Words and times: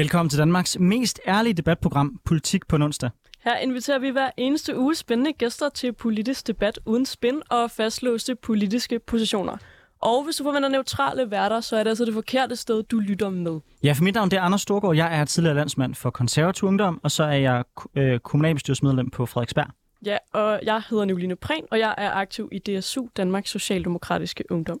Velkommen 0.00 0.30
til 0.30 0.38
Danmarks 0.38 0.78
mest 0.78 1.20
ærlige 1.26 1.54
debatprogram, 1.54 2.20
Politik 2.24 2.66
på 2.68 2.76
onsdag. 2.76 3.10
Her 3.44 3.56
inviterer 3.56 3.98
vi 3.98 4.10
hver 4.10 4.30
eneste 4.36 4.78
uge 4.78 4.94
spændende 4.94 5.32
gæster 5.32 5.68
til 5.68 5.92
politisk 5.92 6.46
debat 6.46 6.78
uden 6.86 7.06
spin 7.06 7.42
og 7.50 7.70
fastlåste 7.70 8.34
politiske 8.34 8.98
positioner. 8.98 9.56
Og 10.02 10.24
hvis 10.24 10.36
du 10.36 10.44
forventer 10.44 10.68
neutrale 10.68 11.30
værter, 11.30 11.60
så 11.60 11.76
er 11.76 11.82
det 11.82 11.90
altså 11.90 12.04
det 12.04 12.14
forkerte 12.14 12.56
sted, 12.56 12.82
du 12.82 12.98
lytter 12.98 13.30
med. 13.30 13.60
Ja, 13.82 13.92
for 13.92 14.04
mit 14.04 14.14
navn 14.14 14.30
det 14.30 14.36
er 14.36 14.42
Anders 14.42 14.60
Storgård. 14.60 14.96
Jeg 14.96 15.20
er 15.20 15.24
tidligere 15.24 15.56
landsmand 15.56 15.94
for 15.94 16.10
konservativ 16.10 16.68
ungdom, 16.68 17.00
og 17.02 17.10
så 17.10 17.24
er 17.24 17.36
jeg 17.36 17.64
øh, 17.96 18.18
kommunalbestyrelsesmedlem 18.18 19.10
på 19.10 19.26
Frederiksberg. 19.26 19.66
Ja, 20.06 20.16
og 20.32 20.60
jeg 20.62 20.82
hedder 20.90 21.04
Nicoline 21.04 21.36
Prehn, 21.36 21.64
og 21.70 21.78
jeg 21.78 21.94
er 21.98 22.10
aktiv 22.10 22.48
i 22.52 22.58
DSU, 22.58 23.08
Danmarks 23.16 23.50
Socialdemokratiske 23.50 24.44
Ungdom. 24.50 24.80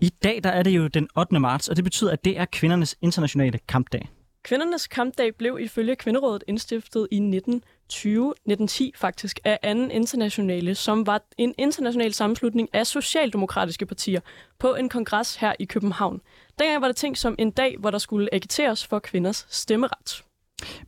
I 0.00 0.08
dag 0.08 0.40
der 0.44 0.50
er 0.50 0.62
det 0.62 0.70
jo 0.70 0.86
den 0.86 1.08
8. 1.16 1.40
marts, 1.40 1.68
og 1.68 1.76
det 1.76 1.84
betyder, 1.84 2.10
at 2.10 2.24
det 2.24 2.38
er 2.38 2.44
kvindernes 2.44 2.96
internationale 3.02 3.58
kampdag. 3.68 4.08
Kvindernes 4.42 4.86
kampdag 4.86 5.34
blev 5.34 5.58
ifølge 5.60 5.96
Kvinderådet 5.96 6.44
indstiftet 6.46 7.08
i 7.10 7.16
1920, 7.16 8.30
1910 8.30 8.92
faktisk, 8.96 9.40
af 9.44 9.58
anden 9.62 9.90
internationale, 9.90 10.74
som 10.74 11.06
var 11.06 11.22
en 11.38 11.54
international 11.58 12.12
sammenslutning 12.12 12.68
af 12.72 12.86
socialdemokratiske 12.86 13.86
partier 13.86 14.20
på 14.58 14.74
en 14.74 14.88
kongres 14.88 15.36
her 15.36 15.52
i 15.58 15.64
København. 15.64 16.20
Dengang 16.58 16.80
var 16.80 16.86
det 16.86 16.96
tænkt 16.96 17.18
som 17.18 17.34
en 17.38 17.50
dag, 17.50 17.76
hvor 17.78 17.90
der 17.90 17.98
skulle 17.98 18.34
agiteres 18.34 18.86
for 18.86 18.98
kvinders 18.98 19.46
stemmeret. 19.50 20.24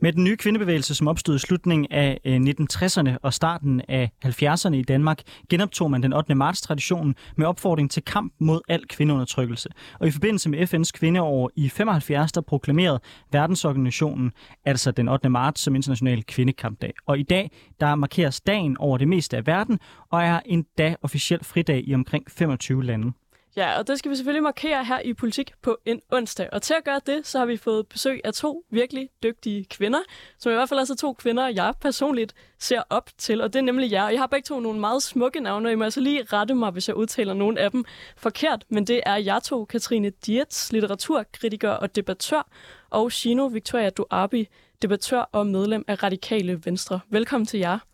Med 0.01 0.13
den 0.13 0.25
nye 0.25 0.37
kvindebevægelse, 0.37 0.95
som 0.95 1.09
opstod 1.09 1.37
i 1.37 1.39
slutningen 1.39 1.87
af 1.91 2.21
øh, 2.25 2.37
1960'erne 2.37 3.11
og 3.23 3.35
starten 3.35 3.83
af 3.89 4.11
70'erne 4.25 4.75
i 4.75 4.83
Danmark, 4.83 5.23
genoptog 5.51 5.91
man 5.91 6.03
den 6.03 6.13
8. 6.13 6.35
marts 6.35 6.61
traditionen 6.61 7.15
med 7.37 7.47
opfordring 7.47 7.91
til 7.91 8.05
kamp 8.05 8.33
mod 8.39 8.61
al 8.69 8.89
kvindeundertrykkelse. 8.89 9.69
Og 10.01 10.07
i 10.07 10.11
forbindelse 10.11 10.51
med 10.51 10.75
FN's 10.75 10.91
kvindeår 10.93 11.51
i 11.57 11.69
75, 11.69 12.33
der 12.33 12.41
proklamerede 12.41 13.01
verdensorganisationen 13.33 14.33
altså 14.65 14.91
den 14.91 15.09
8. 15.09 15.29
marts 15.29 15.61
som 15.61 15.75
international 15.75 16.25
kvindekampdag. 16.25 16.93
Og 17.07 17.19
i 17.19 17.23
dag, 17.23 17.51
der 17.81 17.95
markeres 17.95 18.41
dagen 18.41 18.77
over 18.79 18.99
det 18.99 19.09
meste 19.09 19.37
af 19.37 19.47
verden 19.47 19.79
og 20.11 20.23
er 20.23 20.41
en 20.47 20.65
dag 20.79 20.97
officiel 21.03 21.45
fridag 21.45 21.83
i 21.87 21.95
omkring 21.95 22.25
25 22.31 22.85
lande. 22.85 23.13
Ja, 23.57 23.79
og 23.79 23.87
det 23.87 23.99
skal 23.99 24.11
vi 24.11 24.17
selvfølgelig 24.17 24.43
markere 24.43 24.85
her 24.85 25.01
i 25.01 25.15
Politik 25.15 25.53
på 25.63 25.79
en 25.87 26.01
onsdag. 26.13 26.49
Og 26.53 26.63
til 26.63 26.75
at 26.75 26.85
gøre 26.85 27.01
det, 27.07 27.27
så 27.27 27.39
har 27.39 27.47
vi 27.47 27.57
fået 27.57 27.87
besøg 27.87 28.21
af 28.25 28.35
to 28.35 28.65
virkelig 28.71 29.09
dygtige 29.23 29.65
kvinder, 29.65 29.99
som 30.39 30.53
i 30.53 30.55
hvert 30.55 30.69
fald 30.69 30.81
er 30.81 30.85
så 30.85 30.97
to 30.97 31.13
kvinder, 31.13 31.49
jeg 31.49 31.75
personligt 31.81 32.35
ser 32.59 32.83
op 32.91 33.11
til, 33.19 33.41
og 33.41 33.53
det 33.53 33.59
er 33.59 33.63
nemlig 33.63 33.93
jer. 33.93 34.05
Og 34.05 34.13
jeg 34.13 34.21
har 34.21 34.27
begge 34.27 34.47
to 34.47 34.61
nogle 34.61 34.81
meget 34.81 35.03
smukke 35.03 35.41
navne, 35.41 35.69
og 35.69 35.73
I 35.73 35.75
må 35.75 35.85
altså 35.85 36.01
lige 36.01 36.25
rette 36.33 36.55
mig, 36.55 36.71
hvis 36.71 36.89
jeg 36.89 36.97
udtaler 36.97 37.35
nogle 37.35 37.61
af 37.61 37.71
dem 37.71 37.85
forkert, 38.17 38.65
men 38.69 38.87
det 38.87 39.01
er 39.07 39.17
jer 39.17 39.39
to, 39.39 39.65
Katrine 39.65 40.11
Dietz, 40.11 40.73
litteraturkritiker 40.73 41.71
og 41.71 41.97
debattør, 41.97 42.49
og 42.91 43.13
Shino 43.13 43.47
Victoria 43.47 43.91
Duabi, 43.91 44.49
debattør 44.83 45.29
og 45.33 45.47
medlem 45.47 45.85
af 45.89 46.03
Radikale 46.03 46.61
Venstre. 46.65 47.01
Velkommen 47.11 47.47
til 47.47 47.61
jer. 47.61 47.92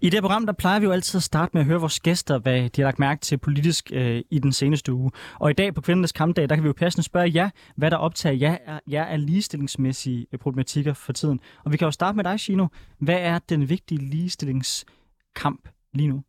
I 0.00 0.10
det 0.10 0.22
program, 0.22 0.46
der 0.46 0.52
plejer 0.52 0.78
vi 0.78 0.84
jo 0.84 0.92
altid 0.92 1.18
at 1.18 1.22
starte 1.22 1.50
med 1.54 1.60
at 1.60 1.66
høre 1.66 1.80
vores 1.80 2.00
gæster, 2.00 2.38
hvad 2.38 2.70
de 2.70 2.80
har 2.80 2.86
lagt 2.86 2.98
mærke 2.98 3.20
til 3.20 3.38
politisk 3.38 3.90
øh, 3.92 4.22
i 4.30 4.38
den 4.38 4.52
seneste 4.52 4.92
uge. 4.92 5.10
Og 5.38 5.50
i 5.50 5.52
dag 5.52 5.74
på 5.74 5.80
Kvindernes 5.80 6.12
Kampdag, 6.12 6.48
der 6.48 6.54
kan 6.54 6.64
vi 6.64 6.66
jo 6.66 6.74
passende 6.76 7.04
spørge 7.04 7.32
jer, 7.34 7.50
hvad 7.76 7.90
der 7.90 7.96
optager 7.96 8.34
jer 8.34 8.58
er, 8.66 8.80
jer 8.86 9.02
er 9.02 9.16
ligestillingsmæssige 9.16 10.26
øh, 10.32 10.38
problematikker 10.38 10.94
for 10.94 11.12
tiden. 11.12 11.40
Og 11.64 11.72
vi 11.72 11.76
kan 11.76 11.86
jo 11.86 11.90
starte 11.90 12.16
med 12.16 12.24
dig, 12.24 12.40
Shino. 12.40 12.66
Hvad 12.98 13.18
er 13.18 13.38
den 13.38 13.68
vigtige 13.68 14.00
ligestillingskamp 14.10 15.68
lige 15.94 16.08
nu? 16.08 16.22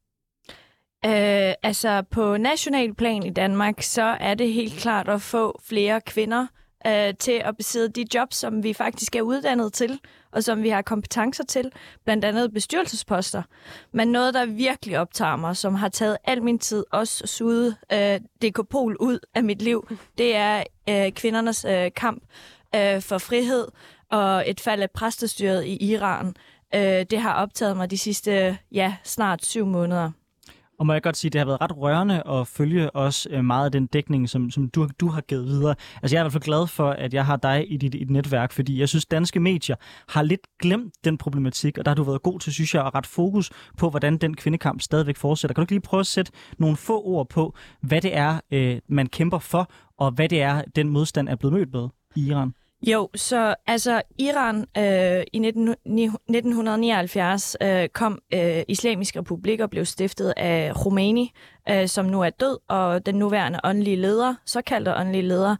Øh, 1.05 1.53
altså 1.63 2.03
på 2.11 2.37
national 2.37 2.93
plan 2.93 3.23
i 3.23 3.29
Danmark, 3.29 3.81
så 3.81 4.17
er 4.19 4.33
det 4.33 4.53
helt 4.53 4.73
klart 4.73 5.09
at 5.09 5.21
få 5.21 5.61
flere 5.63 6.01
kvinder 6.01 6.47
øh, 6.87 7.13
til 7.19 7.41
at 7.45 7.57
besidde 7.57 7.89
de 7.89 8.05
jobs, 8.17 8.35
som 8.35 8.63
vi 8.63 8.73
faktisk 8.73 9.15
er 9.15 9.21
uddannet 9.21 9.73
til, 9.73 9.99
og 10.31 10.43
som 10.43 10.63
vi 10.63 10.69
har 10.69 10.81
kompetencer 10.81 11.43
til, 11.43 11.71
blandt 12.05 12.25
andet 12.25 12.53
bestyrelsesposter. 12.53 13.43
Men 13.91 14.07
noget, 14.07 14.33
der 14.33 14.45
virkelig 14.45 14.99
optager 14.99 15.35
mig, 15.35 15.57
som 15.57 15.75
har 15.75 15.89
taget 15.89 16.17
al 16.23 16.43
min 16.43 16.59
tid, 16.59 16.83
også 16.91 17.27
suget 17.27 17.75
øh, 17.93 18.19
dekopol 18.41 18.97
ud 18.99 19.19
af 19.35 19.43
mit 19.43 19.61
liv, 19.61 19.87
det 20.17 20.35
er 20.35 20.63
øh, 20.89 21.11
kvindernes 21.11 21.65
øh, 21.65 21.91
kamp 21.95 22.23
øh, 22.75 23.01
for 23.01 23.17
frihed 23.17 23.67
og 24.11 24.49
et 24.49 24.59
fald 24.59 24.81
af 24.81 24.91
præstestyret 24.91 25.65
i 25.65 25.91
Iran. 25.91 26.35
Øh, 26.75 27.05
det 27.09 27.19
har 27.19 27.33
optaget 27.33 27.77
mig 27.77 27.91
de 27.91 27.97
sidste, 27.97 28.57
ja, 28.71 28.95
snart 29.03 29.45
syv 29.45 29.65
måneder. 29.65 30.11
Og 30.79 30.85
må 30.85 30.93
jeg 30.93 31.03
godt 31.03 31.17
sige, 31.17 31.29
at 31.29 31.33
det 31.33 31.39
har 31.39 31.45
været 31.45 31.61
ret 31.61 31.77
rørende 31.77 32.23
at 32.27 32.47
følge 32.47 32.91
også 32.91 33.29
øh, 33.31 33.45
meget 33.45 33.65
af 33.65 33.71
den 33.71 33.87
dækning, 33.87 34.29
som, 34.29 34.51
som 34.51 34.69
du, 34.69 34.89
du 34.99 35.07
har 35.07 35.21
givet 35.21 35.45
videre. 35.45 35.75
Altså 36.01 36.15
jeg 36.15 36.19
er 36.19 36.23
i 36.23 36.25
hvert 36.25 36.31
fald 36.31 36.43
glad 36.43 36.67
for, 36.67 36.89
at 36.89 37.13
jeg 37.13 37.25
har 37.25 37.35
dig 37.35 37.71
i 37.71 37.77
dit, 37.77 37.95
i 37.95 37.97
dit 37.97 38.09
netværk, 38.09 38.51
fordi 38.51 38.79
jeg 38.79 38.89
synes, 38.89 39.05
danske 39.05 39.39
medier 39.39 39.75
har 40.07 40.21
lidt 40.21 40.47
glemt 40.59 40.93
den 41.03 41.17
problematik, 41.17 41.77
og 41.77 41.85
der 41.85 41.91
har 41.91 41.95
du 41.95 42.03
været 42.03 42.21
god 42.21 42.39
til, 42.39 42.53
synes 42.53 42.75
jeg, 42.75 42.85
at 42.85 42.95
ret 42.95 43.05
fokus 43.05 43.51
på, 43.77 43.89
hvordan 43.89 44.17
den 44.17 44.35
kvindekamp 44.35 44.81
stadigvæk 44.81 45.17
fortsætter. 45.17 45.53
Kan 45.53 45.61
du 45.61 45.63
ikke 45.63 45.73
lige 45.73 45.81
prøve 45.81 45.99
at 45.99 46.07
sætte 46.07 46.31
nogle 46.57 46.77
få 46.77 47.03
ord 47.05 47.29
på, 47.29 47.55
hvad 47.81 48.01
det 48.01 48.17
er, 48.17 48.39
øh, 48.51 48.79
man 48.87 49.07
kæmper 49.07 49.39
for, 49.39 49.71
og 49.97 50.11
hvad 50.11 50.29
det 50.29 50.41
er, 50.41 50.61
den 50.75 50.89
modstand 50.89 51.29
er 51.29 51.35
blevet 51.35 51.53
mødt 51.53 51.73
med 51.73 51.87
i 52.15 52.27
Iran? 52.27 52.53
Jo, 52.81 53.09
så 53.15 53.55
altså 53.67 54.01
Iran 54.19 54.65
øh, 54.77 55.23
i 55.33 55.39
19, 55.39 55.69
1979 55.69 57.55
øh, 57.61 57.89
kom 57.89 58.19
øh, 58.33 58.63
Islamisk 58.67 59.15
Republik 59.17 59.59
og 59.59 59.69
blev 59.69 59.85
stiftet 59.85 60.33
af 60.37 60.75
Khomeini, 60.75 61.31
øh, 61.69 61.87
som 61.87 62.05
nu 62.05 62.21
er 62.21 62.29
død, 62.29 62.57
og 62.69 63.05
den 63.05 63.15
nuværende 63.15 63.59
åndelige 63.63 63.95
leder, 63.95 64.35
såkaldte 64.45 64.95
åndelige 64.95 65.21
leder, 65.21 65.55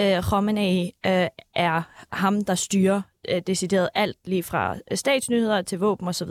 øh, 0.00 0.22
Khomeini, 0.22 0.92
øh, 1.06 1.28
er 1.54 1.82
ham, 2.12 2.44
der 2.44 2.54
styrer 2.54 3.02
øh, 3.28 3.42
decideret 3.46 3.88
alt, 3.94 4.16
lige 4.24 4.42
fra 4.42 4.76
øh, 4.90 4.96
statsnyheder 4.96 5.62
til 5.62 5.78
våben 5.78 6.08
osv. 6.08 6.30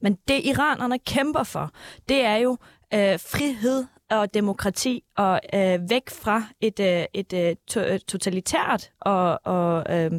Men 0.00 0.14
det 0.28 0.40
iranerne 0.44 0.98
kæmper 0.98 1.42
for, 1.42 1.70
det 2.08 2.24
er 2.24 2.36
jo 2.36 2.56
øh, 2.94 3.18
frihed 3.18 3.84
og 4.14 4.34
demokrati 4.34 5.04
og 5.16 5.40
øh, 5.54 5.90
væk 5.90 6.10
fra 6.10 6.42
et, 6.60 6.80
øh, 6.80 7.04
et 7.14 7.32
øh, 7.32 7.56
to- 7.66 7.80
øh, 7.80 7.98
totalitært 7.98 8.90
og, 9.00 9.40
og 9.44 9.96
øh, 9.96 10.10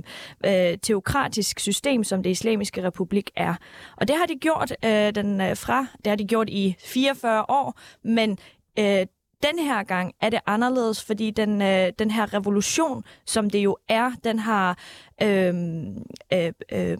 øh, 0.45 0.78
teokratisk 0.81 1.59
system, 1.59 2.03
som 2.03 2.23
det 2.23 2.29
islamiske 2.29 2.83
republik 2.83 3.31
er. 3.35 3.56
Og 3.97 4.07
det 4.07 4.16
har 4.16 4.25
de 4.25 4.35
gjort 4.35 4.73
øh, 4.85 5.16
den 5.16 5.41
øh, 5.41 5.57
fra, 5.57 5.88
det 5.97 6.07
har 6.07 6.16
de 6.16 6.25
gjort 6.25 6.50
i 6.50 6.75
44 6.79 7.45
år, 7.50 7.79
men 8.03 8.38
øh, 8.79 9.06
den 9.44 9.59
her 9.59 9.83
gang 9.83 10.13
er 10.22 10.29
det 10.29 10.39
anderledes, 10.45 11.03
fordi 11.03 11.31
den, 11.31 11.62
øh, 11.62 11.94
den 12.00 12.12
her 12.12 12.33
revolution, 12.33 13.03
som 13.25 13.50
det 13.50 13.59
jo 13.59 13.77
er, 13.89 14.12
den 14.23 14.39
har 14.39 14.77
øhm, 15.21 16.03
øh, 16.33 16.51
øh, 16.71 16.97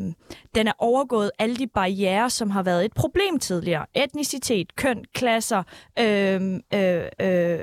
den 0.56 0.68
er 0.68 0.74
overgået 0.78 1.32
alle 1.40 1.56
de 1.56 1.68
barriere, 1.68 2.30
som 2.30 2.50
har 2.50 2.64
været 2.64 2.86
et 2.86 2.94
problem 2.94 3.40
tidligere. 3.40 3.86
Etnicitet, 3.94 4.76
køn, 4.76 5.06
klasser, 5.14 5.64
øhm, 6.00 6.62
øh, 6.74 7.04
øh, 7.22 7.60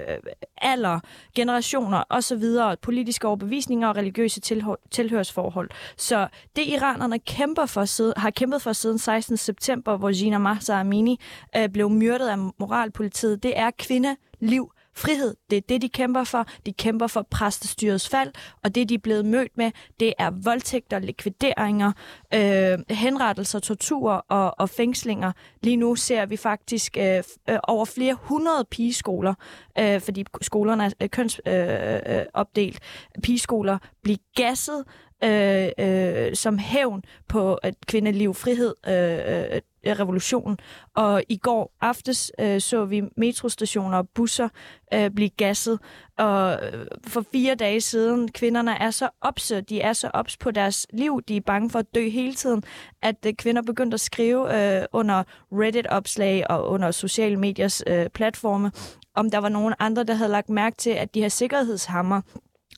alder, 0.59 1.01
generationer 1.35 2.05
osv., 2.11 2.43
politiske 2.83 3.29
overbevisninger 3.29 3.89
og 3.89 3.97
religiøse 3.97 4.41
tilhø- 4.41 4.89
tilhørsforhold. 4.91 5.71
Så 5.97 6.29
det 6.57 6.67
iranerne 6.67 7.19
kæmper 7.19 7.67
for 7.67 7.85
siden, 7.85 8.13
har 8.17 8.31
kæmpet 8.31 8.63
for 8.63 8.73
siden 8.73 8.99
16. 8.99 9.37
september, 9.37 9.97
hvor 9.97 10.19
Gina 10.19 10.39
Mahsa 10.39 10.81
Amini 10.81 11.21
øh, 11.57 11.69
blev 11.69 11.91
myrdet 11.91 12.29
af 12.29 12.39
moralpolitiet, 12.39 13.43
det 13.43 13.59
er 13.59 13.71
kvinde, 13.79 14.17
liv, 14.41 14.73
frihed. 14.95 15.35
Det 15.51 15.57
er 15.57 15.61
det, 15.69 15.83
de 15.83 15.89
kæmper 15.89 16.25
for. 16.25 16.47
De 16.67 16.73
kæmper 16.73 17.07
for 17.07 17.27
præstestyrets 17.31 18.09
fald, 18.09 18.33
og 18.65 18.75
det, 18.75 18.89
de 18.89 18.95
er 18.95 18.99
blevet 18.99 19.25
mødt 19.25 19.57
med, 19.57 19.71
det 20.01 20.15
er 20.19 20.31
voldtægter, 20.31 20.99
likvideringer, 20.99 21.93
øh, 22.35 22.79
henrettelser, 22.91 23.59
tortur 23.59 24.13
og, 24.29 24.55
og 24.59 24.71
fængslinger. 24.71 25.33
Lige 25.63 25.77
nu 25.77 25.95
ser 25.95 26.27
vi 26.27 26.37
faktisk 26.37 26.97
øh, 26.97 27.23
øh, 27.51 27.59
over 27.63 27.85
flere 27.85 28.15
hundrede 28.15 28.65
pigeskoler, 28.71 29.35
øh, 29.79 30.01
fordi 30.01 30.25
skolerne 30.41 30.93
er 31.01 31.07
kønsopdelt, 31.07 32.59
øh, 32.59 32.67
øh, 32.67 32.75
øh 33.15 33.23
pigeskoler 33.23 33.79
blive 34.03 34.19
gasset, 34.37 34.85
øh, 35.25 35.69
øh, 35.79 36.35
som 36.35 36.59
hævn 36.59 37.03
på 37.29 37.55
at 37.55 37.75
kvindeliv, 37.87 38.35
frihed, 38.35 38.75
øh, 38.87 39.55
øh, 39.55 39.61
Øh, 39.87 39.99
revolution. 39.99 40.59
Og 40.97 41.23
i 41.29 41.37
går 41.37 41.73
aftes 41.81 42.33
øh, 42.41 42.61
så 42.61 42.85
vi 42.85 43.03
metrostationer 43.17 43.99
og 43.99 44.09
busser 44.09 44.49
øh, 44.95 45.11
blive 45.11 45.29
gasset. 45.29 45.79
Og 46.19 46.59
øh, 46.63 46.87
for 47.07 47.25
fire 47.33 47.55
dage 47.55 47.81
siden, 47.81 48.33
kvinderne 48.33 48.83
er 48.83 48.91
så 48.91 49.09
opse, 49.21 49.61
de 49.61 49.81
er 49.81 49.93
så 49.93 50.11
ops 50.15 50.37
på 50.37 50.51
deres 50.51 50.87
liv, 50.93 51.23
de 51.29 51.37
er 51.37 51.41
bange 51.41 51.71
for 51.71 51.79
at 51.79 51.95
dø 51.95 52.09
hele 52.09 52.35
tiden, 52.35 52.63
at 53.03 53.17
øh, 53.27 53.35
kvinder 53.35 53.63
begyndte 53.63 53.95
at 53.95 54.01
skrive 54.01 54.77
øh, 54.81 54.87
under 54.93 55.23
Reddit-opslag 55.53 56.51
og 56.51 56.69
under 56.69 56.91
sociale 56.91 57.37
mediers 57.37 57.83
øh, 57.87 58.09
platforme, 58.09 58.73
om 59.15 59.31
der 59.31 59.39
var 59.39 59.49
nogen 59.49 59.75
andre, 59.79 60.05
der 60.05 60.15
havde 60.15 60.31
lagt 60.31 60.49
mærke 60.49 60.77
til, 60.77 60.91
at 60.91 61.15
de 61.15 61.21
her 61.21 61.29
sikkerhedshammer 61.29 62.21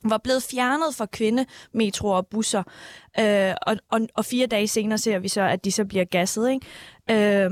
var 0.05 0.19
blevet 0.19 0.43
fjernet 0.43 0.95
fra 0.95 1.07
kvindemetroer 1.07 2.17
og 2.17 2.27
busser. 2.27 2.63
Øh, 3.21 3.55
og, 3.63 3.77
og, 3.91 4.01
og 4.15 4.25
fire 4.25 4.47
dage 4.47 4.69
senere 4.69 4.99
ser 4.99 5.19
vi 5.19 5.29
så, 5.29 5.43
at 5.43 5.65
de 5.65 5.73
så 5.73 5.85
bliver 5.85 6.05
gasset. 6.05 6.51
Ikke? 6.51 6.67
Øh, 7.11 7.51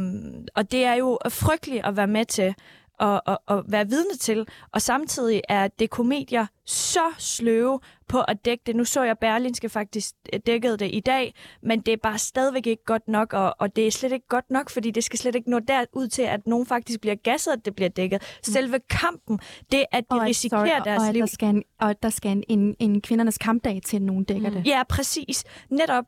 og 0.54 0.72
det 0.72 0.84
er 0.84 0.94
jo 0.94 1.18
frygteligt 1.28 1.86
at 1.86 1.96
være 1.96 2.06
med 2.06 2.24
til. 2.24 2.54
at, 3.00 3.20
at, 3.26 3.38
at 3.48 3.64
være 3.68 3.88
vidne 3.88 4.16
til. 4.20 4.46
Og 4.72 4.82
samtidig 4.82 5.40
er 5.48 5.68
det 5.68 5.90
komedier 5.90 6.46
så 6.66 7.12
sløve 7.18 7.80
på 8.08 8.20
at 8.20 8.44
dække 8.44 8.62
det. 8.66 8.76
Nu 8.76 8.84
så 8.84 9.02
jeg 9.02 9.18
Berlinske 9.18 9.68
faktisk 9.68 10.14
dækket 10.46 10.80
det 10.80 10.90
i 10.92 11.00
dag, 11.00 11.34
men 11.62 11.80
det 11.80 11.92
er 11.92 11.96
bare 11.96 12.18
stadigvæk 12.18 12.66
ikke 12.66 12.84
godt 12.84 13.08
nok, 13.08 13.32
og, 13.32 13.54
og 13.58 13.76
det 13.76 13.86
er 13.86 13.90
slet 13.90 14.12
ikke 14.12 14.26
godt 14.28 14.50
nok, 14.50 14.70
fordi 14.70 14.90
det 14.90 15.04
skal 15.04 15.18
slet 15.18 15.34
ikke 15.34 15.50
nå 15.50 15.58
derud 15.58 16.08
til, 16.08 16.22
at 16.22 16.46
nogen 16.46 16.66
faktisk 16.66 17.00
bliver 17.00 17.14
gasset, 17.14 17.52
at 17.52 17.64
det 17.64 17.74
bliver 17.74 17.88
dækket. 17.88 18.22
Mm. 18.22 18.52
Selve 18.52 18.80
kampen, 18.90 19.38
det 19.72 19.84
at 19.92 20.04
de 20.10 20.16
og 20.16 20.22
risikerer 20.22 20.66
sorry, 20.66 20.84
deres 20.84 21.02
og 21.08 21.12
liv. 21.12 21.20
Der 21.20 21.26
skal 21.26 21.48
en, 21.48 21.64
og 21.80 22.02
der 22.02 22.10
skal 22.10 22.30
en, 22.30 22.44
en, 22.48 22.76
en 22.78 23.00
kvindernes 23.00 23.38
kampdag 23.38 23.80
til, 23.84 23.96
at 23.96 24.02
nogen 24.02 24.24
dækker 24.24 24.48
mm. 24.48 24.54
det. 24.54 24.66
Ja, 24.66 24.82
præcis. 24.88 25.44
Netop. 25.70 26.04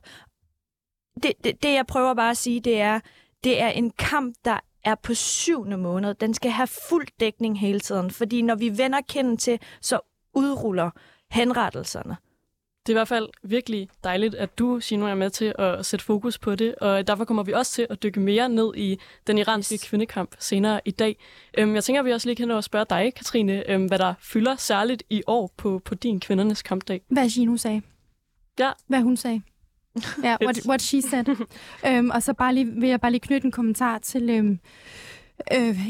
Det, 1.23 1.33
det, 1.43 1.63
det, 1.63 1.73
jeg 1.73 1.85
prøver 1.87 2.13
bare 2.13 2.31
at 2.31 2.37
sige, 2.37 2.59
det 2.59 2.81
er, 2.81 2.99
det 3.43 3.61
er 3.61 3.69
en 3.69 3.91
kamp, 3.91 4.35
der 4.45 4.59
er 4.83 4.95
på 4.95 5.13
syvende 5.13 5.77
måned. 5.77 6.13
Den 6.13 6.33
skal 6.33 6.51
have 6.51 6.67
fuld 6.89 7.07
dækning 7.19 7.59
hele 7.59 7.79
tiden, 7.79 8.11
fordi 8.11 8.41
når 8.41 8.55
vi 8.55 8.77
vender 8.77 9.01
kinden 9.09 9.37
til, 9.37 9.59
så 9.81 9.99
udruller 10.33 10.89
henrettelserne. 11.31 12.17
Det 12.85 12.91
er 12.91 12.95
i 12.95 12.99
hvert 12.99 13.07
fald 13.07 13.29
virkelig 13.43 13.89
dejligt, 14.03 14.35
at 14.35 14.59
du, 14.59 14.79
Shino, 14.79 15.05
er 15.05 15.15
med 15.15 15.29
til 15.29 15.53
at 15.59 15.85
sætte 15.85 16.05
fokus 16.05 16.37
på 16.37 16.55
det, 16.55 16.75
og 16.75 17.07
derfor 17.07 17.25
kommer 17.25 17.43
vi 17.43 17.53
også 17.53 17.71
til 17.71 17.87
at 17.89 18.03
dykke 18.03 18.19
mere 18.19 18.49
ned 18.49 18.75
i 18.75 18.99
den 19.27 19.37
iranske 19.37 19.75
yes. 19.75 19.89
kvindekamp 19.89 20.35
senere 20.39 20.81
i 20.85 20.91
dag. 20.91 21.17
Øhm, 21.57 21.75
jeg 21.75 21.83
tænker, 21.83 21.99
at 21.99 22.05
vi 22.05 22.11
også 22.11 22.27
lige 22.27 22.35
kan 22.35 22.47
nå 22.47 22.57
at 22.57 22.63
spørge 22.63 22.85
dig, 22.89 23.13
Katrine, 23.15 23.69
øhm, 23.69 23.85
hvad 23.85 23.99
der 23.99 24.13
fylder 24.19 24.55
særligt 24.55 25.03
i 25.09 25.23
år 25.27 25.53
på, 25.57 25.81
på 25.85 25.95
din 25.95 26.19
kvindernes 26.19 26.61
kampdag. 26.61 27.01
Hvad 27.09 27.29
Gino 27.29 27.57
sagde. 27.57 27.81
Ja. 28.59 28.71
Hvad 28.87 29.01
hun 29.01 29.17
sagde. 29.17 29.41
Ja, 30.23 30.37
what, 30.41 30.59
what 30.67 30.81
she 30.81 31.01
said. 31.01 31.25
øhm, 31.87 32.09
og 32.09 32.23
så 32.23 32.33
bare 32.33 32.53
lige, 32.53 32.65
vil 32.65 32.89
jeg 32.89 33.01
bare 33.01 33.11
lige 33.11 33.21
knytte 33.21 33.45
en 33.45 33.51
kommentar 33.51 33.97
til... 33.97 34.29
Øhm, 34.29 34.59
øh, 35.53 35.89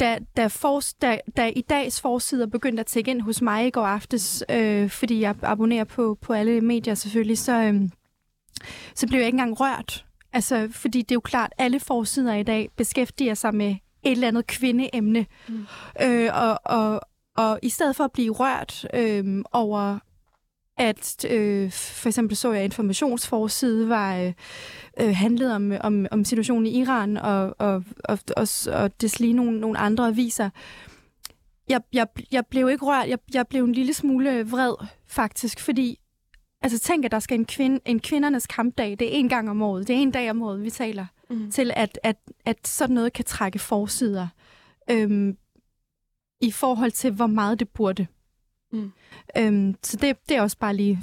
da, 0.00 0.18
da, 0.36 0.46
for, 0.46 0.80
da, 1.02 1.18
da 1.36 1.46
i 1.56 1.60
dags 1.60 2.00
forsider 2.00 2.46
begyndte 2.46 2.80
at 2.80 2.86
tække 2.86 3.10
ind 3.10 3.20
hos 3.20 3.42
mig 3.42 3.66
i 3.66 3.70
går 3.70 3.86
aftes, 3.86 4.44
øh, 4.50 4.90
fordi 4.90 5.20
jeg 5.20 5.34
abonnerer 5.42 5.84
på, 5.84 6.18
på 6.20 6.32
alle 6.32 6.60
medier 6.60 6.94
selvfølgelig, 6.94 7.38
så, 7.38 7.62
øh, 7.62 7.90
så 8.94 9.06
blev 9.06 9.18
jeg 9.18 9.26
ikke 9.26 9.36
engang 9.36 9.60
rørt. 9.60 10.04
Altså, 10.32 10.68
fordi 10.70 11.02
det 11.02 11.10
er 11.10 11.16
jo 11.16 11.20
klart, 11.20 11.52
at 11.58 11.64
alle 11.64 11.80
forsider 11.80 12.34
i 12.34 12.42
dag 12.42 12.68
beskæftiger 12.76 13.34
sig 13.34 13.54
med 13.54 13.76
et 14.02 14.12
eller 14.12 14.28
andet 14.28 14.46
kvindeemne. 14.46 15.26
Mm. 15.48 15.66
Øh, 16.02 16.30
og, 16.34 16.60
og, 16.64 17.00
og 17.36 17.58
i 17.62 17.68
stedet 17.68 17.96
for 17.96 18.04
at 18.04 18.12
blive 18.12 18.32
rørt 18.32 18.86
øh, 18.94 19.44
over 19.52 19.98
at 20.76 21.24
øh, 21.30 21.72
for 21.72 22.08
eksempel 22.08 22.36
så 22.36 22.52
jeg 22.52 22.64
informationsforside 22.64 23.88
var 23.88 24.16
øh, 24.16 24.32
øh, 25.00 25.16
handlet 25.16 25.54
om, 25.54 25.72
om, 25.80 26.06
om 26.10 26.24
situationen 26.24 26.66
i 26.66 26.80
Iran 26.80 27.16
og, 27.16 27.54
og, 27.58 27.84
og, 28.04 28.18
og, 28.36 28.48
og 28.72 29.00
deslige 29.00 29.32
nogle, 29.32 29.60
nogle 29.60 29.78
andre 29.78 30.08
aviser. 30.08 30.50
Jeg, 31.68 31.80
jeg, 31.92 32.06
jeg 32.32 32.46
blev 32.46 32.68
ikke 32.68 32.84
rørt, 32.84 33.08
jeg, 33.08 33.18
jeg 33.34 33.46
blev 33.46 33.64
en 33.64 33.72
lille 33.72 33.94
smule 33.94 34.50
vred 34.50 34.74
faktisk, 35.06 35.60
fordi 35.60 35.98
altså 36.62 36.78
tænk, 36.78 37.04
at 37.04 37.10
der 37.10 37.18
skal 37.18 37.38
en, 37.38 37.44
kvinde, 37.44 37.80
en 37.84 38.00
kvindernes 38.00 38.46
kampdag, 38.46 38.90
det 38.90 39.02
er 39.02 39.18
en 39.18 39.28
gang 39.28 39.50
om 39.50 39.62
året, 39.62 39.88
det 39.88 39.96
er 39.96 40.00
en 40.00 40.10
dag 40.10 40.30
om 40.30 40.42
året, 40.42 40.62
vi 40.62 40.70
taler, 40.70 41.06
mm. 41.30 41.50
til 41.50 41.72
at, 41.76 41.98
at, 42.02 42.16
at 42.44 42.68
sådan 42.68 42.94
noget 42.94 43.12
kan 43.12 43.24
trække 43.24 43.58
forsider 43.58 44.28
øhm, 44.90 45.36
i 46.40 46.50
forhold 46.50 46.90
til, 46.90 47.10
hvor 47.10 47.26
meget 47.26 47.60
det 47.60 47.68
burde. 47.68 48.06
Mm. 48.72 48.92
Øhm, 49.36 49.74
så 49.82 49.96
det, 49.96 50.16
det 50.28 50.36
er 50.36 50.42
også 50.42 50.58
bare 50.58 50.76
lige 50.76 50.98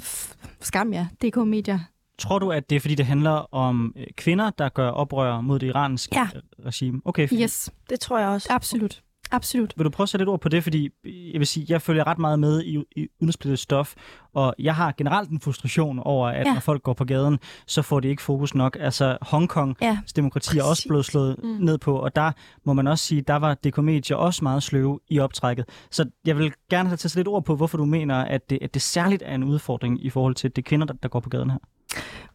skam, 0.60 0.92
ja. 0.92 1.06
DK 1.22 1.36
Media. 1.36 1.80
Tror 2.18 2.38
du, 2.38 2.52
at 2.52 2.70
det 2.70 2.76
er, 2.76 2.80
fordi 2.80 2.94
det 2.94 3.06
handler 3.06 3.54
om 3.54 3.94
øh, 3.96 4.06
kvinder, 4.16 4.50
der 4.50 4.68
gør 4.68 4.90
oprør 4.90 5.40
mod 5.40 5.58
det 5.58 5.66
iranske 5.66 6.16
ja. 6.18 6.28
regime? 6.66 7.00
Okay, 7.04 7.28
fint. 7.28 7.40
Yes. 7.42 7.70
Det 7.90 8.00
tror 8.00 8.18
jeg 8.18 8.28
også. 8.28 8.48
Absolut. 8.50 9.02
Absolut. 9.32 9.72
Vil 9.76 9.84
du 9.84 9.90
prøve 9.90 10.04
at 10.04 10.08
sætte 10.08 10.22
lidt 10.22 10.28
ord 10.28 10.40
på 10.40 10.48
det? 10.48 10.62
Fordi 10.62 10.90
jeg 11.04 11.38
vil 11.38 11.46
sige, 11.46 11.66
jeg 11.68 11.82
følger 11.82 12.06
ret 12.06 12.18
meget 12.18 12.38
med 12.38 12.62
i, 12.62 12.84
i 12.96 13.08
udsplittet 13.20 13.58
stof, 13.58 13.94
og 14.34 14.54
jeg 14.58 14.74
har 14.74 14.94
generelt 14.96 15.30
en 15.30 15.40
frustration 15.40 15.98
over, 15.98 16.28
at 16.28 16.46
ja. 16.46 16.52
når 16.52 16.60
folk 16.60 16.82
går 16.82 16.92
på 16.92 17.04
gaden, 17.04 17.38
så 17.66 17.82
får 17.82 18.00
de 18.00 18.08
ikke 18.08 18.22
fokus 18.22 18.54
nok. 18.54 18.76
Altså 18.80 19.18
Hongkong, 19.22 19.76
ja. 19.82 19.98
demokrati 20.16 20.58
er 20.58 20.64
også 20.64 20.88
blevet 20.88 21.04
slået 21.04 21.36
mm. 21.42 21.48
ned 21.48 21.78
på, 21.78 21.96
og 21.96 22.16
der 22.16 22.32
må 22.64 22.72
man 22.72 22.86
også 22.86 23.04
sige, 23.04 23.20
der 23.20 23.36
var 23.36 23.54
DK 23.54 23.78
Media 23.78 24.16
også 24.16 24.44
meget 24.44 24.62
sløve 24.62 25.00
i 25.08 25.18
optrækket. 25.18 25.68
Så 25.90 26.10
jeg 26.24 26.38
vil 26.38 26.52
gerne 26.70 26.88
have 26.88 26.96
til 26.96 27.12
lidt 27.16 27.28
ord 27.28 27.44
på, 27.44 27.56
hvorfor 27.56 27.78
du 27.78 27.84
mener, 27.84 28.16
at 28.16 28.50
det, 28.50 28.58
at 28.62 28.74
det 28.74 28.82
særligt 28.82 29.22
er 29.26 29.34
en 29.34 29.44
udfordring 29.44 30.04
i 30.04 30.10
forhold 30.10 30.34
til 30.34 30.56
det 30.56 30.64
kvinder, 30.64 30.86
der, 30.86 30.94
der 30.94 31.08
går 31.08 31.20
på 31.20 31.28
gaden 31.28 31.50
her. 31.50 31.58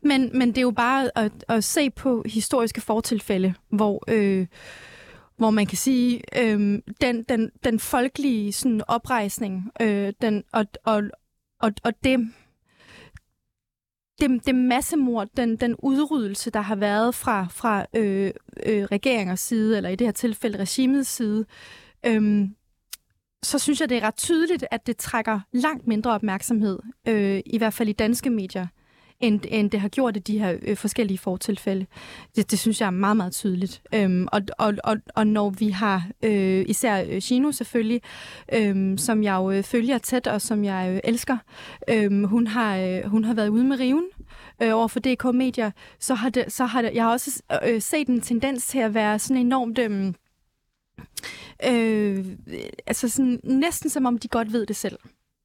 Men, 0.03 0.37
men 0.37 0.47
det 0.47 0.57
er 0.57 0.61
jo 0.61 0.71
bare 0.71 1.09
at, 1.15 1.31
at 1.47 1.63
se 1.63 1.89
på 1.89 2.23
historiske 2.25 2.81
fortilfælde, 2.81 3.53
hvor... 3.69 4.03
Øh, 4.07 4.47
hvor 5.37 5.49
man 5.49 5.65
kan 5.65 5.77
sige, 5.77 6.21
øh, 6.41 6.81
den, 7.01 7.23
den, 7.23 7.51
den 7.63 7.79
folkelige 7.79 8.53
sådan, 8.53 8.81
oprejsning 8.87 9.71
øh, 9.81 10.13
den, 10.21 10.43
og, 10.51 10.65
og, 10.83 11.03
og, 11.59 11.71
og 11.83 11.93
det, 12.03 12.31
det, 14.19 14.45
det 14.45 14.55
massemord, 14.55 15.27
den, 15.37 15.55
den 15.55 15.75
udryddelse, 15.79 16.51
der 16.51 16.61
har 16.61 16.75
været 16.75 17.15
fra, 17.15 17.47
fra 17.51 17.85
øh, 17.95 18.31
øh, 18.65 18.83
regeringers 18.83 19.39
side, 19.39 19.77
eller 19.77 19.89
i 19.89 19.95
det 19.95 20.07
her 20.07 20.11
tilfælde 20.11 20.57
regimets 20.57 21.09
side, 21.09 21.45
øh, 22.05 22.49
så 23.43 23.59
synes 23.59 23.81
jeg, 23.81 23.89
det 23.89 23.97
er 23.97 24.07
ret 24.07 24.17
tydeligt, 24.17 24.65
at 24.71 24.87
det 24.87 24.97
trækker 24.97 25.39
langt 25.51 25.87
mindre 25.87 26.11
opmærksomhed, 26.11 26.79
øh, 27.07 27.41
i 27.45 27.57
hvert 27.57 27.73
fald 27.73 27.89
i 27.89 27.93
danske 27.93 28.29
medier, 28.29 28.67
end, 29.19 29.41
end 29.47 29.71
det 29.71 29.79
har 29.79 29.89
gjort 29.89 30.17
i 30.17 30.19
de 30.19 30.39
her 30.39 30.57
øh, 30.61 30.77
forskellige 30.77 31.17
fortilfælde. 31.17 31.85
Det, 32.35 32.51
det 32.51 32.59
synes 32.59 32.81
jeg 32.81 32.87
er 32.87 32.91
meget, 32.91 33.17
meget 33.17 33.33
tydeligt. 33.33 33.81
Øhm, 33.93 34.27
og, 34.31 34.41
og, 34.57 34.73
og, 34.83 34.97
og 35.15 35.27
når 35.27 35.49
vi 35.49 35.69
har 35.69 36.07
øh, 36.23 36.65
især 36.67 37.03
øh, 37.09 37.21
Gino 37.21 37.51
selvfølgelig, 37.51 38.01
øh, 38.53 38.97
som 38.97 39.23
jeg 39.23 39.35
jo 39.35 39.51
øh, 39.51 39.63
følger 39.63 39.97
tæt 39.97 40.27
og 40.27 40.41
som 40.41 40.63
jeg 40.63 40.91
øh, 40.93 40.99
elsker, 41.03 41.37
øh, 41.89 42.23
hun, 42.23 42.47
har, 42.47 42.77
øh, 42.77 43.03
hun 43.05 43.23
har 43.23 43.33
været 43.33 43.49
ude 43.49 43.63
med 43.63 43.79
riven 43.79 44.05
øh, 44.61 44.75
over 44.75 44.87
for 44.87 44.99
DK 44.99 45.25
Media, 45.35 45.71
så 45.99 46.13
har, 46.13 46.29
det, 46.29 46.45
så 46.53 46.65
har 46.65 46.81
det, 46.81 46.93
jeg 46.93 47.03
har 47.03 47.11
også 47.11 47.41
øh, 47.67 47.81
set 47.81 48.07
en 48.07 48.21
tendens 48.21 48.67
til 48.67 48.79
at 48.79 48.93
være 48.93 49.19
sådan 49.19 49.45
enormt... 49.45 49.79
Øh, 49.79 50.13
Øh, 51.65 52.25
altså 52.87 53.09
sådan, 53.09 53.39
næsten 53.43 53.89
som 53.89 54.05
om 54.05 54.17
de 54.17 54.27
godt 54.27 54.53
ved 54.53 54.65
det 54.65 54.75
selv. 54.75 54.97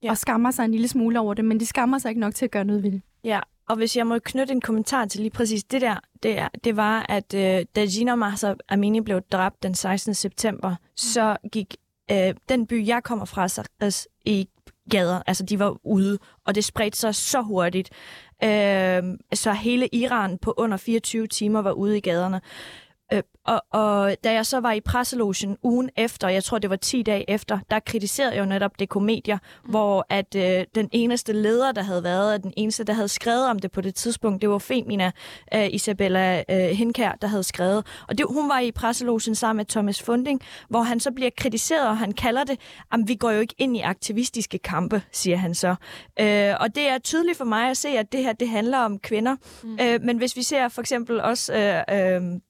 Ja. 0.02 0.10
Og 0.10 0.18
skammer 0.18 0.50
sig 0.50 0.64
en 0.64 0.70
lille 0.70 0.88
smule 0.88 1.20
over 1.20 1.34
det, 1.34 1.44
men 1.44 1.60
de 1.60 1.66
skammer 1.66 1.98
sig 1.98 2.08
ikke 2.08 2.20
nok 2.20 2.34
til 2.34 2.44
at 2.44 2.50
gøre 2.50 2.64
noget 2.64 2.82
ved 2.82 2.90
det. 2.90 3.02
Ja, 3.24 3.40
og 3.68 3.76
hvis 3.76 3.96
jeg 3.96 4.06
må 4.06 4.18
knytte 4.18 4.52
en 4.52 4.60
kommentar 4.60 5.04
til 5.04 5.20
lige 5.20 5.30
præcis 5.30 5.64
det 5.64 5.80
der, 5.80 5.96
det, 6.22 6.38
er, 6.38 6.48
det 6.64 6.76
var, 6.76 7.06
at 7.08 7.34
øh, 7.34 7.66
da 7.76 7.84
Gina 7.84 8.14
Mahsa 8.14 8.54
Amini 8.68 9.00
blev 9.00 9.20
dræbt 9.32 9.62
den 9.62 9.74
16. 9.74 10.14
september, 10.14 10.70
mm. 10.70 10.76
så 10.96 11.36
gik 11.52 11.76
øh, 12.10 12.34
den 12.48 12.66
by, 12.66 12.86
jeg 12.86 13.02
kommer 13.02 13.24
fra, 13.24 13.48
så, 13.48 14.08
i 14.24 14.48
gader. 14.90 15.22
Altså, 15.26 15.44
de 15.44 15.58
var 15.58 15.76
ude, 15.84 16.18
og 16.46 16.54
det 16.54 16.64
spredte 16.64 16.98
sig 16.98 17.14
så 17.14 17.42
hurtigt. 17.42 17.90
Øh, 18.44 19.02
så 19.34 19.52
hele 19.52 19.88
Iran 19.92 20.38
på 20.38 20.54
under 20.56 20.76
24 20.76 21.26
timer 21.26 21.62
var 21.62 21.72
ude 21.72 21.98
i 21.98 22.00
gaderne. 22.00 22.40
Øh, 23.12 23.22
og, 23.44 23.62
og 23.70 24.16
da 24.24 24.32
jeg 24.32 24.46
så 24.46 24.60
var 24.60 24.72
i 24.72 24.80
presselogen 24.80 25.56
ugen 25.62 25.90
efter, 25.96 26.28
jeg 26.28 26.44
tror 26.44 26.58
det 26.58 26.70
var 26.70 26.76
10 26.76 27.02
dage 27.02 27.30
efter, 27.30 27.58
der 27.70 27.80
kritiserede 27.80 28.32
jeg 28.32 28.40
jo 28.40 28.44
netop 28.44 28.78
det 28.78 28.88
komedier, 28.88 29.38
mm. 29.64 29.70
hvor 29.70 30.06
at 30.08 30.34
øh, 30.36 30.64
den 30.74 30.88
eneste 30.92 31.32
leder, 31.32 31.72
der 31.72 31.82
havde 31.82 32.04
været, 32.04 32.42
den 32.42 32.52
eneste, 32.56 32.84
der 32.84 32.92
havde 32.92 33.08
skrevet 33.08 33.46
om 33.46 33.58
det 33.58 33.72
på 33.72 33.80
det 33.80 33.94
tidspunkt, 33.94 34.42
det 34.42 34.50
var 34.50 34.58
Femina 34.58 35.10
øh, 35.54 35.68
Isabella 35.70 36.42
øh, 36.50 36.56
Hinkær, 36.56 37.12
der 37.12 37.28
havde 37.28 37.42
skrevet. 37.42 37.86
Og 38.08 38.18
det, 38.18 38.26
hun 38.30 38.48
var 38.48 38.58
i 38.58 38.72
presselogen 38.72 39.34
sammen 39.34 39.56
med 39.56 39.64
Thomas 39.64 40.02
Funding, 40.02 40.40
hvor 40.68 40.82
han 40.82 41.00
så 41.00 41.10
bliver 41.10 41.30
kritiseret, 41.36 41.88
og 41.88 41.98
han 41.98 42.12
kalder 42.12 42.44
det, 42.44 42.60
at 42.92 43.00
vi 43.06 43.14
går 43.14 43.30
jo 43.30 43.40
ikke 43.40 43.54
ind 43.58 43.76
i 43.76 43.80
aktivistiske 43.80 44.58
kampe, 44.58 45.02
siger 45.12 45.36
han 45.36 45.54
så. 45.54 45.74
Øh, 46.20 46.54
og 46.60 46.74
det 46.74 46.88
er 46.88 46.98
tydeligt 46.98 47.38
for 47.38 47.44
mig 47.44 47.70
at 47.70 47.76
se, 47.76 47.88
at 47.88 48.12
det 48.12 48.22
her, 48.22 48.32
det 48.32 48.48
handler 48.48 48.78
om 48.78 48.98
kvinder. 48.98 49.36
Mm. 49.62 49.78
Øh, 49.80 50.02
men 50.02 50.16
hvis 50.16 50.36
vi 50.36 50.42
ser 50.42 50.68
for 50.68 50.80
eksempel 50.80 51.20
også... 51.20 51.54
Øh, 51.54 52.16
øh, 52.16 52.40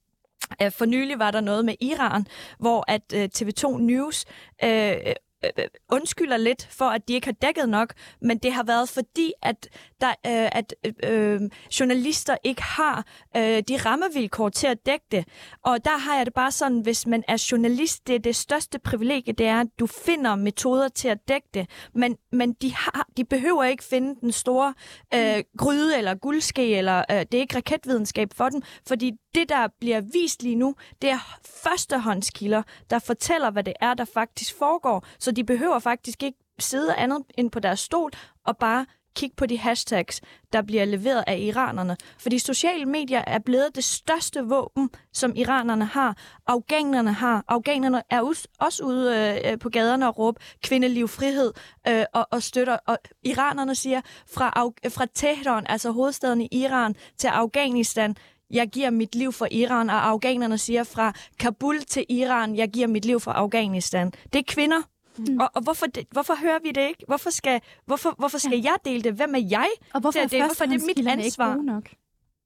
for 0.70 0.84
nylig 0.84 1.18
var 1.18 1.30
der 1.30 1.40
noget 1.40 1.64
med 1.64 1.74
Iran, 1.80 2.26
hvor 2.58 2.84
at 2.88 3.02
øh, 3.14 3.28
TV2 3.38 3.78
News 3.78 4.24
øh, 4.64 4.96
øh, 5.44 5.64
undskylder 5.92 6.36
lidt 6.36 6.68
for, 6.70 6.84
at 6.84 7.08
de 7.08 7.12
ikke 7.12 7.26
har 7.26 7.32
dækket 7.32 7.68
nok, 7.68 7.94
men 8.22 8.38
det 8.38 8.52
har 8.52 8.62
været 8.62 8.88
fordi, 8.88 9.32
at, 9.42 9.68
der, 10.00 10.08
øh, 10.08 10.48
at 10.52 10.74
øh, 11.04 11.40
journalister 11.80 12.36
ikke 12.44 12.62
har 12.62 13.06
øh, 13.36 13.62
de 13.68 13.76
rammevilkår 13.76 14.48
til 14.48 14.66
at 14.66 14.86
dække 14.86 15.06
det. 15.10 15.24
Og 15.64 15.84
der 15.84 15.98
har 15.98 16.16
jeg 16.16 16.26
det 16.26 16.34
bare 16.34 16.50
sådan, 16.50 16.80
hvis 16.80 17.06
man 17.06 17.24
er 17.28 17.48
journalist, 17.52 18.06
det 18.06 18.14
er 18.14 18.18
det 18.18 18.36
største 18.36 18.78
privilegie, 18.78 19.32
det 19.32 19.46
er, 19.46 19.60
at 19.60 19.66
du 19.78 19.86
finder 19.86 20.34
metoder 20.34 20.88
til 20.88 21.08
at 21.08 21.18
dække 21.28 21.48
det, 21.54 21.70
men, 21.94 22.16
men 22.32 22.52
de, 22.52 22.74
har, 22.74 23.06
de 23.16 23.24
behøver 23.24 23.64
ikke 23.64 23.84
finde 23.84 24.20
den 24.20 24.32
store 24.32 24.74
øh, 25.14 25.44
gryde 25.58 25.98
eller 25.98 26.14
guldske, 26.14 26.76
eller 26.76 27.04
øh, 27.10 27.16
det 27.16 27.34
er 27.34 27.40
ikke 27.40 27.56
raketvidenskab 27.56 28.28
for 28.34 28.48
dem, 28.48 28.62
fordi 28.88 29.12
det, 29.34 29.48
der 29.48 29.68
bliver 29.80 30.00
vist 30.00 30.42
lige 30.42 30.56
nu, 30.56 30.74
det 31.02 31.10
er 31.10 31.38
førstehåndskilder, 31.62 32.62
der 32.90 32.98
fortæller, 32.98 33.50
hvad 33.50 33.64
det 33.64 33.74
er, 33.80 33.94
der 33.94 34.04
faktisk 34.04 34.58
foregår. 34.58 35.06
Så 35.18 35.32
de 35.32 35.44
behøver 35.44 35.78
faktisk 35.78 36.22
ikke 36.22 36.38
sidde 36.58 36.94
andet 36.94 37.22
end 37.38 37.50
på 37.50 37.60
deres 37.60 37.80
stol 37.80 38.10
og 38.46 38.56
bare 38.56 38.86
kigge 39.14 39.36
på 39.36 39.46
de 39.46 39.58
hashtags, 39.58 40.20
der 40.52 40.62
bliver 40.62 40.84
leveret 40.84 41.24
af 41.26 41.38
iranerne. 41.38 41.96
Fordi 42.18 42.38
sociale 42.38 42.86
medier 42.86 43.24
er 43.26 43.38
blevet 43.38 43.68
det 43.74 43.84
største 43.84 44.44
våben, 44.44 44.90
som 45.12 45.32
iranerne 45.36 45.84
har. 45.84 46.16
Afghanerne 46.46 47.12
har. 47.12 47.44
Afghanerne 47.48 48.02
er 48.10 48.20
også 48.58 48.84
ude 48.84 49.40
øh, 49.44 49.58
på 49.58 49.68
gaderne 49.68 50.08
og 50.08 50.18
råbe 50.18 50.40
kvindeliv, 50.62 51.08
frihed 51.08 51.52
øh, 51.88 52.04
og, 52.14 52.26
og 52.30 52.42
støtter. 52.42 52.78
Og 52.86 52.98
iranerne 53.22 53.74
siger, 53.74 54.00
fra, 54.34 54.48
fra 54.88 55.06
Teheran, 55.14 55.66
altså 55.68 55.90
hovedstaden 55.90 56.40
i 56.40 56.48
Iran, 56.52 56.94
til 57.18 57.28
Afghanistan, 57.28 58.16
jeg 58.52 58.68
giver 58.68 58.90
mit 58.90 59.14
liv 59.14 59.32
for 59.32 59.48
Iran, 59.50 59.90
og 59.90 60.08
afghanerne 60.08 60.58
siger 60.58 60.84
fra 60.84 61.12
Kabul 61.38 61.80
til 61.80 62.04
Iran, 62.08 62.56
jeg 62.56 62.68
giver 62.68 62.86
mit 62.86 63.04
liv 63.04 63.20
for 63.20 63.30
Afghanistan. 63.30 64.12
Det 64.32 64.38
er 64.38 64.42
kvinder. 64.48 64.82
Mm. 65.18 65.38
Og, 65.40 65.50
og 65.54 65.62
hvorfor, 65.62 65.86
det, 65.86 66.06
hvorfor 66.10 66.34
hører 66.34 66.58
vi 66.62 66.68
det 66.68 66.88
ikke? 66.88 67.04
Hvorfor 67.06 67.30
skal, 67.30 67.60
hvorfor, 67.86 68.14
hvorfor 68.18 68.38
skal 68.38 68.58
ja. 68.58 68.70
jeg 68.70 68.76
dele 68.84 69.02
det? 69.02 69.12
Hvem 69.12 69.34
er 69.34 69.46
jeg? 69.50 69.68
Og 69.94 70.00
hvorfor 70.00 70.18
er, 70.18 70.26
det? 70.26 70.40
Hvorfor 70.40 70.64
er 70.64 70.68
det 70.68 70.82
mit 70.96 71.08
ansvar? 71.08 71.54
Ikke 71.54 71.66
nok? 71.66 71.88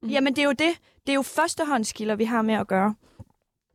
Mm. 0.02 0.08
Jamen, 0.08 0.36
det 0.36 0.42
er 0.42 0.46
jo 0.46 0.52
det. 0.52 0.78
Det 1.06 1.12
er 1.12 1.14
jo 1.14 1.22
førstehåndskilder, 1.22 2.14
vi 2.16 2.24
har 2.24 2.42
med 2.42 2.54
at 2.54 2.66
gøre. 2.66 2.94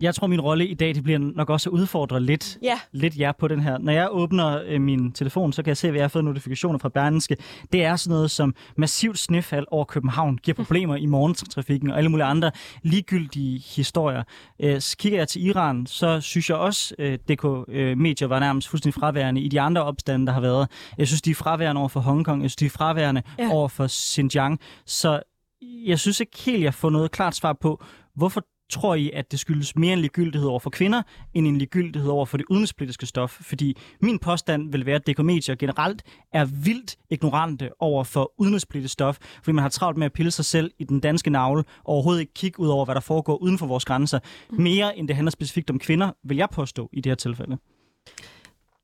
Jeg 0.01 0.15
tror, 0.15 0.27
min 0.27 0.41
rolle 0.41 0.67
i 0.67 0.73
dag 0.73 0.95
det 0.95 1.03
bliver 1.03 1.19
nok 1.19 1.49
også 1.49 1.69
at 1.69 1.73
udfordre 1.73 2.21
lidt, 2.21 2.57
ja. 2.63 2.79
lidt 2.91 3.17
jer 3.17 3.31
på 3.31 3.47
den 3.47 3.59
her. 3.59 3.77
Når 3.77 3.91
jeg 3.91 4.07
åbner 4.11 4.61
øh, 4.65 4.81
min 4.81 5.11
telefon, 5.11 5.53
så 5.53 5.63
kan 5.63 5.69
jeg 5.69 5.77
se, 5.77 5.87
at 5.87 5.95
jeg 5.95 6.03
har 6.03 6.07
fået 6.07 6.25
notifikationer 6.25 6.79
fra 6.79 6.89
Berlinske. 6.89 7.37
Det 7.71 7.83
er 7.83 7.95
sådan 7.95 8.15
noget 8.15 8.31
som 8.31 8.55
massivt 8.77 9.19
snefald 9.19 9.65
over 9.71 9.85
København, 9.85 10.37
giver 10.37 10.55
problemer 10.55 10.95
i 10.95 11.05
morgentrafikken 11.05 11.91
og 11.91 11.97
alle 11.97 12.09
mulige 12.09 12.25
andre 12.25 12.51
ligegyldige 12.83 13.59
historier. 13.75 14.23
Øh, 14.59 14.81
så 14.81 14.97
kigger 14.97 15.19
jeg 15.19 15.27
til 15.27 15.45
Iran, 15.45 15.85
så 15.85 16.21
synes 16.21 16.49
jeg 16.49 16.57
også, 16.57 16.95
øh, 16.99 17.13
DK-medier 17.13 18.27
øh, 18.27 18.29
var 18.29 18.39
nærmest 18.39 18.67
fuldstændig 18.67 19.01
fraværende 19.01 19.41
i 19.41 19.47
de 19.47 19.61
andre 19.61 19.83
opstande, 19.83 20.25
der 20.27 20.33
har 20.33 20.41
været. 20.41 20.67
Jeg 20.97 21.07
synes, 21.07 21.21
de 21.21 21.31
er 21.31 21.35
fraværende 21.35 21.79
over 21.79 21.89
for 21.89 21.99
Hongkong. 21.99 22.41
Jeg 22.41 22.49
synes, 22.49 22.55
de 22.55 22.65
er 22.65 22.69
fraværende 22.69 23.21
ja. 23.39 23.49
over 23.51 23.67
for 23.67 23.87
Xinjiang. 23.87 24.59
Så 24.85 25.21
jeg 25.61 25.99
synes 25.99 26.19
ikke 26.19 26.39
helt, 26.45 26.63
jeg 26.63 26.73
får 26.73 26.89
noget 26.89 27.11
klart 27.11 27.35
svar 27.35 27.53
på, 27.53 27.83
hvorfor 28.15 28.43
tror 28.71 28.95
I, 28.95 29.11
at 29.13 29.31
det 29.31 29.39
skyldes 29.39 29.75
mere 29.75 29.93
en 29.93 29.99
ligegyldighed 29.99 30.49
over 30.49 30.59
for 30.59 30.69
kvinder, 30.69 31.01
end 31.33 31.47
en 31.47 31.57
ligegyldighed 31.57 32.09
over 32.09 32.25
for 32.25 32.37
det 32.37 32.45
udenrigspolitiske 32.49 33.05
stof? 33.05 33.31
Fordi 33.41 33.77
min 34.01 34.19
påstand 34.19 34.71
vil 34.71 34.85
være, 34.85 34.95
at 34.95 35.07
DK-medier 35.07 35.55
generelt 35.55 36.03
er 36.33 36.45
vildt 36.45 36.97
ignorante 37.09 37.69
over 37.79 38.03
for 38.03 38.33
udenrigspolitisk 38.37 38.93
stof, 38.93 39.17
fordi 39.43 39.51
man 39.55 39.61
har 39.61 39.69
travlt 39.69 39.97
med 39.97 40.05
at 40.05 40.13
pille 40.13 40.31
sig 40.31 40.45
selv 40.45 40.71
i 40.79 40.83
den 40.83 40.99
danske 40.99 41.29
navle, 41.29 41.63
og 41.83 41.93
overhovedet 41.93 42.21
ikke 42.21 42.33
kigge 42.33 42.59
ud 42.59 42.67
over, 42.67 42.85
hvad 42.85 42.95
der 42.95 43.01
foregår 43.01 43.37
uden 43.37 43.57
for 43.57 43.65
vores 43.65 43.85
grænser. 43.85 44.19
Mm. 44.49 44.63
Mere 44.63 44.97
end 44.97 45.07
det 45.07 45.15
handler 45.15 45.31
specifikt 45.31 45.69
om 45.69 45.79
kvinder, 45.79 46.11
vil 46.23 46.37
jeg 46.37 46.49
påstå 46.49 46.89
i 46.93 47.01
det 47.01 47.09
her 47.09 47.15
tilfælde. 47.15 47.57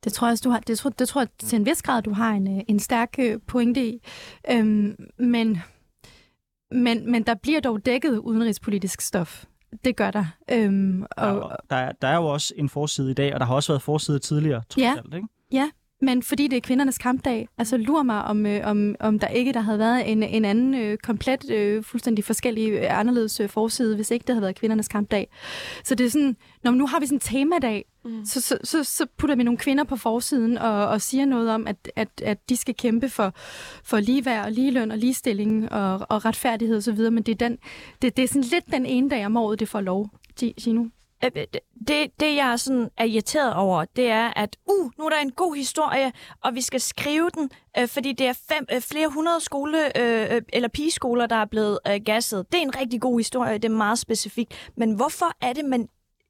Det 0.04 0.14
tror 0.14 0.28
jeg, 0.28 0.38
du 0.44 0.50
har, 0.50 0.60
det 0.60 0.78
tror, 0.78 0.90
det 0.90 1.08
tror 1.08 1.22
jeg 1.22 1.28
til 1.40 1.56
en 1.56 1.66
vis 1.66 1.82
grad, 1.82 2.02
du 2.02 2.14
har 2.14 2.32
en, 2.32 2.58
øh, 2.58 2.64
en 2.68 2.80
stærk 2.80 3.16
øh, 3.20 3.40
pointe 3.48 3.88
i. 3.88 4.02
Øhm, 4.52 4.96
men, 5.20 5.62
men, 6.72 7.12
men 7.12 7.24
der 7.24 7.36
bliver 7.36 7.60
dog 7.60 7.86
dækket 7.86 8.18
udenrigspolitisk 8.18 9.02
stof. 9.02 9.46
Det 9.86 9.96
gør 9.96 10.12
der. 10.12 10.26
Øhm, 10.52 11.06
og, 11.18 11.58
der, 11.70 11.76
er, 11.76 11.92
der 11.92 12.08
er 12.08 12.16
jo 12.16 12.26
også 12.26 12.54
en 12.58 12.70
forside 12.70 13.12
i 13.12 13.14
dag, 13.14 13.34
og 13.34 13.40
der 13.40 13.46
har 13.46 13.56
også 13.56 13.72
været 13.72 13.82
forside 13.82 14.20
tidligere, 14.20 14.64
trods 14.70 14.84
ja, 14.84 14.96
alt, 14.98 15.14
ikke? 15.14 15.28
Ja, 15.52 15.70
men 16.02 16.24
fordi 16.24 16.48
det 16.48 16.58
er 16.58 16.62
kvindernes 16.62 16.98
kampdag, 16.98 17.48
altså 17.58 17.78
lurer 17.78 18.04
mig, 18.04 18.24
om, 18.24 18.46
øh, 18.46 18.62
om, 18.64 18.96
om 19.00 19.20
der 19.20 19.28
ikke 19.28 19.54
der 19.54 19.60
havde 19.60 19.80
været 19.80 20.12
en, 20.12 20.24
en 20.24 20.46
anden 20.46 20.76
øh, 20.76 20.98
komplet, 20.98 21.52
øh, 21.52 21.84
fuldstændig 21.84 22.26
forskellig, 22.26 22.72
øh, 22.72 23.00
anderledes 23.00 23.40
øh, 23.40 23.50
forside, 23.50 23.96
hvis 23.96 24.12
ikke 24.12 24.24
det 24.24 24.36
havde 24.36 24.42
været 24.42 24.56
kvindernes 24.56 24.88
kampdag. 24.88 25.30
Så 25.84 25.96
det 25.96 26.06
er 26.06 26.10
sådan, 26.10 26.38
når 26.64 26.72
nu 26.72 26.88
har 26.88 27.00
vi 27.00 27.06
sådan 27.06 27.16
en 27.16 27.20
temadag, 27.20 27.86
mm. 28.06 28.26
så, 28.26 28.42
så, 28.42 28.58
så, 28.64 28.84
så 28.84 29.06
putter 29.18 29.36
vi 29.36 29.44
nogle 29.44 29.58
kvinder 29.58 29.84
på 29.84 29.96
forsiden 29.96 30.58
og, 30.58 30.88
og 30.88 31.02
siger 31.02 31.26
noget 31.26 31.50
om, 31.50 31.68
at, 31.68 31.92
at, 31.96 32.10
at 32.24 32.50
de 32.50 32.58
skal 32.58 32.76
kæmpe 32.76 33.10
for, 33.10 33.34
for 33.84 34.00
ligeværd 34.00 34.46
og 34.46 34.52
ligeløn 34.52 34.92
og 34.92 34.98
ligestilling 34.98 35.72
og, 35.72 36.06
og 36.10 36.26
retfærdighed 36.26 36.78
osv., 36.78 37.12
men 37.12 37.24
det 37.24 37.32
er, 37.32 37.48
den, 37.48 37.58
det, 38.02 38.18
det 38.18 38.24
er 38.24 38.28
sådan 38.28 38.42
lidt 38.42 38.66
den 38.72 38.86
ene 38.86 39.10
dag 39.10 39.26
om 39.26 39.38
året, 39.38 39.60
det 39.60 39.70
får 39.70 39.82
lov, 39.82 40.10
Gino. 40.40 40.86
Øh, 41.24 41.32
øh, 41.36 41.46
det, 41.88 42.12
det, 42.20 42.36
jeg 42.36 42.60
sådan 42.60 42.90
er 42.98 43.04
irriteret 43.04 43.54
over, 43.54 43.86
det 43.86 44.10
er, 44.10 44.34
at 44.36 44.58
uh, 44.66 44.92
nu 44.98 45.06
er 45.06 45.10
der 45.10 45.18
en 45.18 45.32
god 45.32 45.56
historie, 45.56 46.12
og 46.44 46.56
vi 46.56 46.62
skal 46.62 46.82
skrive 46.82 47.30
den, 47.30 47.50
øh, 47.80 47.88
fordi 47.88 48.14
det 48.14 48.28
er 48.28 48.34
fem, 48.34 48.66
øh, 48.74 48.82
flere 48.82 49.08
hundrede 49.08 49.42
skole, 49.42 49.98
øh, 50.00 50.36
øh 50.36 50.42
eller 50.54 50.70
pigeskoler, 50.70 51.26
der 51.26 51.36
er 51.36 51.46
blevet 51.46 51.80
øh, 51.88 52.02
gasset. 52.06 52.46
Det 52.52 52.58
er 52.58 52.62
en 52.62 52.80
rigtig 52.80 53.02
god 53.02 53.20
historie, 53.20 53.54
det 53.54 53.66
er 53.66 53.70
meget 53.70 54.00
specifikt. 54.00 54.72
Men 54.76 54.94
hvorfor 54.94 55.32
er 55.42 55.54
det, 55.54 55.66
man 55.66 55.90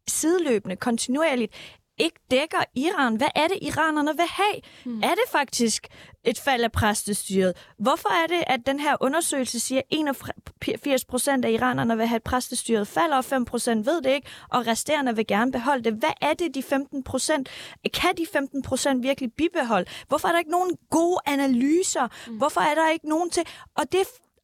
sideløbende, 0.09 0.75
kontinuerligt 0.75 1.53
ikke 1.97 2.19
dækker 2.31 2.63
Iran. 2.75 3.15
Hvad 3.15 3.27
er 3.35 3.47
det, 3.47 3.57
iranerne 3.61 4.11
vil 4.15 4.25
have? 4.29 4.61
Hmm. 4.85 5.03
Er 5.03 5.09
det 5.09 5.23
faktisk 5.31 5.87
et 6.23 6.39
fald 6.39 6.63
af 6.63 6.71
præstestyret? 6.71 7.53
Hvorfor 7.79 8.23
er 8.23 8.27
det, 8.27 8.43
at 8.47 8.59
den 8.65 8.79
her 8.79 8.97
undersøgelse 8.99 9.59
siger, 9.59 9.79
at 9.79 9.85
81 9.89 11.05
procent 11.05 11.45
af 11.45 11.51
iranerne 11.51 11.97
vil 11.97 12.07
have, 12.07 12.15
at 12.15 12.23
præstestyret 12.23 12.87
falder, 12.87 13.17
og 13.17 13.25
5 13.25 13.45
procent 13.45 13.85
ved 13.85 14.01
det 14.01 14.09
ikke, 14.09 14.27
og 14.49 14.67
resterende 14.67 15.15
vil 15.15 15.27
gerne 15.27 15.51
beholde 15.51 15.83
det? 15.83 15.93
Hvad 15.93 16.13
er 16.21 16.33
det, 16.33 16.55
de 16.55 16.63
15 16.63 17.03
procent? 17.03 17.49
Kan 17.93 18.17
de 18.17 18.25
15 18.33 18.61
procent 18.61 19.03
virkelig 19.03 19.33
bibeholde? 19.33 19.89
Hvorfor 20.07 20.27
er 20.27 20.31
der 20.31 20.39
ikke 20.39 20.51
nogen 20.51 20.77
gode 20.89 21.17
analyser? 21.25 22.07
Hmm. 22.25 22.37
Hvorfor 22.37 22.61
er 22.61 22.75
der 22.75 22.89
ikke 22.89 23.09
nogen 23.09 23.29
til... 23.29 23.43
Og 23.77 23.91
det 23.91 23.99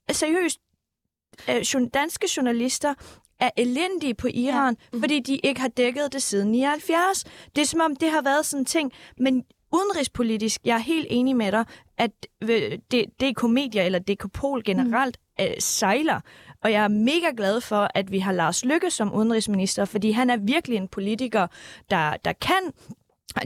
er 0.08 0.14
seriøst, 0.14 0.60
øh, 1.50 1.88
danske 1.94 2.30
journalister 2.38 2.94
er 3.40 3.50
elendige 3.58 4.14
på 4.14 4.28
Iran, 4.28 4.56
ja. 4.56 4.70
mm-hmm. 4.70 5.02
fordi 5.02 5.20
de 5.20 5.36
ikke 5.38 5.62
har 5.62 5.68
dækket 5.68 6.14
det 6.14 6.24
siden 6.24 6.52
79. 6.52 7.24
Det 7.56 7.62
er 7.62 7.66
som 7.66 7.82
om, 7.82 7.96
det 7.96 8.12
har 8.12 8.22
været 8.22 8.46
sådan 8.46 8.62
en 8.62 8.66
ting, 8.66 8.92
men 9.18 9.44
udenrigspolitisk, 9.74 10.62
jeg 10.66 10.74
er 10.74 10.80
helt 10.80 11.08
enig 11.10 11.36
med 11.36 11.52
dig, 11.52 11.66
at 11.98 12.12
øh, 12.42 12.78
DK 13.22 13.44
Media 13.44 13.86
eller 13.86 14.00
DK 14.00 14.32
Pol 14.34 14.64
generelt 14.64 15.18
mm. 15.40 15.46
øh, 15.46 15.52
sejler. 15.60 16.20
Og 16.64 16.72
jeg 16.72 16.84
er 16.84 16.88
mega 16.88 17.28
glad 17.38 17.62
for, 17.62 17.88
at 17.96 18.12
vi 18.12 18.20
har 18.20 18.32
Lars 18.32 18.66
Lykke 18.66 18.92
som 18.92 19.14
udenrigsminister, 19.14 19.86
fordi 19.86 20.12
han 20.12 20.30
er 20.30 20.38
virkelig 20.38 20.78
en 20.78 20.88
politiker, 20.88 21.48
der, 21.90 22.16
der 22.26 22.34
kan 22.34 22.72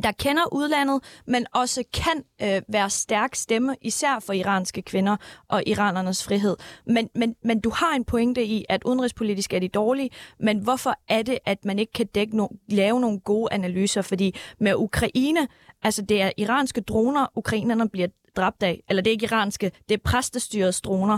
der 0.03 0.11
kender 0.11 0.53
udlandet, 0.53 1.03
men 1.27 1.45
også 1.53 1.83
kan 1.93 2.23
øh, 2.41 2.61
være 2.69 2.89
stærk 2.89 3.35
stemme, 3.35 3.75
især 3.81 4.19
for 4.19 4.33
iranske 4.33 4.81
kvinder 4.81 5.17
og 5.47 5.63
iranernes 5.65 6.23
frihed. 6.23 6.55
Men, 6.85 7.09
men, 7.15 7.35
men 7.43 7.59
du 7.59 7.69
har 7.69 7.95
en 7.95 8.03
pointe 8.03 8.45
i, 8.45 8.65
at 8.69 8.83
udenrigspolitisk 8.83 9.53
er 9.53 9.59
de 9.59 9.67
dårlige, 9.67 10.09
men 10.39 10.59
hvorfor 10.59 10.95
er 11.07 11.21
det, 11.21 11.39
at 11.45 11.65
man 11.65 11.79
ikke 11.79 11.93
kan 11.93 12.07
dække 12.07 12.37
no- 12.37 12.65
lave 12.69 13.01
nogle 13.01 13.19
gode 13.19 13.53
analyser? 13.53 14.01
Fordi 14.01 14.35
med 14.59 14.75
Ukraine, 14.75 15.47
altså 15.83 16.01
det 16.01 16.21
er 16.21 16.31
iranske 16.37 16.81
droner, 16.81 17.27
ukrainerne 17.35 17.89
bliver 17.89 18.07
dræbt 18.35 18.63
af, 18.63 18.83
eller 18.89 19.03
det 19.03 19.09
er 19.09 19.11
ikke 19.11 19.25
iranske, 19.25 19.71
det 19.89 19.95
er 19.95 20.01
præstestyrets 20.05 20.81
droner, 20.81 21.17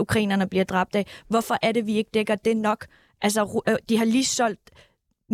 ukrainerne 0.00 0.48
bliver 0.48 0.64
dræbt 0.64 0.96
af. 0.96 1.06
Hvorfor 1.28 1.56
er 1.62 1.72
det, 1.72 1.86
vi 1.86 1.96
ikke 1.96 2.10
dækker 2.14 2.34
det 2.34 2.56
nok? 2.56 2.86
Altså, 3.22 3.62
øh, 3.68 3.76
de 3.88 3.98
har 3.98 4.04
lige 4.04 4.24
solgt 4.24 4.70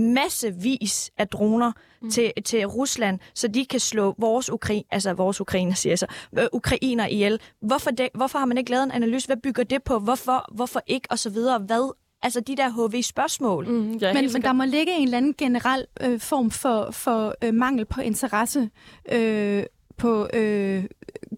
massevis 0.00 1.10
af 1.18 1.28
droner 1.28 1.72
mm. 2.02 2.10
til, 2.10 2.32
til 2.44 2.66
Rusland, 2.66 3.18
så 3.34 3.48
de 3.48 3.66
kan 3.66 3.80
slå 3.80 4.14
vores, 4.18 4.50
Ukra- 4.50 4.88
altså 4.90 5.12
vores 5.12 5.40
ukrainer, 5.40 5.74
siger 5.74 5.96
så, 5.96 6.06
øh, 6.38 6.46
ukrainer 6.52 7.06
ihjel. 7.06 7.40
Hvorfor, 7.62 7.90
det, 7.90 8.08
hvorfor 8.14 8.38
har 8.38 8.46
man 8.46 8.58
ikke 8.58 8.70
lavet 8.70 8.84
en 8.84 8.90
analyse? 8.90 9.26
Hvad 9.26 9.36
bygger 9.36 9.64
det 9.64 9.82
på? 9.82 9.98
Hvorfor, 9.98 10.54
hvorfor 10.54 10.82
ikke? 10.86 11.08
Og 11.10 11.18
så 11.18 11.30
videre. 11.30 11.58
Hvad 11.58 11.94
Altså 12.22 12.40
de 12.40 12.56
der 12.56 12.70
HV-spørgsmål. 12.70 13.68
Mm, 13.68 13.92
ja, 13.92 14.12
men, 14.12 14.32
men 14.32 14.42
der 14.42 14.52
må 14.52 14.64
ligge 14.64 14.96
en 14.96 15.02
eller 15.02 15.16
anden 15.16 15.34
generel 15.38 15.86
øh, 16.00 16.20
form 16.20 16.50
for, 16.50 16.90
for 16.90 17.34
øh, 17.44 17.54
mangel 17.54 17.84
på 17.84 18.00
interesse 18.00 18.70
øh, 19.12 19.62
på 19.96 20.28
øh, 20.34 20.84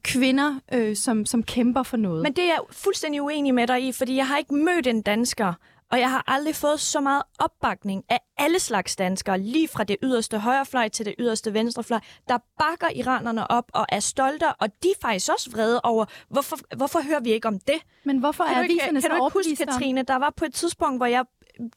kvinder, 0.05 0.61
øh, 0.73 0.97
som, 0.97 1.27
som 1.27 1.43
kæmper 1.43 1.83
for 1.83 1.97
noget. 1.97 2.23
Men 2.23 2.33
det 2.33 2.45
er 2.45 2.49
jeg 2.49 2.59
fuldstændig 2.71 3.23
uenig 3.23 3.55
med 3.55 3.67
dig 3.67 3.89
i, 3.89 3.93
fordi 3.93 4.17
jeg 4.17 4.27
har 4.27 4.39
ikke 4.39 4.55
mødt 4.55 4.87
en 4.87 5.03
dansker, 5.03 5.53
og 5.93 5.99
jeg 5.99 6.11
har 6.11 6.25
aldrig 6.27 6.55
fået 6.55 6.81
så 6.81 7.01
meget 7.01 7.23
opbakning 7.39 8.05
af 8.09 8.21
alle 8.39 8.59
slags 8.59 8.97
danskere, 8.97 9.39
lige 9.39 9.69
fra 9.69 9.85
det 9.85 9.97
yderste 10.03 10.39
højrefløj 10.39 10.89
til 10.89 11.07
det 11.07 11.15
yderste 11.19 11.55
venstrefløj, 11.55 12.01
der 12.29 12.39
bakker 12.59 12.87
iranerne 12.95 13.51
op 13.51 13.65
og 13.75 13.87
er 13.89 14.01
stolte, 14.01 14.53
og 14.53 14.69
de 14.83 14.89
er 14.89 15.01
faktisk 15.03 15.33
også 15.33 15.51
vrede 15.51 15.81
over, 15.81 16.05
hvorfor, 16.29 16.57
hvorfor 16.77 17.01
hører 17.03 17.21
vi 17.21 17.33
ikke 17.33 17.49
om 17.49 17.59
det? 17.59 17.81
Men 18.05 18.19
hvorfor 18.19 18.45
kan 18.45 18.55
er 18.55 18.59
aviserne 18.59 19.01
så 19.01 19.09
Kan 19.09 19.19
du 19.19 19.27
ikke 19.27 19.51
huske, 19.51 19.67
Katrine, 19.67 20.03
der 20.03 20.17
var 20.17 20.33
på 20.37 20.45
et 20.45 20.55
tidspunkt, 20.55 20.99
hvor 20.99 21.07
jeg 21.07 21.25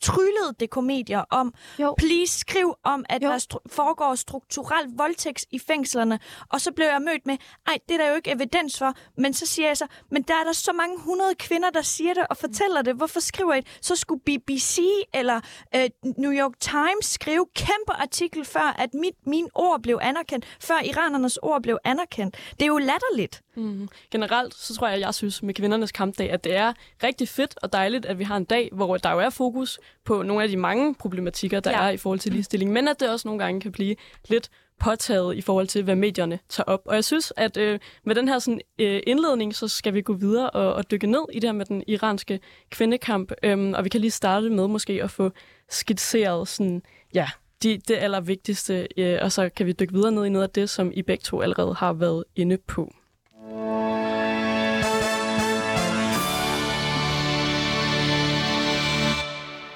tryllede 0.02 0.54
det 0.60 0.70
komedier 0.70 1.24
om, 1.30 1.54
jo. 1.80 1.96
please 1.98 2.40
skriv 2.40 2.76
om, 2.84 3.06
at 3.10 3.24
jo. 3.24 3.28
der 3.28 3.38
stru- 3.38 3.64
foregår 3.72 4.16
strukturel 4.16 4.86
voldtægt 4.98 5.46
i 5.52 5.60
fængslerne. 5.60 6.20
Og 6.50 6.62
så 6.62 6.72
blev 6.72 6.86
jeg 6.88 7.02
mødt 7.02 7.26
med, 7.26 7.38
ej, 7.68 7.78
det 7.90 7.94
er 7.94 7.98
der 7.98 8.10
jo 8.10 8.16
ikke 8.16 8.32
evidens 8.32 8.78
for. 8.78 8.94
Men 9.18 9.34
så 9.34 9.46
siger 9.46 9.68
jeg 9.68 9.78
så, 9.78 9.88
men 10.12 10.22
der 10.22 10.34
er 10.34 10.44
der 10.44 10.54
så 10.54 10.74
mange 10.74 11.00
hundrede 11.00 11.36
kvinder, 11.36 11.70
der 11.70 11.82
siger 11.82 12.14
det 12.14 12.26
og 12.30 12.38
fortæller 12.38 12.82
det. 12.82 12.96
Hvorfor 12.96 13.20
skriver 13.20 13.54
I 13.54 13.62
det? 13.62 13.78
Så 13.82 13.96
skulle 13.96 14.22
BBC 14.26 14.80
eller 15.14 15.42
øh, 15.76 15.90
New 16.18 16.32
York 16.32 16.60
Times 16.60 17.06
skrive 17.06 17.46
kæmpe 17.56 17.94
artikel, 17.94 18.46
før 18.46 18.76
at 18.80 18.94
mit, 18.94 19.16
min 19.26 19.50
ord 19.56 19.82
blev 19.82 20.00
anerkendt, 20.02 20.46
før 20.60 20.80
iranernes 20.86 21.38
ord 21.38 21.62
blev 21.64 21.78
anerkendt. 21.84 22.36
Det 22.52 22.62
er 22.62 22.68
jo 22.68 22.78
latterligt. 22.78 23.42
Mm. 23.56 23.90
Generelt, 24.12 24.54
så 24.54 24.76
tror 24.76 24.88
jeg, 24.88 25.00
jeg 25.00 25.14
synes 25.14 25.44
med 25.44 25.54
kvindernes 25.54 25.92
kampdag, 25.92 26.32
at 26.32 26.44
det 26.44 26.56
er 26.56 26.74
rigtig 27.04 27.30
fedt 27.30 27.56
og 27.62 27.74
dejligt, 27.74 28.06
at 28.06 28.20
vi 28.20 28.24
har 28.24 28.38
en 28.38 28.46
dag, 28.46 28.70
hvor 28.74 28.98
der 28.98 29.12
jo 29.12 29.20
er 29.20 29.30
fokus 29.30 29.75
fokus 29.76 29.80
på 30.06 30.24
nogle 30.24 30.44
af 30.44 30.50
de 30.50 30.58
mange 30.58 30.96
problematikker, 30.96 31.60
der 31.60 31.72
ja. 31.72 31.84
er 31.84 31.90
i 31.90 31.98
forhold 31.98 32.20
til 32.20 32.32
ligestilling, 32.32 32.72
men 32.72 32.88
at 32.88 33.00
det 33.00 33.10
også 33.10 33.28
nogle 33.28 33.44
gange 33.44 33.62
kan 33.62 33.72
blive 33.72 33.96
lidt 34.30 34.50
påtaget 34.80 35.36
i 35.36 35.42
forhold 35.42 35.68
til, 35.68 35.84
hvad 35.84 35.96
medierne 35.96 36.40
tager 36.50 36.66
op. 36.66 36.82
Og 36.86 36.96
jeg 36.96 37.04
synes, 37.04 37.34
at 37.38 37.58
øh, 37.58 37.80
med 38.04 38.16
den 38.16 38.28
her 38.28 38.40
sådan, 38.40 38.62
øh, 38.80 39.02
indledning, 39.08 39.56
så 39.56 39.68
skal 39.68 39.94
vi 39.94 40.02
gå 40.02 40.14
videre 40.14 40.50
og, 40.50 40.74
og 40.74 40.92
dykke 40.92 41.08
ned 41.08 41.26
i 41.34 41.40
det 41.40 41.48
her 41.48 41.54
med 41.54 41.66
den 41.66 41.84
iranske 41.88 42.40
kvindekamp. 42.70 43.32
Øhm, 43.44 43.74
og 43.74 43.84
vi 43.84 43.90
kan 43.90 44.02
lige 44.02 44.12
starte 44.12 44.50
med 44.50 44.68
måske 44.68 45.04
at 45.04 45.12
få 45.12 45.32
skitseret 45.70 46.48
sådan, 46.48 46.82
ja, 47.14 47.28
de, 47.64 47.78
det 47.88 47.96
allervigtigste, 47.96 48.88
øh, 48.98 49.20
og 49.22 49.32
så 49.32 49.50
kan 49.50 49.66
vi 49.66 49.72
dykke 49.72 49.94
videre 49.94 50.12
ned 50.12 50.26
i 50.26 50.30
noget 50.30 50.44
af 50.44 50.50
det, 50.50 50.70
som 50.70 50.92
I 50.94 51.02
begge 51.02 51.22
to 51.22 51.42
allerede 51.42 51.74
har 51.74 51.94
været 51.94 52.24
inde 52.36 52.58
på. 52.58 52.94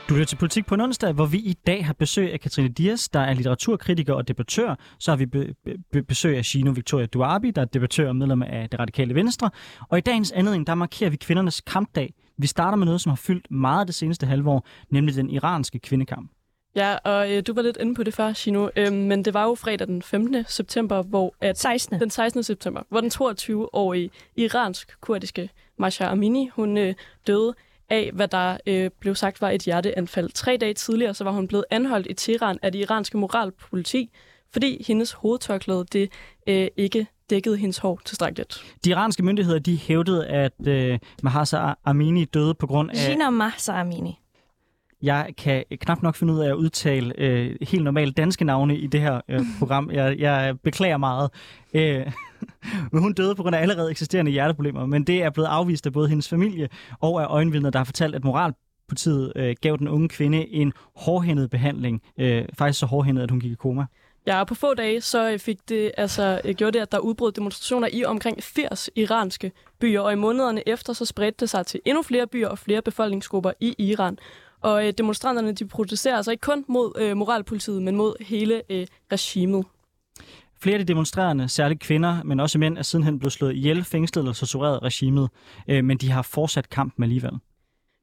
Du 0.10 0.14
lytter 0.14 0.26
til 0.26 0.36
Politik 0.36 0.66
på 0.66 0.76
en 0.76 0.82
onsdag, 0.82 1.12
hvor 1.12 1.26
vi 1.26 1.38
i 1.38 1.54
dag 1.54 1.86
har 1.86 1.94
besøg 1.94 2.34
af 2.34 2.40
Katrine 2.40 2.68
Dias, 2.68 3.10
der 3.10 3.20
er 3.20 3.34
litteraturkritiker 3.34 4.14
og 4.14 4.28
debattør. 4.28 4.76
Så 5.00 5.12
har 5.12 5.16
vi 5.18 5.26
be- 5.26 5.54
be- 5.92 6.04
besøg 6.04 6.38
af 6.38 6.46
Shino 6.46 6.72
Victoria 6.72 7.06
Duarbi, 7.06 7.52
der 7.52 7.62
er 7.62 7.66
debattør 7.66 8.08
og 8.08 8.16
medlem 8.16 8.44
af 8.44 8.70
det 8.70 8.80
radikale 8.80 9.16
venstre. 9.16 9.50
Og 9.90 9.98
i 9.98 10.02
dagens 10.02 10.32
anledning, 10.32 10.68
der 10.68 10.76
markerer 10.76 11.10
vi 11.10 11.16
kvindernes 11.16 11.62
kampdag. 11.62 12.14
Vi 12.38 12.48
starter 12.48 12.78
med 12.78 12.86
noget, 12.86 13.02
som 13.02 13.10
har 13.10 13.16
fyldt 13.16 13.52
meget 13.52 13.88
det 13.88 13.96
seneste 13.96 14.26
halvår, 14.26 14.68
nemlig 14.90 15.16
den 15.16 15.30
iranske 15.30 15.80
kvindekamp. 15.80 16.32
Ja, 16.76 16.96
og 16.96 17.32
øh, 17.32 17.44
du 17.48 17.54
var 17.54 17.62
lidt 17.62 17.78
inde 17.82 17.96
på 17.96 18.04
det 18.04 18.14
før, 18.14 18.34
Shino, 18.34 18.70
øh, 18.76 18.94
men 18.94 19.26
det 19.26 19.34
var 19.34 19.44
jo 19.44 19.56
fredag 19.56 19.88
den 19.88 20.02
15. 20.02 20.46
september, 20.48 21.02
hvor 21.02 21.36
at 21.42 21.60
16. 21.60 22.00
den 22.00 22.10
16. 22.10 22.44
september, 22.44 22.82
hvor 22.90 23.02
den 23.02 23.12
22-årige 23.14 24.10
iransk-kurdiske 24.36 25.50
Masha 25.80 26.06
Amini, 26.12 26.50
hun 26.54 26.78
øh, 26.78 26.94
døde 27.28 27.54
af, 27.90 28.12
hvad 28.14 28.28
der 28.28 28.58
øh, 28.68 28.90
blev 29.00 29.16
sagt 29.16 29.42
var 29.42 29.50
et 29.50 29.62
hjerteanfald. 29.62 30.30
Tre 30.30 30.58
dage 30.62 30.74
tidligere 30.74 31.14
så 31.14 31.24
var 31.24 31.32
hun 31.32 31.48
blevet 31.48 31.66
anholdt 31.72 32.08
i 32.10 32.14
Teheran 32.14 32.58
af 32.62 32.72
det 32.72 32.80
iranske 32.80 33.18
moralpoliti, 33.18 34.10
fordi 34.54 34.86
hendes 34.88 35.12
hovedtørklæde 35.12 35.86
det 35.92 36.12
øh, 36.48 36.68
ikke 36.78 37.08
dækkede 37.30 37.58
hendes 37.58 37.78
hår 37.78 38.02
tilstrækkeligt. 38.06 38.64
De 38.86 38.90
iranske 38.90 39.24
myndigheder 39.24 39.60
de 39.60 39.78
hævdede, 39.78 40.28
at 40.28 40.68
øh, 40.68 41.00
Mahsa 41.24 41.74
Amini 41.86 42.26
døde 42.26 42.54
på 42.54 42.68
grund 42.68 42.92
af... 42.92 43.10
Gina 43.10 43.30
Mahsa 43.30 43.80
Amini. 43.80 44.20
Jeg 45.02 45.34
kan 45.38 45.64
knap 45.82 46.04
nok 46.04 46.16
finde 46.16 46.34
ud 46.34 46.40
af 46.40 46.50
at 46.50 46.56
udtale 46.56 47.14
øh, 47.18 47.56
helt 47.62 47.84
normale 47.84 48.12
danske 48.12 48.46
navne 48.46 48.78
i 48.78 48.88
det 48.88 49.02
her 49.02 49.22
øh, 49.30 49.42
program. 49.60 49.92
Jeg, 49.92 50.20
jeg 50.20 50.60
beklager 50.64 50.98
meget. 50.98 51.30
Øh, 51.74 52.12
men 52.92 53.02
hun 53.02 53.14
døde 53.14 53.36
på 53.36 53.42
grund 53.44 53.56
af 53.56 53.62
allerede 53.62 53.92
eksisterende 53.92 54.32
hjerteproblemer, 54.32 54.86
men 54.86 55.04
det 55.04 55.24
er 55.24 55.30
blevet 55.30 55.48
afvist 55.48 55.86
af 55.86 55.94
både 55.94 56.10
hendes 56.10 56.30
familie 56.30 56.70
og 57.00 57.22
af 57.22 57.26
øjenvidner, 57.26 57.70
der 57.70 57.80
har 57.80 57.84
fortalt, 57.84 58.16
at 58.16 58.24
moralpolitiet 58.24 59.34
øh, 59.36 59.56
gav 59.62 59.78
den 59.78 59.88
unge 59.88 60.10
kvinde 60.10 60.48
en 60.48 60.74
hårdhændet 60.96 61.50
behandling. 61.50 62.02
Øh, 62.18 62.46
faktisk 62.58 62.80
så 62.80 62.86
hårdhændet, 62.86 63.24
at 63.24 63.32
hun 63.32 63.40
gik 63.40 63.52
i 63.52 63.56
koma. 63.56 63.86
Ja, 64.28 64.40
og 64.40 64.48
på 64.48 64.56
få 64.56 64.74
dage 64.74 65.02
så 65.02 65.32
øh, 65.32 65.40
fik 65.40 65.70
det, 65.70 65.92
altså, 65.98 66.42
øh, 66.46 66.56
gjorde 66.56 66.72
det, 66.72 66.80
at 66.80 66.92
der 66.92 67.00
udbrød 67.00 67.32
demonstrationer 67.32 67.88
i 67.94 68.06
omkring 68.06 68.44
80 68.44 68.90
iranske 68.96 69.52
byer, 69.80 70.02
og 70.02 70.14
i 70.14 70.16
månederne 70.16 70.70
efter 70.70 70.94
så 70.94 71.06
spredte 71.06 71.38
det 71.40 71.50
sig 71.50 71.66
til 71.66 71.80
endnu 71.86 72.02
flere 72.04 72.28
byer 72.28 72.48
og 72.48 72.60
flere 72.60 72.82
befolkningsgrupper 72.82 73.52
i 73.60 73.76
Iran. 73.78 74.18
Og 74.62 74.88
øh, 74.88 74.94
demonstranterne 74.98 75.52
de 75.52 75.68
protesterer 75.68 76.16
altså 76.16 76.32
ikke 76.32 76.42
kun 76.42 76.66
mod 76.68 76.92
øh, 76.98 77.18
moralpolitiet, 77.18 77.82
men 77.82 77.96
mod 77.96 78.24
hele 78.24 78.62
øh, 78.70 78.88
regimet. 79.12 79.66
Flere 80.62 80.74
af 80.80 80.80
de 80.80 80.94
demonstrerende, 80.94 81.50
særligt 81.50 81.80
kvinder, 81.80 82.24
men 82.24 82.40
også 82.40 82.58
mænd, 82.58 82.78
er 82.78 82.82
sidenhen 82.82 83.20
blevet 83.20 83.34
slået 83.34 83.56
ihjel, 83.56 83.84
fængslet 83.84 84.22
eller 84.22 84.34
tortureret 84.34 84.84
regimet, 84.84 85.30
øh, 85.68 85.84
men 85.84 85.98
de 85.98 86.12
har 86.12 86.22
fortsat 86.22 86.70
kampen 86.70 87.04
alligevel. 87.04 87.32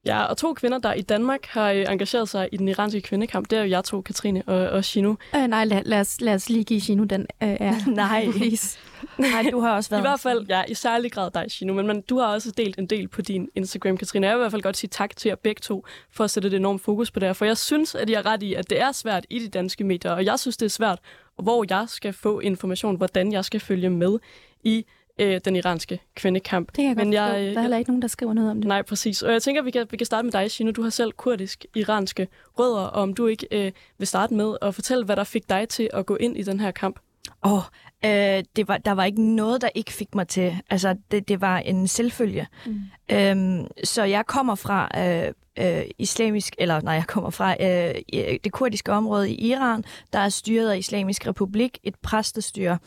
Ja, 0.07 0.23
og 0.23 0.37
to 0.37 0.53
kvinder, 0.53 0.77
der 0.77 0.93
i 0.93 1.01
Danmark 1.01 1.45
har 1.45 1.71
øh, 1.71 1.85
engageret 1.89 2.29
sig 2.29 2.49
i 2.51 2.57
den 2.57 2.67
iranske 2.67 3.01
kvindekamp, 3.01 3.49
det 3.49 3.59
er 3.59 3.63
jo 3.63 3.69
jeg 3.69 3.83
to, 3.83 4.01
Katrine 4.01 4.43
og, 4.47 4.69
og 4.69 4.85
Shino. 4.85 5.15
Øh, 5.35 5.47
nej, 5.47 5.65
lad, 5.65 5.81
lad, 5.85 5.99
os, 5.99 6.21
lad 6.21 6.33
os 6.33 6.49
lige 6.49 6.63
give 6.63 6.81
Shino 6.81 7.03
den 7.03 7.21
øh, 7.21 7.49
er. 7.49 7.75
nej, 8.03 8.27
please. 8.31 8.79
nej, 9.17 9.49
du 9.51 9.59
har 9.59 9.75
også 9.75 9.89
været... 9.89 10.01
I 10.01 10.07
hvert 10.07 10.19
fald, 10.19 10.45
ja, 10.49 10.63
i 10.67 10.73
særlig 10.73 11.11
grad 11.11 11.31
dig, 11.31 11.45
Shino, 11.47 11.73
men, 11.73 11.87
men 11.87 12.01
du 12.01 12.19
har 12.19 12.27
også 12.27 12.51
delt 12.51 12.77
en 12.77 12.85
del 12.85 13.07
på 13.07 13.21
din 13.21 13.49
Instagram, 13.55 13.97
Katrine. 13.97 14.27
Jeg 14.27 14.35
vil 14.35 14.39
i 14.39 14.43
hvert 14.43 14.51
fald 14.51 14.61
godt 14.61 14.77
sige 14.77 14.89
tak 14.89 15.15
til 15.15 15.29
jer 15.29 15.35
begge 15.35 15.59
to 15.59 15.85
for 16.11 16.23
at 16.23 16.31
sætte 16.31 16.47
et 16.47 16.53
enormt 16.53 16.81
fokus 16.81 17.11
på 17.11 17.19
det 17.19 17.27
her, 17.27 17.33
for 17.33 17.45
jeg 17.45 17.57
synes, 17.57 17.95
at 17.95 18.09
jeg 18.09 18.17
er 18.17 18.25
ret 18.25 18.43
i, 18.43 18.53
at 18.53 18.69
det 18.69 18.81
er 18.81 18.91
svært 18.91 19.25
i 19.29 19.39
de 19.39 19.47
danske 19.47 19.83
medier, 19.83 20.11
og 20.11 20.25
jeg 20.25 20.39
synes, 20.39 20.57
det 20.57 20.65
er 20.65 20.69
svært, 20.69 20.99
hvor 21.41 21.65
jeg 21.69 21.85
skal 21.89 22.13
få 22.13 22.39
information, 22.39 22.95
hvordan 22.95 23.31
jeg 23.31 23.45
skal 23.45 23.59
følge 23.59 23.89
med 23.89 24.19
i 24.63 24.85
øh, 25.19 25.41
den 25.45 25.55
iranske 25.55 25.99
kvindekamp. 26.15 26.67
Det 26.67 26.75
kan 26.75 26.85
jeg 26.85 26.95
Men 26.95 27.13
jeg, 27.13 27.33
jeg, 27.33 27.51
Der 27.51 27.57
er 27.57 27.61
heller 27.61 27.77
ikke 27.77 27.89
nogen, 27.89 28.01
der 28.01 28.07
skriver 28.07 28.33
noget 28.33 28.51
om 28.51 28.57
det. 28.57 28.67
Nej, 28.67 28.81
præcis. 28.81 29.21
Og 29.21 29.31
jeg 29.31 29.41
tænker, 29.41 29.61
vi 29.61 29.71
kan, 29.71 29.87
vi 29.91 29.97
kan 29.97 30.05
starte 30.05 30.23
med 30.23 30.31
dig, 30.31 30.51
Shino. 30.51 30.71
Du 30.71 30.81
har 30.81 30.89
selv 30.89 31.11
kurdisk-iranske 31.11 32.27
rødder, 32.59 32.81
og 32.81 33.01
om 33.01 33.13
du 33.13 33.27
ikke 33.27 33.47
øh, 33.51 33.71
vil 33.97 34.07
starte 34.07 34.33
med 34.33 34.57
at 34.61 34.75
fortælle, 34.75 35.05
hvad 35.05 35.15
der 35.15 35.23
fik 35.23 35.49
dig 35.49 35.69
til 35.69 35.89
at 35.93 36.05
gå 36.05 36.15
ind 36.15 36.37
i 36.37 36.43
den 36.43 36.59
her 36.59 36.71
kamp. 36.71 36.99
Åh, 37.45 37.53
oh, 37.53 37.61
øh, 38.05 38.43
det 38.55 38.67
var, 38.67 38.77
der 38.77 38.91
var 38.91 39.05
ikke 39.05 39.21
noget, 39.21 39.61
der 39.61 39.69
ikke 39.75 39.93
fik 39.93 40.15
mig 40.15 40.27
til. 40.27 40.57
Altså, 40.69 40.95
det, 41.11 41.27
det 41.27 41.41
var 41.41 41.57
en 41.57 41.87
selvfølge. 41.87 42.47
Mm. 42.65 42.81
Øhm, 43.11 43.67
så 43.83 44.03
jeg 44.03 44.25
kommer 44.25 44.55
fra 44.55 44.89
øh, 44.97 45.33
øh, 45.59 45.83
islamisk, 45.97 46.55
eller 46.57 46.81
nej, 46.81 46.93
jeg 46.93 47.07
kommer 47.07 47.29
fra 47.29 47.55
øh, 47.59 47.95
det 48.43 48.51
kurdiske 48.51 48.91
område 48.91 49.31
i 49.31 49.51
Iran, 49.51 49.83
der 50.13 50.19
er 50.19 50.29
styret 50.29 50.69
af 50.69 50.77
Islamisk 50.77 51.27
Republik, 51.27 51.79
et 51.83 51.95
præstestyre, 51.95 52.77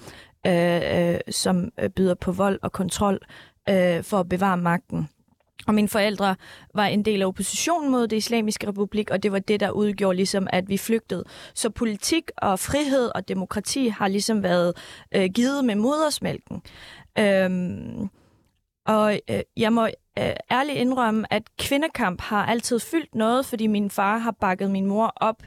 øh, 0.46 1.10
øh, 1.10 1.20
som 1.30 1.68
øh, 1.80 1.90
byder 1.90 2.14
på 2.14 2.32
vold 2.32 2.58
og 2.62 2.72
kontrol 2.72 3.18
øh, 3.68 4.02
for 4.04 4.20
at 4.20 4.28
bevare 4.28 4.56
magten. 4.56 5.08
Og 5.66 5.74
mine 5.74 5.88
forældre 5.88 6.36
var 6.74 6.86
en 6.86 7.04
del 7.04 7.22
af 7.22 7.26
oppositionen 7.26 7.90
mod 7.90 8.08
det 8.08 8.16
islamiske 8.16 8.68
republik, 8.68 9.10
og 9.10 9.22
det 9.22 9.32
var 9.32 9.38
det, 9.38 9.60
der 9.60 9.70
udgjorde 9.70 10.16
ligesom, 10.16 10.46
at 10.52 10.68
vi 10.68 10.76
flygtede. 10.76 11.24
Så 11.54 11.70
politik 11.70 12.30
og 12.36 12.58
frihed 12.58 13.10
og 13.14 13.28
demokrati 13.28 13.88
har 13.88 14.08
ligesom 14.08 14.42
været 14.42 14.76
øh, 15.14 15.30
givet 15.34 15.64
med 15.64 15.74
modersmælken. 15.74 16.62
Øhm, 17.18 18.08
og 18.86 19.20
øh, 19.30 19.40
jeg 19.56 19.72
må 19.72 19.86
øh, 20.18 20.32
ærligt 20.50 20.78
indrømme, 20.78 21.32
at 21.32 21.42
kvindekamp 21.58 22.20
har 22.20 22.46
altid 22.46 22.80
fyldt 22.80 23.14
noget, 23.14 23.46
fordi 23.46 23.66
min 23.66 23.90
far 23.90 24.18
har 24.18 24.34
bakket 24.40 24.70
min 24.70 24.86
mor 24.86 25.12
op 25.16 25.42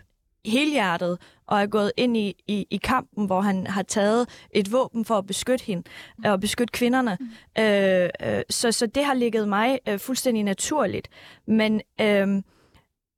helhjertet 0.46 1.18
og 1.48 1.62
er 1.62 1.66
gået 1.66 1.92
ind 1.98 2.18
i, 2.18 2.36
i, 2.48 2.68
i 2.70 2.78
kampen, 2.78 3.26
hvor 3.26 3.42
han 3.42 3.68
har 3.68 3.82
taget 3.82 4.30
et 4.52 4.72
våben 4.72 5.06
for 5.06 5.18
at 5.18 5.28
beskytte 5.28 5.66
hende 5.66 5.84
mm. 6.18 6.24
og 6.26 6.40
beskytte 6.40 6.72
kvinderne. 6.72 7.18
Mm. 7.20 7.64
Øh, 7.64 8.10
øh, 8.24 8.42
så, 8.50 8.72
så 8.72 8.88
det 8.88 9.06
har 9.06 9.14
ligget 9.14 9.48
mig 9.48 9.80
øh, 9.88 10.00
fuldstændig 10.00 10.44
naturligt. 10.44 11.10
Men 11.48 11.82
øh, 12.02 12.42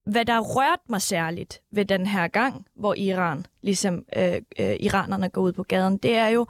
hvad 0.05 0.25
der 0.25 0.39
rørt 0.39 0.79
mig 0.89 1.01
særligt 1.01 1.61
ved 1.71 1.85
den 1.85 2.05
her 2.05 2.27
gang, 2.27 2.65
hvor 2.75 2.93
Iran, 2.93 3.45
ligesom 3.61 4.05
øh, 4.17 4.41
øh, 4.59 4.75
iranerne 4.79 5.29
går 5.29 5.41
ud 5.41 5.53
på 5.53 5.63
gaden, 5.63 5.97
det 5.97 6.15
er 6.15 6.27
jo, 6.27 6.41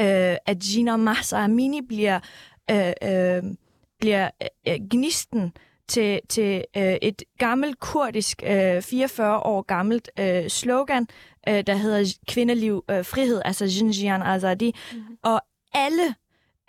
øh, 0.00 0.36
at 0.46 0.58
Gina 0.58 0.96
Mahsa 0.96 1.36
Amini 1.36 1.80
bliver, 1.80 2.20
øh, 2.70 2.92
øh, 3.02 3.42
bliver 4.00 4.30
øh, 4.68 4.76
gnisten 4.90 5.52
til, 5.92 6.20
til 6.28 6.64
øh, 6.76 6.96
et 7.02 7.22
gammelt 7.38 7.80
kurdisk, 7.80 8.42
øh, 8.46 8.82
44 8.82 9.38
år 9.40 9.62
gammelt 9.62 10.10
øh, 10.18 10.48
slogan, 10.48 11.06
øh, 11.48 11.64
der 11.66 11.74
hedder 11.74 12.18
kvindeliv, 12.28 12.84
øh, 12.90 13.04
frihed, 13.04 13.42
altså 13.44 13.64
Jinjian 13.64 14.22
Azadi. 14.22 14.74
Mm-hmm. 14.92 15.16
Og 15.22 15.40
alle 15.74 16.14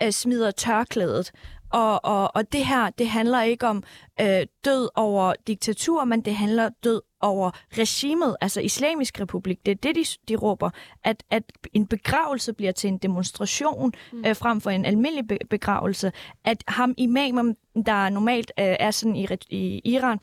øh, 0.03 0.11
smider 0.11 0.51
tørklædet. 0.51 1.31
Og, 1.73 2.05
og, 2.05 2.31
og 2.35 2.51
det 2.51 2.65
her, 2.65 2.89
det 2.89 3.07
handler 3.07 3.41
ikke 3.41 3.67
om 3.67 3.83
øh, 4.21 4.41
død 4.65 4.89
over 4.95 5.33
diktatur, 5.47 6.03
men 6.03 6.21
det 6.21 6.35
handler 6.35 6.69
død 6.83 7.01
over 7.21 7.51
regimet, 7.77 8.35
altså 8.41 8.61
Islamisk 8.61 9.21
Republik. 9.21 9.65
Det 9.65 9.71
er 9.71 9.75
det, 9.75 9.95
de, 9.95 10.05
de 10.27 10.35
råber, 10.35 10.69
at, 11.03 11.23
at 11.29 11.43
en 11.73 11.87
begravelse 11.87 12.53
bliver 12.53 12.71
til 12.71 12.87
en 12.87 12.97
demonstration 12.97 13.93
mm. 14.11 14.25
øh, 14.25 14.35
frem 14.35 14.61
for 14.61 14.69
en 14.69 14.85
almindelig 14.85 15.27
be- 15.27 15.37
begravelse. 15.49 16.11
At 16.45 16.63
ham 16.67 16.93
imamen, 16.97 17.55
der 17.85 18.09
normalt 18.09 18.51
øh, 18.59 18.75
er 18.79 18.91
sådan 18.91 19.15
i, 19.15 19.27
i 19.49 19.81
Iran, 19.85 20.19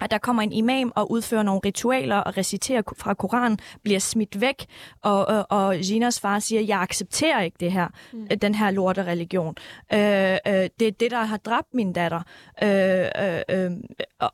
at 0.00 0.10
der 0.10 0.18
kommer 0.18 0.42
en 0.42 0.52
imam 0.52 0.92
og 0.96 1.10
udfører 1.10 1.42
nogle 1.42 1.60
ritualer 1.64 2.16
og 2.16 2.36
reciterer 2.36 2.82
fra 2.98 3.14
Koranen, 3.14 3.58
bliver 3.82 3.98
smidt 4.00 4.40
væk, 4.40 4.66
og, 5.02 5.26
og, 5.26 5.46
og 5.50 5.76
Ginas 5.76 6.20
far 6.20 6.38
siger, 6.38 6.60
jeg 6.60 6.80
accepterer 6.80 7.40
ikke 7.40 7.56
det 7.60 7.72
her, 7.72 7.88
mm. 8.12 8.38
den 8.42 8.54
her 8.54 8.70
lorte 8.70 9.04
religion. 9.04 9.54
Øh, 9.92 9.98
øh, 9.98 10.68
det 10.80 10.88
er 10.88 10.92
det, 11.00 11.10
der 11.10 11.22
har 11.22 11.36
dræbt 11.36 11.74
min 11.74 11.92
datter. 11.92 12.22
Øh, 12.62 13.06
øh, 13.50 13.70
øh, 13.70 13.70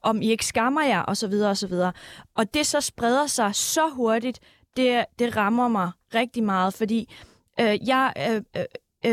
om 0.03 0.23
I 0.23 0.31
ikke 0.31 0.47
skammer 0.47 0.83
jer, 0.83 1.01
og 1.01 1.17
så 1.17 1.29
videre, 1.29 1.51
og 1.51 1.57
så 1.57 1.67
videre. 1.67 1.93
Og 2.35 2.55
det 2.55 2.67
så 2.67 2.81
spreder 2.81 3.27
sig 3.27 3.55
så 3.55 3.89
hurtigt, 3.89 4.41
det, 4.77 5.05
det 5.19 5.37
rammer 5.37 5.69
mig 5.69 5.91
rigtig 6.15 6.45
meget, 6.45 6.75
fordi 6.75 7.15
øh, 7.61 7.89
jeg 7.89 8.13
øh, 8.31 8.43
øh, 8.57 8.65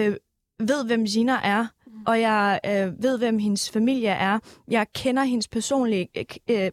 øh 0.09 0.15
ved, 0.59 0.85
hvem 0.85 1.05
Gina 1.05 1.39
er, 1.43 1.67
og 2.07 2.21
jeg 2.21 2.59
øh, 2.65 3.03
ved, 3.03 3.17
hvem 3.17 3.39
hendes 3.39 3.71
familie 3.71 4.09
er. 4.09 4.39
Jeg 4.67 4.87
kender 4.95 5.23
hendes 5.23 5.47
personlige 5.47 6.09
øh, 6.49 6.71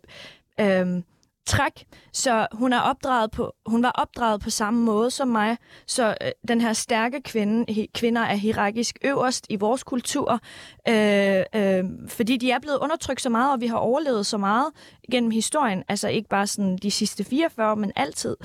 øh, 0.58 0.78
øhm, 0.80 1.04
træk. 1.46 1.86
Så 2.12 2.46
hun 2.52 2.72
er 2.72 2.80
opdraget 2.80 3.30
på, 3.30 3.52
hun 3.66 3.82
var 3.82 3.90
opdraget 3.90 4.40
på 4.40 4.50
samme 4.50 4.84
måde 4.84 5.10
som 5.10 5.28
mig. 5.28 5.56
Så 5.86 6.16
øh, 6.20 6.30
den 6.48 6.60
her 6.60 6.72
stærke 6.72 7.20
kvinde, 7.22 7.72
he, 7.72 7.86
kvinder 7.94 8.22
er 8.22 8.34
hierarkisk 8.34 8.98
øverst 9.04 9.46
i 9.50 9.56
vores 9.56 9.84
kultur, 9.84 10.40
øh, 10.88 11.42
øh, 11.54 11.84
fordi 12.08 12.36
de 12.36 12.50
er 12.50 12.58
blevet 12.58 12.78
undertrykt 12.78 13.20
så 13.20 13.28
meget, 13.28 13.52
og 13.52 13.60
vi 13.60 13.66
har 13.66 13.76
overlevet 13.76 14.26
så 14.26 14.38
meget 14.38 14.66
gennem 15.10 15.30
historien. 15.30 15.82
Altså 15.88 16.08
ikke 16.08 16.28
bare 16.28 16.46
sådan 16.46 16.76
de 16.76 16.90
sidste 16.90 17.24
44, 17.24 17.76
men 17.76 17.92
altid. 17.96 18.36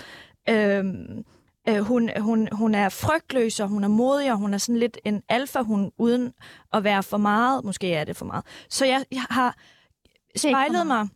Øh, 0.50 0.84
øh, 1.68 1.78
hun, 1.78 2.10
hun, 2.20 2.48
hun 2.52 2.76
er 2.76 2.90
frygtløs, 2.90 3.60
og 3.60 3.68
hun 3.68 3.84
er 3.84 3.88
modig, 3.88 4.32
og 4.32 4.38
hun 4.38 4.54
er 4.54 4.58
sådan 4.58 4.80
lidt 4.80 4.98
en 5.06 5.24
alfa, 5.30 5.60
hun 5.60 5.92
uden 5.98 6.34
at 6.74 6.84
være 6.84 7.04
for 7.04 7.18
meget. 7.18 7.66
Måske 7.66 7.94
er 7.94 8.04
det 8.04 8.18
for 8.18 8.26
meget. 8.26 8.46
Så 8.70 8.86
jeg, 8.86 9.06
jeg 9.12 9.26
har 9.30 9.56
spejlet 10.36 10.88
mig 10.88 11.08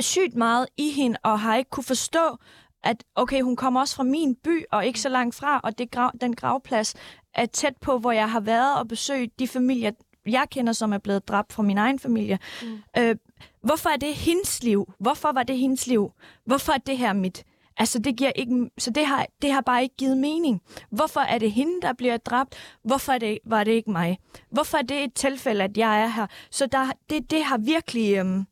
sygt 0.00 0.34
meget 0.34 0.66
i 0.76 0.90
hende, 0.90 1.18
og 1.22 1.40
har 1.40 1.56
ikke 1.56 1.70
kunne 1.70 1.84
forstå, 1.84 2.36
at 2.84 3.04
okay, 3.14 3.42
hun 3.42 3.56
kommer 3.56 3.80
også 3.80 3.96
fra 3.96 4.02
min 4.02 4.34
by, 4.34 4.64
og 4.72 4.86
ikke 4.86 5.00
så 5.00 5.08
langt 5.08 5.34
fra, 5.34 5.60
og 5.62 5.78
det 5.78 5.90
grav, 5.90 6.12
den 6.20 6.36
gravplads 6.36 6.94
er 7.34 7.46
tæt 7.46 7.76
på, 7.80 7.98
hvor 7.98 8.12
jeg 8.12 8.30
har 8.30 8.40
været 8.40 8.78
og 8.78 8.88
besøgt 8.88 9.38
de 9.38 9.48
familier, 9.48 9.90
jeg 10.26 10.46
kender, 10.50 10.72
som 10.72 10.92
er 10.92 10.98
blevet 10.98 11.28
dræbt 11.28 11.52
fra 11.52 11.62
min 11.62 11.78
egen 11.78 11.98
familie. 11.98 12.38
Mm. 12.62 12.78
Øh, 12.98 13.16
hvorfor 13.62 13.90
er 13.90 13.96
det 13.96 14.14
hendes 14.14 14.62
liv? 14.62 14.92
Hvorfor 15.00 15.32
var 15.32 15.42
det 15.42 15.58
hendes 15.58 15.86
liv? 15.86 16.12
Hvorfor 16.44 16.72
er 16.72 16.78
det 16.78 16.98
her 16.98 17.12
mit? 17.12 17.44
Altså, 17.78 17.98
det 17.98 18.16
giver 18.16 18.32
ikke, 18.36 18.70
så 18.78 18.90
det 18.90 19.06
har, 19.06 19.26
det 19.42 19.52
har 19.52 19.60
bare 19.60 19.82
ikke 19.82 19.96
givet 19.96 20.16
mening. 20.16 20.62
Hvorfor 20.90 21.20
er 21.20 21.38
det 21.38 21.52
hende, 21.52 21.80
der 21.82 21.92
bliver 21.92 22.16
dræbt? 22.16 22.54
Hvorfor 22.82 23.12
er 23.12 23.18
det, 23.18 23.38
var 23.44 23.64
det 23.64 23.72
ikke 23.72 23.90
mig? 23.90 24.18
Hvorfor 24.50 24.78
er 24.78 24.82
det 24.82 25.04
et 25.04 25.14
tilfælde, 25.14 25.64
at 25.64 25.76
jeg 25.76 26.02
er 26.02 26.06
her? 26.06 26.26
Så 26.50 26.66
der, 26.66 26.92
det, 27.10 27.30
det 27.30 27.44
har 27.44 27.58
virkelig 27.58 28.16
øhm, 28.16 28.46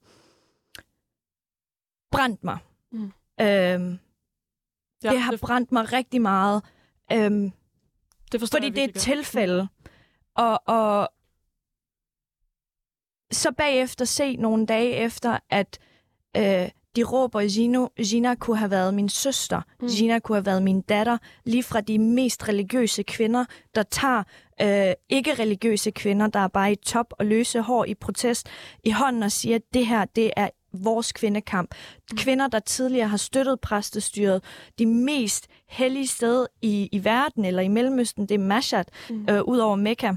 brændt 2.11 2.45
mig. 2.45 2.59
Mm. 2.93 3.13
Øhm, 3.41 3.99
ja, 5.05 5.11
det 5.11 5.21
har 5.21 5.31
det... 5.31 5.41
brændt 5.41 5.73
mig 5.73 5.93
rigtig 5.93 6.23
meget. 6.23 6.65
Øhm, 7.13 7.53
det 8.33 8.41
forstår 8.41 8.57
fordi 8.59 8.71
det 8.71 8.85
er 8.85 8.89
et 8.89 8.95
tilfælde. 8.95 9.69
Og, 10.35 10.63
og 10.67 11.09
så 13.33 13.53
bagefter 13.53 14.05
se 14.05 14.37
nogle 14.37 14.67
dage 14.67 14.91
efter, 14.91 15.39
at 15.51 15.79
øh, 16.37 16.69
de 16.97 17.03
råber, 17.03 17.49
Gino, 17.49 17.87
Gina 18.03 18.35
kunne 18.35 18.57
have 18.57 18.71
været 18.71 18.95
min 18.95 19.09
søster, 19.09 19.61
mm. 19.81 19.89
Gina 19.89 20.19
kunne 20.19 20.37
have 20.37 20.47
været 20.47 20.63
min 20.63 20.81
datter, 20.81 21.19
lige 21.45 21.63
fra 21.63 21.81
de 21.81 21.99
mest 21.99 22.49
religiøse 22.49 23.03
kvinder, 23.03 23.45
der 23.75 23.83
tager 23.83 24.23
øh, 24.63 24.95
ikke-religiøse 25.09 25.91
kvinder, 25.91 26.27
der 26.27 26.41
er 26.41 26.49
bare 26.49 26.73
i 26.73 26.77
top 26.77 27.07
og 27.19 27.27
løse 27.27 27.61
hår 27.61 27.85
i 27.85 27.95
protest 27.95 28.49
i 28.85 28.91
hånden 28.91 29.23
og 29.23 29.33
siger, 29.33 29.57
at 29.57 29.63
det 29.75 29.87
her, 29.87 30.05
det 30.05 30.31
er 30.37 30.49
vores 30.73 31.13
kvindekamp. 31.13 31.75
Mm. 32.11 32.17
Kvinder, 32.17 32.49
der 32.49 32.59
tidligere 32.59 33.09
har 33.09 33.17
støttet 33.17 33.61
præstestyret. 33.61 34.45
De 34.79 34.87
mest 34.87 35.47
hellige 35.69 36.07
sted 36.07 36.47
i, 36.63 36.89
i 36.93 37.05
verden 37.05 37.45
eller 37.45 37.63
i 37.63 37.69
Mellemøsten, 37.69 38.27
det 38.27 38.35
er 38.35 38.39
Mashhad, 38.39 38.85
mm. 39.11 39.27
øh, 39.31 39.43
ud 39.43 39.59
over 39.59 39.77
Mekka. 39.77 40.13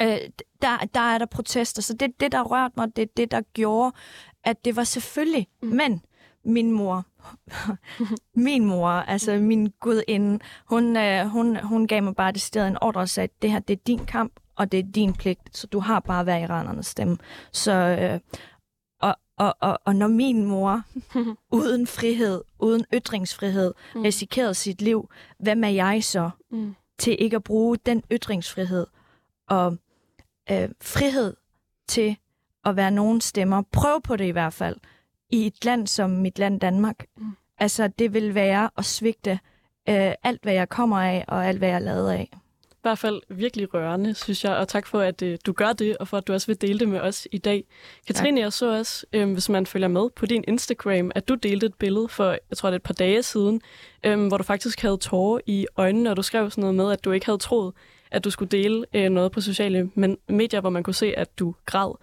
Øh, 0.00 0.18
der, 0.62 0.78
der 0.94 1.00
er 1.00 1.18
der 1.18 1.26
protester, 1.26 1.82
så 1.82 1.94
det 1.94 2.20
det, 2.20 2.32
der 2.32 2.42
rørte 2.42 2.74
mig, 2.76 2.96
det 2.96 3.02
er 3.02 3.12
det, 3.16 3.30
der 3.30 3.40
gjorde, 3.54 3.92
at 4.46 4.64
det 4.64 4.76
var 4.76 4.84
selvfølgelig, 4.84 5.48
mm. 5.62 5.68
men 5.68 6.02
min 6.44 6.72
mor, 6.72 7.06
min 8.46 8.64
mor, 8.64 8.88
altså 8.88 9.38
min 9.38 9.72
gudinde, 9.80 10.38
hun, 10.64 10.96
øh, 10.96 11.26
hun, 11.26 11.56
hun 11.56 11.86
gav 11.86 12.02
mig 12.02 12.16
bare 12.16 12.32
det 12.32 12.40
sted 12.40 12.66
en 12.66 12.78
ordre 12.80 13.00
og 13.00 13.08
sagde, 13.08 13.32
det 13.42 13.50
her, 13.50 13.58
det 13.58 13.74
er 13.78 13.82
din 13.86 14.06
kamp, 14.06 14.32
og 14.56 14.72
det 14.72 14.78
er 14.78 14.92
din 14.94 15.12
pligt, 15.12 15.56
så 15.56 15.66
du 15.66 15.78
har 15.78 16.00
bare 16.00 16.20
at 16.20 16.26
være 16.26 16.42
iranernes 16.42 16.86
stemme. 16.86 17.16
Så, 17.52 17.72
øh, 17.72 18.20
og, 19.00 19.16
og, 19.36 19.56
og, 19.60 19.78
og 19.84 19.96
når 19.96 20.08
min 20.08 20.44
mor, 20.44 20.82
uden 21.58 21.86
frihed, 21.86 22.42
uden 22.58 22.84
ytringsfrihed, 22.94 23.74
mm. 23.94 24.02
risikerede 24.02 24.54
sit 24.54 24.82
liv, 24.82 25.10
hvem 25.38 25.64
er 25.64 25.68
jeg 25.68 26.04
så 26.04 26.30
mm. 26.50 26.74
til 26.98 27.16
ikke 27.18 27.36
at 27.36 27.44
bruge 27.44 27.76
den 27.76 28.02
ytringsfrihed 28.12 28.86
og 29.48 29.76
øh, 30.50 30.68
frihed 30.82 31.36
til 31.88 32.16
at 32.66 32.76
være 32.76 32.90
nogen 32.90 33.20
stemmer. 33.20 33.62
Prøv 33.72 34.02
på 34.02 34.16
det 34.16 34.24
i 34.24 34.30
hvert 34.30 34.52
fald. 34.52 34.76
I 35.30 35.46
et 35.46 35.64
land 35.64 35.86
som 35.86 36.10
mit 36.10 36.38
land 36.38 36.60
Danmark. 36.60 37.04
Mm. 37.16 37.24
Altså, 37.58 37.88
det 37.98 38.14
vil 38.14 38.34
være 38.34 38.70
at 38.78 38.84
svigte 38.84 39.38
øh, 39.88 40.12
alt, 40.22 40.42
hvad 40.42 40.52
jeg 40.52 40.68
kommer 40.68 41.00
af, 41.00 41.24
og 41.28 41.46
alt, 41.46 41.58
hvad 41.58 41.68
jeg 41.68 41.74
er 41.74 41.80
lavet 41.80 42.10
af. 42.10 42.28
I 42.72 42.88
hvert 42.88 42.98
fald 42.98 43.22
virkelig 43.28 43.74
rørende, 43.74 44.14
synes 44.14 44.44
jeg, 44.44 44.56
og 44.56 44.68
tak 44.68 44.86
for, 44.86 45.00
at 45.00 45.22
øh, 45.22 45.38
du 45.46 45.52
gør 45.52 45.72
det, 45.72 45.96
og 45.96 46.08
for, 46.08 46.16
at 46.16 46.26
du 46.26 46.32
også 46.32 46.46
vil 46.46 46.60
dele 46.60 46.78
det 46.78 46.88
med 46.88 47.00
os 47.00 47.28
i 47.32 47.38
dag. 47.38 47.64
Katrine, 48.06 48.40
tak. 48.40 48.42
jeg 48.42 48.52
så 48.52 48.78
også, 48.78 49.06
øh, 49.12 49.32
hvis 49.32 49.48
man 49.48 49.66
følger 49.66 49.88
med 49.88 50.10
på 50.16 50.26
din 50.26 50.44
Instagram, 50.48 51.10
at 51.14 51.28
du 51.28 51.34
delte 51.34 51.66
et 51.66 51.74
billede 51.74 52.08
for, 52.08 52.30
jeg 52.50 52.56
tror 52.56 52.68
det 52.68 52.74
er 52.74 52.78
et 52.78 52.82
par 52.82 52.94
dage 52.94 53.22
siden, 53.22 53.60
øh, 54.04 54.26
hvor 54.26 54.36
du 54.36 54.44
faktisk 54.44 54.82
havde 54.82 54.96
tårer 54.96 55.40
i 55.46 55.66
øjnene, 55.76 56.10
og 56.10 56.16
du 56.16 56.22
skrev 56.22 56.50
sådan 56.50 56.62
noget 56.62 56.74
med, 56.74 56.92
at 56.92 57.04
du 57.04 57.12
ikke 57.12 57.26
havde 57.26 57.38
troet, 57.38 57.72
at 58.10 58.24
du 58.24 58.30
skulle 58.30 58.48
dele 58.48 58.84
øh, 58.94 59.08
noget 59.08 59.32
på 59.32 59.40
sociale 59.40 59.90
medier, 60.28 60.60
hvor 60.60 60.70
man 60.70 60.82
kunne 60.82 60.94
se, 60.94 61.14
at 61.18 61.38
du 61.38 61.54
græd. 61.66 61.96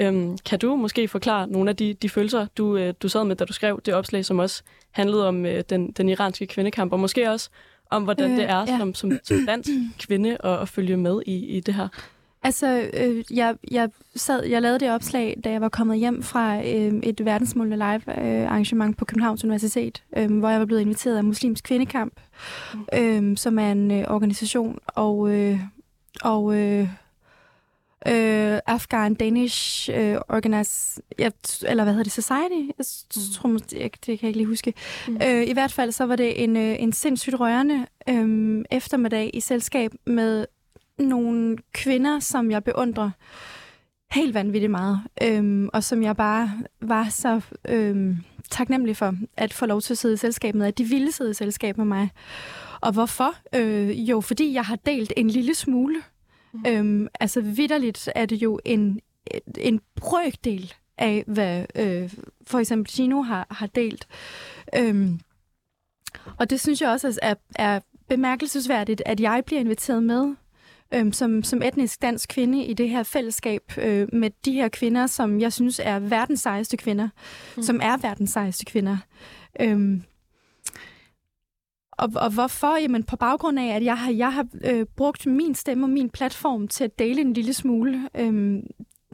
Øhm, 0.00 0.38
kan 0.38 0.58
du 0.58 0.76
måske 0.76 1.08
forklare 1.08 1.46
nogle 1.46 1.70
af 1.70 1.76
de, 1.76 1.94
de 1.94 2.08
følelser, 2.08 2.46
du, 2.56 2.76
øh, 2.76 2.94
du 3.02 3.08
sad 3.08 3.24
med, 3.24 3.36
da 3.36 3.44
du 3.44 3.52
skrev 3.52 3.80
det 3.86 3.94
opslag, 3.94 4.24
som 4.24 4.38
også 4.38 4.62
handlede 4.90 5.28
om 5.28 5.46
øh, 5.46 5.62
den, 5.70 5.90
den 5.90 6.08
iranske 6.08 6.46
kvindekamp, 6.46 6.92
og 6.92 7.00
måske 7.00 7.30
også 7.30 7.50
om, 7.90 8.02
hvordan 8.02 8.30
øh, 8.30 8.36
det 8.36 8.44
er 8.44 8.58
ja. 8.58 8.78
som, 8.78 8.94
som, 8.94 9.12
som 9.24 9.46
dansk 9.46 9.70
kvinde 10.06 10.36
at, 10.44 10.58
at 10.60 10.68
følge 10.68 10.96
med 10.96 11.22
i, 11.26 11.56
i 11.56 11.60
det 11.60 11.74
her? 11.74 11.88
Altså, 12.42 12.90
øh, 12.92 13.24
jeg, 13.30 13.56
jeg, 13.70 13.90
sad, 14.16 14.44
jeg 14.44 14.62
lavede 14.62 14.80
det 14.80 14.90
opslag, 14.90 15.36
da 15.44 15.50
jeg 15.50 15.60
var 15.60 15.68
kommet 15.68 15.98
hjem 15.98 16.22
fra 16.22 16.56
øh, 16.56 16.94
et 17.02 17.24
verdensmålende 17.24 17.76
live 17.76 18.20
øh, 18.20 18.50
arrangement 18.50 18.96
på 18.96 19.04
Københavns 19.04 19.44
Universitet, 19.44 20.02
øh, 20.16 20.38
hvor 20.38 20.48
jeg 20.48 20.60
var 20.60 20.66
blevet 20.66 20.80
inviteret 20.80 21.16
af 21.16 21.24
Muslims 21.24 21.60
Kvindekamp, 21.60 22.20
mm. 22.74 22.86
øh, 22.94 23.36
som 23.36 23.58
er 23.58 23.72
en 23.72 23.90
øh, 23.90 24.04
organisation, 24.08 24.78
og, 24.86 25.30
øh, 25.34 25.60
og 26.22 26.56
øh, 26.56 26.88
øh, 28.06 28.58
Afghan 28.66 29.14
Danish 29.14 29.90
øh, 29.94 30.16
Organis... 30.28 31.00
Ja, 31.18 31.30
eller 31.66 31.84
hvad 31.84 31.92
hedder 31.92 32.04
det? 32.04 32.12
Society? 32.12 32.60
Jeg 32.78 32.86
mm. 33.16 33.22
tror, 33.34 33.48
det, 33.48 33.70
det 33.70 33.90
kan 33.90 34.08
jeg 34.08 34.22
ikke 34.22 34.38
lige 34.38 34.46
huske. 34.46 34.74
Mm. 35.08 35.18
Øh, 35.22 35.48
I 35.48 35.52
hvert 35.52 35.72
fald 35.72 35.92
så 35.92 36.04
var 36.06 36.16
det 36.16 36.44
en, 36.44 36.56
øh, 36.56 36.82
en 36.82 36.92
sindssygt 36.92 37.40
rørende 37.40 37.86
øh, 38.08 38.64
eftermiddag 38.70 39.30
i 39.34 39.40
selskab 39.40 39.92
med 40.06 40.46
nogle 40.98 41.56
kvinder, 41.72 42.20
som 42.20 42.50
jeg 42.50 42.64
beundrer 42.64 43.10
helt 44.10 44.34
vanvittigt 44.34 44.70
meget, 44.70 45.00
øhm, 45.22 45.68
og 45.72 45.84
som 45.84 46.02
jeg 46.02 46.16
bare 46.16 46.50
var 46.80 47.08
så 47.10 47.40
øhm, 47.68 48.16
taknemmelig 48.50 48.96
for, 48.96 49.14
at 49.36 49.52
få 49.54 49.66
lov 49.66 49.80
til 49.80 49.94
at 49.94 49.98
sidde 49.98 50.14
i 50.14 50.16
selskab 50.16 50.54
med, 50.54 50.66
at 50.66 50.78
de 50.78 50.84
ville 50.84 51.12
sidde 51.12 51.30
i 51.30 51.34
selskab 51.34 51.76
med 51.76 51.84
mig. 51.84 52.10
Og 52.80 52.92
hvorfor? 52.92 53.34
Øh, 53.54 54.10
jo, 54.10 54.20
fordi 54.20 54.52
jeg 54.52 54.64
har 54.64 54.76
delt 54.76 55.12
en 55.16 55.30
lille 55.30 55.54
smule. 55.54 56.02
Øhm, 56.66 57.08
altså 57.20 57.40
vidderligt 57.40 58.08
er 58.14 58.26
det 58.26 58.36
jo 58.36 58.60
en, 58.64 59.00
en 59.58 59.80
brøkdel 59.94 60.74
af, 60.98 61.24
hvad 61.26 61.64
øh, 61.74 62.12
for 62.46 62.58
eksempel 62.58 62.92
Gino 62.94 63.22
har, 63.22 63.46
har 63.50 63.66
delt. 63.66 64.08
Øhm, 64.76 65.20
og 66.38 66.50
det 66.50 66.60
synes 66.60 66.80
jeg 66.80 66.90
også 66.90 67.18
er, 67.22 67.34
er 67.54 67.80
bemærkelsesværdigt, 68.08 69.02
at 69.06 69.20
jeg 69.20 69.42
bliver 69.46 69.60
inviteret 69.60 70.02
med 70.02 70.34
øhm, 70.94 71.12
som, 71.12 71.42
som 71.42 71.62
etnisk 71.62 72.02
dansk 72.02 72.28
kvinde 72.28 72.64
i 72.64 72.74
det 72.74 72.88
her 72.88 73.02
fællesskab 73.02 73.72
øh, 73.78 74.08
med 74.12 74.30
de 74.44 74.52
her 74.52 74.68
kvinder, 74.68 75.06
som 75.06 75.40
jeg 75.40 75.52
synes 75.52 75.80
er 75.84 75.98
verdens 75.98 76.40
sejeste 76.40 76.76
kvinder, 76.76 77.08
mm. 77.56 77.62
som 77.62 77.80
er 77.82 77.96
verdens 77.96 78.30
sejeste 78.30 78.64
kvinder. 78.64 78.96
Øhm, 79.60 80.02
og, 81.98 82.10
og 82.14 82.32
hvorfor? 82.32 82.80
Jamen 82.80 83.02
på 83.02 83.16
baggrund 83.16 83.58
af, 83.58 83.76
at 83.76 83.84
jeg 83.84 83.98
har, 83.98 84.12
jeg 84.12 84.32
har 84.32 84.46
øh, 84.64 84.86
brugt 84.96 85.26
min 85.26 85.54
stemme 85.54 85.84
og 85.84 85.90
min 85.90 86.10
platform 86.10 86.68
til 86.68 86.84
at 86.84 86.98
dele 86.98 87.20
en 87.20 87.32
lille 87.32 87.52
smule. 87.54 88.08
Øhm, 88.14 88.62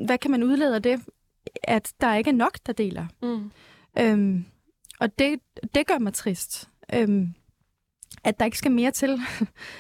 hvad 0.05 0.19
kan 0.19 0.31
man 0.31 0.43
udlede 0.43 0.75
af 0.75 0.83
det? 0.83 1.01
At 1.63 1.93
der 2.01 2.15
ikke 2.15 2.31
er 2.31 2.35
nok, 2.35 2.59
der 2.67 2.73
deler. 2.73 3.07
Mm. 3.23 3.51
Øhm, 3.99 4.45
og 5.01 5.19
det, 5.19 5.41
det 5.75 5.87
gør 5.87 5.99
mig 5.99 6.15
trist. 6.15 6.71
Øhm, 6.95 7.29
at 8.25 8.39
der 8.39 8.45
ikke 8.45 8.59
skal 8.59 8.73
mere 8.73 8.91
til. 8.91 9.19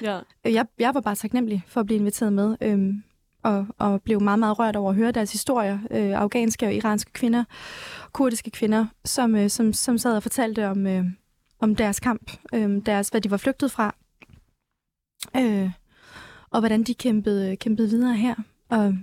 Ja. 0.03 0.21
jeg, 0.45 0.67
jeg 0.79 0.95
var 0.95 1.01
bare 1.01 1.15
taknemmelig 1.15 1.65
for 1.67 1.81
at 1.81 1.87
blive 1.87 1.99
inviteret 1.99 2.33
med. 2.33 2.57
Øhm, 2.61 3.03
og, 3.43 3.67
og 3.79 4.03
blev 4.03 4.23
meget, 4.23 4.39
meget 4.39 4.59
rørt 4.59 4.77
over 4.77 4.91
at 4.91 4.97
høre 4.97 5.13
deres 5.13 5.33
historier. 5.33 5.79
Øh, 5.91 6.21
afghanske 6.21 6.67
og 6.67 6.75
iranske 6.75 7.13
kvinder, 7.13 7.45
kurdiske 8.13 8.51
kvinder, 8.51 8.87
som, 9.05 9.37
øh, 9.37 9.51
som, 9.51 9.73
som 9.73 9.99
sad 9.99 10.17
og 10.17 10.23
fortalte 10.23 10.69
om... 10.69 10.87
Øh, 10.87 11.05
om 11.65 11.77
deres 11.77 12.01
kamp, 12.01 12.31
øh, 12.55 12.87
deres, 12.87 13.09
hvad 13.09 13.21
de 13.21 13.31
var 13.31 13.37
flygtet 13.37 13.71
fra, 13.71 13.95
øh, 15.37 15.71
og 16.51 16.61
hvordan 16.61 16.83
de 16.83 16.95
kæmpede, 16.95 17.57
kæmpede 17.57 17.89
videre 17.89 18.15
her. 18.15 18.35
Og 18.69 18.95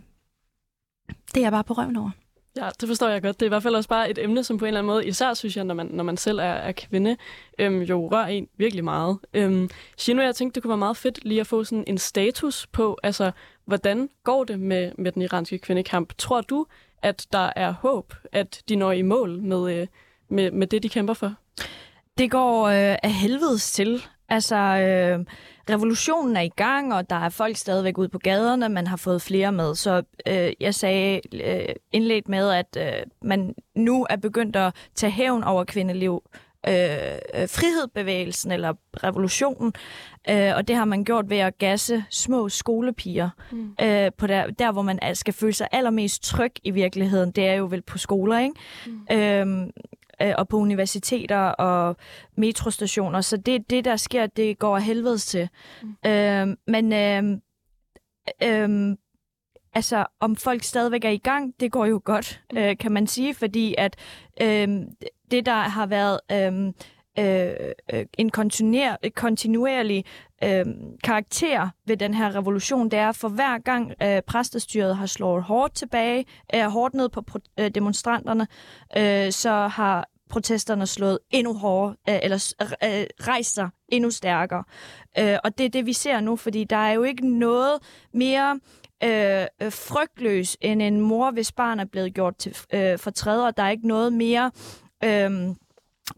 det 1.08 1.38
er 1.38 1.42
jeg 1.42 1.52
bare 1.52 1.64
på 1.64 1.74
røven 1.74 1.96
over. 1.96 2.12
Ja, 2.56 2.70
det 2.82 2.88
forstår 2.88 3.08
jeg 3.08 3.22
godt. 3.22 3.40
Det 3.40 3.46
er 3.46 3.48
i 3.48 3.50
hvert 3.50 3.64
fald 3.64 3.76
også 3.76 3.90
bare 3.90 4.10
et 4.10 4.18
emne, 4.18 4.44
som 4.44 4.58
på 4.58 4.66
en 4.66 4.68
eller 4.68 4.80
anden 4.80 4.94
måde, 4.94 5.08
især 5.08 5.34
synes 5.34 5.58
jeg, 5.58 5.64
når 5.64 5.76
man, 5.76 5.86
når 5.86 6.04
man 6.04 6.18
selv 6.18 6.40
er, 6.40 6.44
er 6.44 6.72
kvinde, 6.72 7.18
øhm, 7.60 7.82
jo 7.82 8.10
rører 8.12 8.28
en 8.28 8.48
virkelig 8.58 8.84
meget. 8.84 9.20
Øhm, 9.34 9.70
Shino, 9.98 10.22
jeg 10.22 10.36
tænkte, 10.36 10.56
det 10.56 10.64
kunne 10.64 10.70
være 10.70 10.78
meget 10.78 10.98
fedt 10.98 11.26
lige 11.26 11.42
at 11.42 11.48
få 11.48 11.64
sådan 11.64 11.84
en 11.88 11.98
status 11.98 12.68
på, 12.68 12.98
altså, 13.04 13.32
hvordan 13.66 14.10
går 14.24 14.44
det 14.44 14.60
med, 14.60 14.92
med 14.98 15.12
den 15.12 15.22
iranske 15.22 15.60
kvindekamp? 15.60 16.14
Tror 16.18 16.42
du, 16.42 16.66
at 17.02 17.28
der 17.34 17.54
er 17.56 17.72
håb, 17.72 18.14
at 18.32 18.64
de 18.70 18.76
når 18.76 18.92
i 18.92 19.02
mål 19.02 19.42
med, 19.42 19.82
øh, 19.82 19.88
med, 20.30 20.52
med 20.52 20.68
det, 20.68 20.84
de 20.84 20.90
kæmper 20.90 21.14
for? 21.14 21.36
Det 22.18 22.32
går 22.32 22.68
øh, 22.68 22.98
af 23.04 23.12
helvedes 23.12 23.72
til. 23.72 24.04
Altså, 24.30 24.56
øh, 24.56 25.26
revolutionen 25.70 26.38
er 26.38 26.42
i 26.42 26.50
gang, 26.50 26.94
og 26.94 27.10
der 27.10 27.16
er 27.16 27.30
folk 27.30 27.58
stadigvæk 27.58 27.98
ude 27.98 28.10
på 28.10 28.20
gaderne. 28.20 28.70
Man 28.70 28.88
har 28.88 28.98
fået 28.98 29.22
flere 29.22 29.52
med. 29.52 29.76
Så 29.76 30.04
øh, 30.28 30.52
jeg 30.60 30.76
sagde 30.76 31.22
øh, 31.34 31.76
indledt 31.92 32.30
med, 32.30 32.50
at 32.50 32.78
øh, 32.78 33.04
man 33.22 33.56
nu 33.76 34.08
er 34.10 34.16
begyndt 34.16 34.56
at 34.56 34.76
tage 34.96 35.12
hævn 35.12 35.44
over 35.44 35.64
kvindeliv. 35.64 36.24
Øh, 36.68 36.74
øh, 37.36 37.50
frihedsbevægelsen 37.50 38.52
eller 38.52 38.74
revolutionen, 39.04 39.74
øh, 40.30 40.52
og 40.56 40.68
det 40.68 40.76
har 40.76 40.86
man 40.86 41.04
gjort 41.04 41.30
ved 41.30 41.38
at 41.38 41.58
gasse 41.58 42.06
små 42.10 42.50
skolepiger. 42.50 43.30
Mm. 43.52 43.76
Øh, 43.82 44.12
på 44.18 44.28
der, 44.28 44.48
der, 44.48 44.72
hvor 44.72 44.82
man 44.82 45.00
skal 45.14 45.34
føle 45.34 45.54
sig 45.54 45.68
allermest 45.72 46.24
tryg 46.24 46.52
i 46.64 46.72
virkeligheden, 46.72 47.32
det 47.32 47.48
er 47.48 47.54
jo 47.54 47.66
vel 47.66 47.82
på 47.82 47.98
skoler, 47.98 48.40
ikke? 48.40 48.56
Mm. 48.86 49.16
Øh, 49.18 49.70
øh, 50.22 50.34
og 50.38 50.48
på 50.48 50.58
universiteter 50.58 51.38
og 51.38 51.96
metrostationer. 52.38 53.22
Så 53.22 53.38
det, 53.38 53.70
det 53.70 53.86
der 53.86 53.96
sker, 53.96 54.26
det 54.26 54.60
går 54.60 54.76
af 54.76 54.84
helvedes 54.84 55.26
til. 55.26 55.50
Mm. 55.82 56.10
Øh, 56.10 56.58
men 56.68 56.94
øh, 56.94 57.38
øh, 58.44 58.98
altså, 59.74 60.06
om 60.20 60.36
folk 60.36 60.64
stadigvæk 60.64 61.06
er 61.06 61.10
i 61.10 61.18
gang, 61.18 61.54
det 61.60 61.72
går 61.72 61.86
jo 61.86 62.02
godt, 62.06 62.42
mm. 62.52 62.58
øh, 62.58 62.78
kan 62.78 62.92
man 62.92 63.08
sige, 63.08 63.34
fordi 63.34 63.76
at 63.78 63.96
øh, 64.42 64.68
det, 65.32 65.46
der 65.46 65.56
har 65.56 65.86
været... 65.86 66.20
Øh, 66.32 66.74
øh, 67.20 67.74
øh 67.94 68.06
en 68.18 68.30
kontinuer, 68.30 68.96
kontinuerlig 69.16 70.06
øh, 70.44 70.66
karakter 71.04 71.70
ved 71.88 71.98
den 71.98 72.14
her 72.14 72.36
revolution, 72.36 72.92
det 72.92 73.00
er, 73.00 73.12
for 73.12 73.30
hver 73.30 73.58
gang 73.58 73.94
øh, 74.04 74.22
præstestyret 74.22 74.98
har 74.98 75.06
slået 75.06 75.44
hårdt 75.44 75.76
tilbage, 75.76 76.26
øh, 76.56 76.64
hårdt 76.64 76.94
ned 76.94 77.10
på 77.10 77.24
øh, 77.60 77.72
demonstranterne, 77.72 78.48
øh, 78.98 79.32
så 79.32 79.52
har 79.52 80.08
protesterne 80.30 80.88
slået 80.88 81.20
endnu 81.30 81.54
hårdere, 81.54 81.96
øh, 82.10 82.20
eller 82.24 82.54
øh, 82.84 83.28
rejst 83.28 83.54
sig 83.54 83.70
endnu 83.90 84.10
stærkere. 84.12 84.64
Øh, 85.20 85.38
og 85.44 85.58
det 85.58 85.66
er 85.66 85.70
det, 85.70 85.86
vi 85.86 85.94
ser 85.94 86.20
nu, 86.20 86.36
fordi 86.36 86.64
der 86.64 86.76
er 86.76 86.92
jo 86.92 87.04
ikke 87.04 87.40
noget 87.40 87.80
mere 88.14 88.60
øh, 89.04 89.72
frygtløs 89.72 90.58
end 90.62 90.82
en 90.82 91.02
mor, 91.02 91.32
hvis 91.32 91.52
barn 91.52 91.80
er 91.80 91.86
blevet 91.86 92.14
gjort 92.14 92.38
til 92.38 92.58
øh, 92.74 93.00
fortræder. 93.00 93.52
Der 93.52 93.64
er 93.64 93.70
ikke 93.70 93.88
noget 93.88 94.14
mere... 94.14 94.52
Øh, 95.04 95.56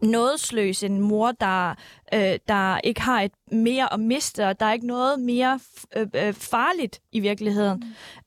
nådesløs 0.02 0.82
en 0.82 1.00
mor, 1.00 1.32
der, 1.32 1.74
øh, 2.14 2.38
der 2.48 2.78
ikke 2.78 3.00
har 3.00 3.22
et 3.22 3.32
mere 3.52 3.92
at 3.92 4.00
miste, 4.00 4.46
og 4.46 4.60
der 4.60 4.66
er 4.66 4.72
ikke 4.72 4.86
noget 4.86 5.20
mere 5.20 5.60
øh, 5.96 6.06
øh, 6.14 6.34
farligt 6.34 7.00
i 7.12 7.20
virkeligheden, 7.20 7.78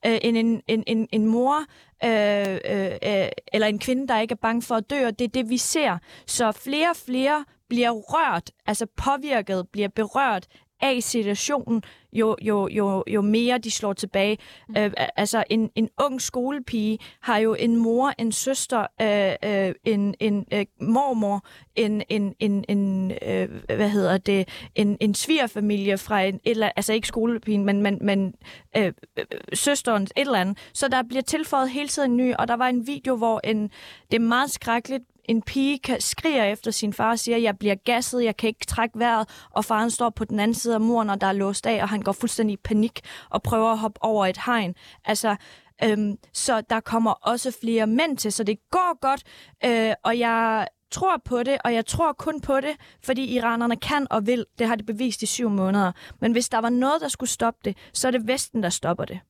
mm. 0.04 0.10
øh, 0.10 0.18
end 0.22 0.36
en, 0.36 0.62
en, 0.68 0.84
en, 0.86 1.08
en 1.12 1.26
mor, 1.26 1.58
øh, 2.04 2.58
øh, 2.64 2.92
øh, 3.02 3.28
eller 3.52 3.66
en 3.66 3.78
kvinde, 3.78 4.08
der 4.08 4.20
ikke 4.20 4.32
er 4.32 4.42
bange 4.42 4.62
for 4.62 4.74
at 4.74 4.90
dø, 4.90 5.06
og 5.06 5.18
det 5.18 5.24
er 5.24 5.28
det, 5.28 5.50
vi 5.50 5.56
ser. 5.56 5.98
Så 6.26 6.52
flere 6.52 6.90
og 6.90 6.96
flere 6.96 7.44
bliver 7.68 7.90
rørt, 7.90 8.50
altså 8.66 8.86
påvirket, 8.96 9.68
bliver 9.72 9.88
berørt 9.88 10.46
af 10.80 11.02
situationen, 11.02 11.82
jo, 12.12 12.36
jo, 12.42 12.68
jo, 12.68 13.04
jo 13.06 13.20
mere 13.20 13.58
de 13.58 13.70
slår 13.70 13.92
tilbage. 13.92 14.38
Mm. 14.68 14.76
Øh, 14.76 14.92
altså 15.16 15.44
en, 15.50 15.70
en 15.74 15.88
ung 16.00 16.22
skolepige 16.22 16.98
har 17.20 17.38
jo 17.38 17.54
en 17.54 17.76
mor, 17.76 18.12
en 18.18 18.32
søster, 18.32 18.86
øh, 19.00 19.66
øh, 19.68 19.74
en, 19.84 20.14
en 20.20 20.46
øh, 20.52 20.66
mormor, 20.80 21.44
en, 21.76 22.02
en, 22.08 22.34
en, 22.38 22.64
en 22.68 23.12
øh, 23.26 23.48
hvad 23.66 23.90
hedder 23.90 24.18
det, 24.18 24.48
en, 24.74 24.96
en 25.00 25.14
svigerfamilie 25.14 25.98
fra 25.98 26.22
en, 26.22 26.34
et 26.34 26.40
eller, 26.44 26.70
altså 26.76 26.92
ikke 26.92 27.08
skolepigen, 27.08 27.64
men, 27.64 27.82
men, 27.82 27.98
men 28.00 28.34
øh, 28.76 28.92
øh, 29.16 29.24
søsteren, 29.54 30.02
et 30.02 30.10
eller 30.16 30.40
andet. 30.40 30.58
Så 30.72 30.88
der 30.88 31.02
bliver 31.02 31.22
tilføjet 31.22 31.70
hele 31.70 31.88
tiden 31.88 32.16
ny, 32.16 32.34
og 32.34 32.48
der 32.48 32.54
var 32.54 32.68
en 32.68 32.86
video, 32.86 33.16
hvor 33.16 33.40
en, 33.44 33.70
det 34.10 34.16
er 34.16 34.18
meget 34.18 34.50
skrækkeligt, 34.50 35.04
en 35.28 35.42
pige 35.42 35.78
kan, 35.78 36.00
skriger 36.00 36.44
efter 36.44 36.70
sin 36.70 36.92
far 36.92 37.10
og 37.10 37.18
siger, 37.18 37.38
jeg 37.38 37.58
bliver 37.58 37.74
gasset, 37.74 38.24
jeg 38.24 38.36
kan 38.36 38.48
ikke 38.48 38.66
trække 38.66 38.98
vejret, 38.98 39.28
og 39.50 39.64
faren 39.64 39.90
står 39.90 40.10
på 40.10 40.24
den 40.24 40.40
anden 40.40 40.54
side 40.54 40.74
af 40.74 40.80
muren, 40.80 41.10
og 41.10 41.20
der 41.20 41.26
er 41.26 41.32
låst 41.32 41.66
af, 41.66 41.82
og 41.82 41.88
han 41.88 42.02
går 42.02 42.12
fuldstændig 42.12 42.54
i 42.54 42.60
panik 42.64 43.00
og 43.30 43.42
prøver 43.42 43.70
at 43.70 43.78
hoppe 43.78 44.04
over 44.04 44.26
et 44.26 44.38
hegn. 44.46 44.74
Altså, 45.04 45.36
øhm, 45.84 46.16
så 46.32 46.60
der 46.60 46.80
kommer 46.80 47.10
også 47.10 47.56
flere 47.60 47.86
mænd 47.86 48.16
til, 48.16 48.32
så 48.32 48.44
det 48.44 48.58
går 48.70 49.00
godt, 49.00 49.22
øh, 49.64 49.94
og 50.04 50.18
jeg 50.18 50.68
tror 50.90 51.22
på 51.24 51.42
det, 51.42 51.58
og 51.64 51.74
jeg 51.74 51.86
tror 51.86 52.12
kun 52.12 52.40
på 52.40 52.60
det, 52.60 52.76
fordi 53.04 53.24
iranerne 53.24 53.76
kan 53.76 54.06
og 54.10 54.26
vil. 54.26 54.46
Det 54.58 54.66
har 54.66 54.76
det 54.76 54.86
bevist 54.86 55.22
i 55.22 55.26
syv 55.26 55.50
måneder. 55.50 55.92
Men 56.20 56.32
hvis 56.32 56.48
der 56.48 56.58
var 56.58 56.70
noget, 56.70 57.00
der 57.00 57.08
skulle 57.08 57.30
stoppe 57.30 57.60
det, 57.64 57.76
så 57.92 58.08
er 58.08 58.10
det 58.10 58.28
Vesten, 58.28 58.62
der 58.62 58.68
stopper 58.68 59.04
det. 59.04 59.20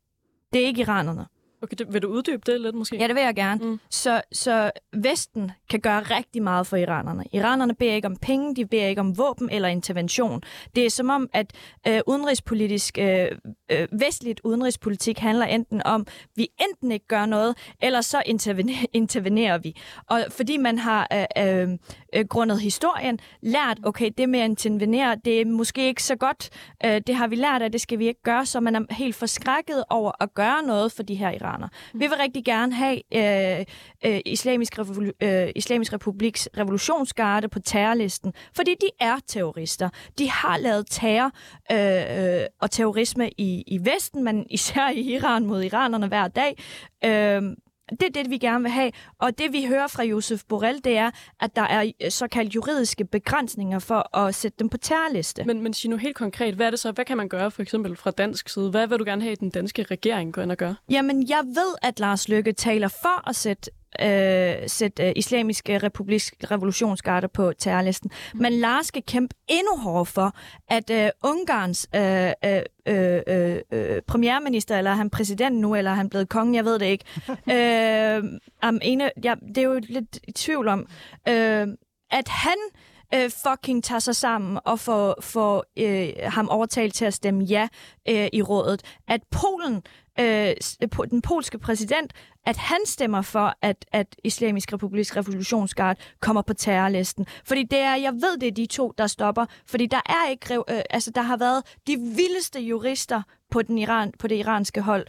Det 0.53 0.63
er 0.63 0.67
ikke 0.67 0.81
iranerne. 0.81 1.27
Okay, 1.63 1.75
det, 1.79 1.93
vil 1.93 2.03
du 2.03 2.09
uddybe 2.09 2.43
det 2.47 2.61
lidt 2.61 2.75
måske? 2.75 2.97
Ja, 2.97 3.07
det 3.07 3.15
vil 3.15 3.23
jeg 3.23 3.35
gerne. 3.35 3.65
Mm. 3.65 3.81
Så, 3.91 4.23
så 4.33 4.71
Vesten 4.97 5.51
kan 5.71 5.81
gøre 5.81 6.01
rigtig 6.01 6.43
meget 6.43 6.67
for 6.67 6.77
iranerne. 6.77 7.25
Iranerne 7.33 7.75
beder 7.75 7.95
ikke 7.95 8.07
om 8.07 8.17
penge, 8.17 8.57
de 8.57 8.67
beder 8.67 8.87
ikke 8.87 9.01
om 9.01 9.19
våben 9.19 9.51
eller 9.51 9.69
intervention. 9.69 10.43
Det 10.75 10.87
er 10.87 10.91
som 10.91 11.11
om, 11.11 11.29
at 11.33 11.53
øh, 11.89 12.01
udenrigspolitisk, 12.07 12.99
øh, 12.99 13.27
øh, 13.71 13.89
vestligt 13.93 14.41
udenrigspolitik 14.45 15.19
handler 15.19 15.47
enten 15.47 15.83
om, 15.85 16.07
vi 16.37 16.49
enten 16.71 16.93
ikke 16.93 17.07
gør 17.07 17.27
noget, 17.27 17.57
eller 17.83 18.01
så 18.01 18.23
intervener, 18.27 18.75
intervenerer 18.93 19.59
vi. 19.59 19.77
Og 20.07 20.25
fordi 20.31 20.57
man 20.57 20.79
har 20.79 21.27
øh, 21.39 21.69
øh, 22.15 22.25
grundet 22.29 22.61
historien 22.61 23.19
lært, 23.43 23.79
okay, 23.83 24.11
det 24.19 24.29
med 24.29 24.41
at 24.41 24.45
intervenere, 24.45 25.17
det 25.25 25.41
er 25.41 25.45
måske 25.45 25.87
ikke 25.87 26.03
så 26.03 26.17
godt. 26.17 26.51
Øh, 26.85 27.01
det 27.07 27.15
har 27.15 27.27
vi 27.27 27.37
lært 27.37 27.63
af, 27.63 27.73
det 27.73 27.81
skal 27.81 27.99
vi 27.99 28.07
ikke 28.07 28.23
gøre, 28.23 28.47
så 28.47 28.61
man 28.61 28.75
er 28.75 28.81
helt 28.91 29.15
forskrækket 29.15 29.85
over 29.91 30.13
at 30.21 30.35
gøre 30.35 30.63
noget 30.63 30.93
for 30.93 31.03
de 31.03 31.15
her 31.15 31.31
iranere 31.31 31.48
veteraner. 31.49 31.69
Vi 31.95 32.07
vil 32.07 32.17
rigtig 32.21 32.45
gerne 32.45 32.75
have 32.75 33.01
øh, 33.15 33.65
øh, 34.05 34.21
Islamisk, 34.27 34.79
Revol- 34.79 35.27
øh, 35.27 35.49
Islamisk 35.57 35.93
Republiks 35.93 36.49
revolutionsgarde 36.57 37.49
på 37.49 37.59
terrorlisten, 37.61 38.33
fordi 38.57 38.75
de 38.81 38.89
er 39.01 39.17
terrorister. 39.27 39.89
De 40.19 40.31
har 40.31 40.59
lavet 40.59 40.87
terror 40.91 41.31
øh, 41.73 42.47
og 42.61 42.71
terrorisme 42.71 43.31
i, 43.39 43.65
i 43.67 43.79
Vesten, 43.85 44.25
men 44.25 44.47
især 44.51 44.91
i 44.91 45.01
Iran 45.01 45.47
mod 45.47 45.63
iranerne 45.63 46.07
hver 46.07 46.29
dag. 46.29 46.59
Øh, 47.05 47.43
det 47.91 48.03
er 48.03 48.23
det, 48.23 48.31
vi 48.31 48.39
gerne 48.39 48.63
vil 48.63 48.71
have. 48.71 48.93
Og 49.19 49.39
det, 49.39 49.53
vi 49.53 49.65
hører 49.67 49.87
fra 49.87 50.03
Josef 50.03 50.43
Borrell, 50.49 50.81
det 50.85 50.97
er, 50.97 51.11
at 51.41 51.57
der 51.57 51.63
er 51.63 51.93
øh, 52.05 52.11
såkaldt 52.11 52.55
juridiske 52.55 53.05
begrænsninger 53.05 53.79
for 53.79 54.17
at 54.17 54.35
sætte 54.35 54.57
dem 54.59 54.69
på 54.69 54.77
terrorliste. 54.77 55.45
Men, 55.45 55.63
men 55.63 55.73
sig 55.73 55.91
nu 55.91 55.97
helt 55.97 56.17
konkret, 56.17 56.55
hvad 56.55 56.67
er 56.67 56.71
det 56.71 56.79
så? 56.79 56.93
Hvad 56.93 57.05
kan 57.05 57.17
man 57.17 57.29
gøre 57.29 57.51
for 57.51 57.63
eksempel 57.63 57.97
fra 57.97 58.11
dansk 58.11 58.49
side? 58.49 58.71
Hvad 58.71 58.87
vil 58.87 58.99
du 58.99 59.05
gerne 59.05 59.23
have, 59.23 59.37
den 59.37 59.51
danske 59.51 59.83
regering 59.83 60.33
går 60.33 60.43
ind 60.43 60.51
og 60.51 60.57
gør? 60.57 60.75
Jamen, 60.91 61.29
jeg 61.29 61.43
ved, 61.45 61.75
at 61.83 62.01
Lars 62.01 62.29
Løkke 62.29 62.53
taler 62.53 62.89
for 62.89 63.29
at 63.29 63.37
sætte 63.37 63.71
øh, 64.03 64.69
sætte 64.69 65.07
øh, 65.07 65.13
islamiske 65.17 65.79
republiks 65.79 66.33
revolutionsgarder 66.51 67.29
på 67.29 67.53
terrorlisten. 67.53 68.11
Mm. 68.35 68.41
Men 68.41 68.53
Lars 68.53 68.87
skal 68.87 69.03
kæmpe 69.03 69.35
endnu 69.49 69.77
hårdere 69.77 70.07
for, 70.07 70.37
at 70.69 70.91
øh, 70.91 71.11
Ungarns 71.25 71.89
øh, 71.95 72.33
øh, 72.45 72.63
øh, 72.89 73.23
øh, 73.27 73.59
øh, 73.73 74.03
premierminister, 74.03 74.79
eller 74.79 74.91
er 74.91 74.95
han 74.95 75.11
præsident 75.11 75.57
nu, 75.57 75.75
eller 75.75 75.91
er 75.91 75.95
han 75.95 76.09
blevet 76.09 76.29
konge, 76.29 76.57
jeg 76.57 76.65
ved 76.65 76.79
det 76.79 76.87
ikke. 76.87 77.05
øh, 77.57 78.25
um, 78.69 78.79
ene, 78.83 79.11
ja, 79.25 79.35
det 79.49 79.59
er 79.59 79.63
jo 79.63 79.81
lidt 79.89 80.19
i 80.29 80.33
tvivl 80.33 80.69
om, 80.69 80.87
øh, 81.29 81.67
at 82.11 82.29
han 82.29 82.59
øh, 82.75 82.98
Øh, 83.15 83.31
fucking 83.31 83.85
tager 83.85 83.99
sig 83.99 84.17
sammen 84.17 84.59
og 84.65 84.81
får, 84.81 85.15
får 85.21 85.65
øh, 85.79 86.13
ham 86.23 86.49
overtalt 86.49 86.95
til 86.95 87.05
at 87.05 87.15
stemme 87.15 87.45
ja 87.45 87.69
øh, 88.09 88.29
i 88.33 88.43
rådet. 88.43 88.83
At 89.09 89.21
Polen, 89.31 89.83
øh, 90.21 90.49
øh 90.83 91.11
den 91.11 91.23
polske 91.23 91.59
præsident, 91.59 92.13
at 92.47 92.57
han 92.57 92.79
stemmer 92.85 93.23
for, 93.23 93.55
at, 93.63 93.85
at 93.93 94.17
Islamisk 94.25 94.73
Republiks 94.73 95.17
Revolutionsgard 95.17 95.97
kommer 96.21 96.43
på 96.43 96.55
terrorlisten. 96.55 97.27
Fordi 97.45 97.63
det 97.63 97.79
er, 97.79 97.95
jeg 97.95 98.13
ved, 98.13 98.39
det 98.39 98.47
er 98.47 98.53
de 98.53 98.67
to, 98.67 98.93
der 98.99 99.07
stopper. 99.07 99.47
Fordi 99.67 99.87
der 99.87 100.01
er 100.07 100.31
ikke, 100.31 100.55
øh, 100.55 100.81
altså 100.91 101.11
der 101.11 101.23
har 101.23 101.37
været 101.37 101.63
de 101.87 101.97
vildeste 101.97 102.61
jurister 102.61 103.23
på, 103.51 103.63
den 103.63 103.79
Iran, 103.79 104.13
på 104.19 104.29
det 104.29 104.37
iranske 104.37 104.81
hold, 104.81 105.07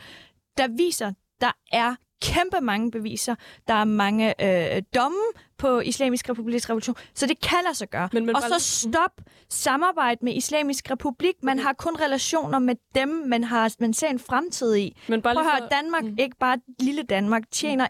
der 0.58 0.68
viser, 0.68 1.14
der 1.42 1.52
er 1.72 1.96
kæmpe 2.22 2.62
mange 2.62 2.92
beviser. 2.92 3.36
Der 3.68 3.74
er 3.74 3.84
mange 3.84 4.46
øh, 4.46 4.82
domme 4.96 5.24
på 5.60 5.80
Islamisk 5.80 6.30
Republiks 6.30 6.70
revolution. 6.70 6.96
Så 7.14 7.28
det 7.28 7.42
kan 7.42 7.58
lade 7.64 7.76
sig 7.76 7.90
gøre. 7.90 8.10
Men, 8.14 8.26
men 8.26 8.36
og 8.36 8.42
så 8.42 8.60
stop 8.60 9.12
samarbejde 9.50 10.20
med 10.22 10.34
Islamisk 10.36 10.92
Republik. 10.92 11.34
Man 11.44 11.58
okay. 11.58 11.66
har 11.66 11.74
kun 11.74 11.96
relationer 11.96 12.60
med 12.60 12.76
dem, 12.96 13.10
man, 13.10 13.44
har, 13.44 13.76
man 13.80 13.94
ser 13.94 14.08
en 14.08 14.20
fremtid 14.20 14.76
i. 14.76 14.98
Men 15.08 15.22
bare 15.22 15.34
Prøv 15.34 15.46
at 15.46 15.52
høre, 15.52 15.70
Danmark, 15.72 16.04
mm. 16.04 16.16
ikke 16.20 16.36
bare 16.40 16.58
lille 16.80 17.04
Danmark, 17.04 17.44
tjener 17.52 17.88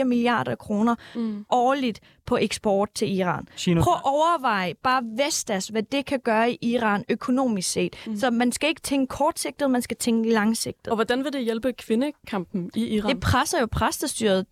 1,4 0.00 0.04
milliarder 0.04 0.54
kroner 0.54 0.94
mm. 1.14 1.44
årligt 1.50 2.00
på 2.26 2.36
eksport 2.36 2.88
til 2.94 3.18
Iran. 3.18 3.48
Chino. 3.56 3.82
Prøv 3.82 3.94
at 3.94 4.00
overveje 4.04 4.74
bare 4.82 5.02
Vestas, 5.16 5.68
hvad 5.68 5.82
det 5.82 6.06
kan 6.06 6.20
gøre 6.20 6.52
i 6.52 6.58
Iran 6.60 7.04
økonomisk 7.08 7.70
set. 7.70 7.96
Mm. 8.06 8.16
Så 8.16 8.30
man 8.30 8.52
skal 8.52 8.68
ikke 8.68 8.80
tænke 8.80 9.10
kortsigtet, 9.10 9.70
man 9.70 9.82
skal 9.82 9.96
tænke 9.96 10.30
langsigtet. 10.30 10.86
Og 10.88 10.94
hvordan 10.94 11.24
vil 11.24 11.32
det 11.32 11.44
hjælpe 11.44 11.72
kvindekampen 11.72 12.70
i 12.74 12.86
Iran? 12.86 13.10
Det 13.10 13.20
presser 13.20 13.60
jo 13.60 13.66
præstestyret. 13.66 14.46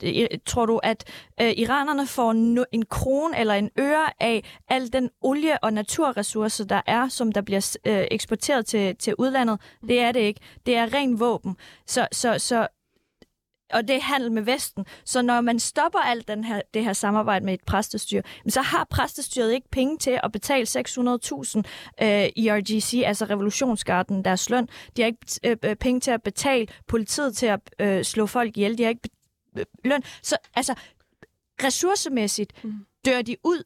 Tror 0.46 0.66
du, 0.66 0.80
at 0.82 1.04
øh, 1.40 1.52
iranerne 1.56 2.06
får 2.06 2.32
en 2.72 2.84
krone 2.84 3.38
eller 3.38 3.54
en 3.54 3.70
øre 3.78 4.22
af 4.22 4.44
al 4.68 4.92
den 4.92 5.10
olie- 5.20 5.64
og 5.64 5.72
naturressource, 5.72 6.64
der 6.64 6.80
er, 6.86 7.08
som 7.08 7.32
der 7.32 7.40
bliver 7.40 7.76
øh, 7.86 8.04
eksporteret 8.10 8.66
til, 8.66 8.96
til 8.96 9.14
udlandet? 9.18 9.60
Det 9.88 10.00
er 10.00 10.12
det 10.12 10.20
ikke. 10.20 10.40
Det 10.66 10.76
er 10.76 10.94
ren 10.94 11.20
våben. 11.20 11.56
Så, 11.86 12.06
så, 12.12 12.38
så 12.38 12.68
og 13.74 13.88
det 13.88 13.96
er 13.96 14.00
handel 14.00 14.32
med 14.32 14.42
Vesten. 14.42 14.86
Så 15.04 15.22
når 15.22 15.40
man 15.40 15.58
stopper 15.58 15.98
alt 15.98 16.28
den 16.28 16.44
her, 16.44 16.60
det 16.74 16.84
her 16.84 16.92
samarbejde 16.92 17.44
med 17.44 17.54
et 17.54 17.64
præstestyre, 17.66 18.22
så 18.48 18.60
har 18.60 18.86
præstestyret 18.90 19.52
ikke 19.52 19.68
penge 19.70 19.98
til 19.98 20.20
at 20.22 20.32
betale 20.32 20.66
600.000 20.66 21.62
øh, 22.02 22.28
IRGC, 22.36 23.02
altså 23.06 23.24
revolutionsgarden, 23.24 24.24
deres 24.24 24.50
løn. 24.50 24.68
De 24.96 25.02
har 25.02 25.06
ikke 25.06 25.40
øh, 25.44 25.56
øh, 25.64 25.76
penge 25.76 26.00
til 26.00 26.10
at 26.10 26.22
betale 26.22 26.66
politiet 26.88 27.36
til 27.36 27.46
at 27.46 27.60
øh, 27.78 28.04
slå 28.04 28.26
folk 28.26 28.56
ihjel. 28.56 28.78
De 28.78 28.82
har 28.82 28.90
ikke 28.90 29.10
øh, 29.58 29.64
løn. 29.84 30.02
Så 30.22 30.36
altså, 30.54 30.74
ressourcemæssigt 31.64 32.64
mm. 32.64 32.74
dør 33.04 33.22
de 33.22 33.36
ud. 33.44 33.62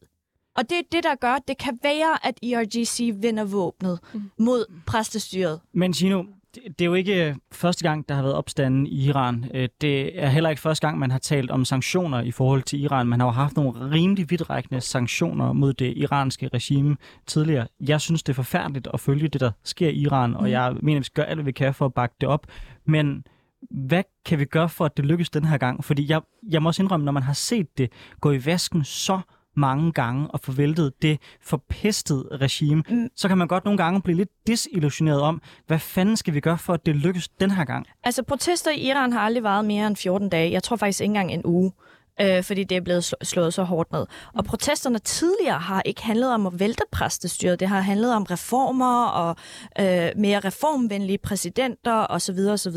Og 0.57 0.70
det 0.70 0.79
er 0.79 0.83
det, 0.92 1.05
der 1.05 1.14
gør, 1.14 1.38
det 1.48 1.59
kan 1.59 1.79
være, 1.83 2.27
at 2.27 2.38
IRGC 2.42 3.14
vinder 3.22 3.44
våbnet 3.44 3.98
mm. 4.14 4.31
mod 4.38 4.64
præstestyret. 4.87 5.61
Men 5.72 5.92
Gino, 5.92 6.24
det 6.55 6.81
er 6.81 6.85
jo 6.85 6.94
ikke 6.94 7.37
første 7.53 7.83
gang, 7.88 8.09
der 8.09 8.14
har 8.14 8.22
været 8.22 8.35
opstanden 8.35 8.87
i 8.87 9.07
Iran. 9.07 9.51
Øh, 9.55 9.68
det 9.81 10.22
er 10.22 10.29
heller 10.29 10.51
ikke 10.51 10.62
første 10.62 10.87
gang, 10.87 10.98
man 10.98 11.11
har 11.11 11.18
talt 11.18 11.51
om 11.51 11.64
sanktioner 11.64 12.20
i 12.20 12.31
forhold 12.31 12.62
til 12.62 12.81
Iran. 12.81 13.07
Man 13.07 13.20
har 13.20 13.27
jo 13.27 13.33
haft 13.33 13.57
nogle 13.57 13.90
rimelig 13.90 14.31
vidtrækkende 14.31 14.81
sanktioner 14.81 15.53
mod 15.53 15.72
det 15.72 15.96
iranske 15.96 16.48
regime 16.48 16.96
tidligere. 17.27 17.66
Jeg 17.81 18.01
synes, 18.01 18.22
det 18.22 18.33
er 18.33 18.35
forfærdeligt 18.35 18.88
at 18.94 19.01
følge 19.01 19.29
det, 19.29 19.40
der 19.40 19.51
sker 19.64 19.88
i 19.88 19.96
Iran, 19.96 20.35
og 20.35 20.42
mm. 20.42 20.48
jeg 20.48 20.77
mener, 20.83 21.01
vi 21.01 21.05
skal 21.05 21.22
gøre 21.22 21.31
alt, 21.31 21.37
hvad 21.37 21.44
vi 21.44 21.53
kan 21.53 21.74
for 21.74 21.87
at 21.87 21.94
bakke 21.94 22.14
det 22.20 22.29
op. 22.29 22.46
Men 22.85 23.24
hvad 23.71 24.03
kan 24.25 24.38
vi 24.38 24.44
gøre 24.44 24.68
for, 24.68 24.85
at 24.85 24.97
det 24.97 25.07
lykkes 25.07 25.31
den 25.31 25.44
her 25.44 25.59
gang? 25.59 25.85
Fordi 25.85 26.11
jeg, 26.11 26.21
jeg 26.49 26.62
må 26.62 26.68
også 26.68 26.83
indrømme, 26.83 27.05
når 27.05 27.12
man 27.12 27.23
har 27.23 27.33
set 27.33 27.79
det 27.79 27.92
gå 28.21 28.33
i 28.33 28.47
vasken 28.47 28.85
så 28.85 29.21
mange 29.57 29.92
gange 29.92 30.31
og 30.31 30.40
forvæltet 30.40 31.03
det 31.03 31.21
forpestede 31.40 32.29
regime, 32.33 32.83
mm. 32.88 33.09
så 33.16 33.29
kan 33.29 33.38
man 33.38 33.49
godt 33.49 33.64
nogle 33.64 33.79
gange 33.79 34.03
blive 34.03 34.16
lidt 34.16 34.47
desillusioneret 34.47 35.21
om, 35.21 35.42
hvad 35.66 35.79
fanden 35.79 36.16
skal 36.16 36.35
vi 36.35 36.40
gøre 36.40 36.59
for, 36.59 36.73
at 36.73 36.87
det 36.87 36.97
lykkes 36.97 37.29
den 37.29 37.51
her 37.51 37.64
gang? 37.64 37.87
Altså, 38.05 38.23
protester 38.23 38.71
i 38.71 38.81
Iran 38.81 39.12
har 39.12 39.21
aldrig 39.21 39.42
varet 39.42 39.64
mere 39.64 39.87
end 39.87 39.97
14 39.97 40.29
dage. 40.29 40.53
Jeg 40.53 40.62
tror 40.62 40.77
faktisk 40.77 41.01
ikke 41.01 41.11
engang 41.11 41.33
en 41.33 41.42
uge 41.44 41.73
øh, 42.21 42.43
fordi 42.43 42.65
det 42.65 42.77
er 42.77 42.81
blevet 42.81 43.15
slået 43.23 43.55
så 43.55 43.63
hårdt 43.63 43.93
ned. 43.93 44.07
Og 44.35 44.45
protesterne 44.45 44.99
tidligere 44.99 45.59
har 45.59 45.83
ikke 45.85 46.03
handlet 46.03 46.35
om 46.35 46.47
at 46.47 46.61
vælte 46.61 46.83
præstestyret. 46.93 47.61
Det 47.61 47.69
har 47.69 47.81
handlet 47.81 48.15
om 48.15 48.23
reformer 48.23 49.07
og 49.07 49.37
øh, 49.81 50.11
mere 50.17 50.41
reformvenlige 50.41 51.19
præsidenter 51.19 52.07
osv. 52.11 52.39
osv. 52.39 52.77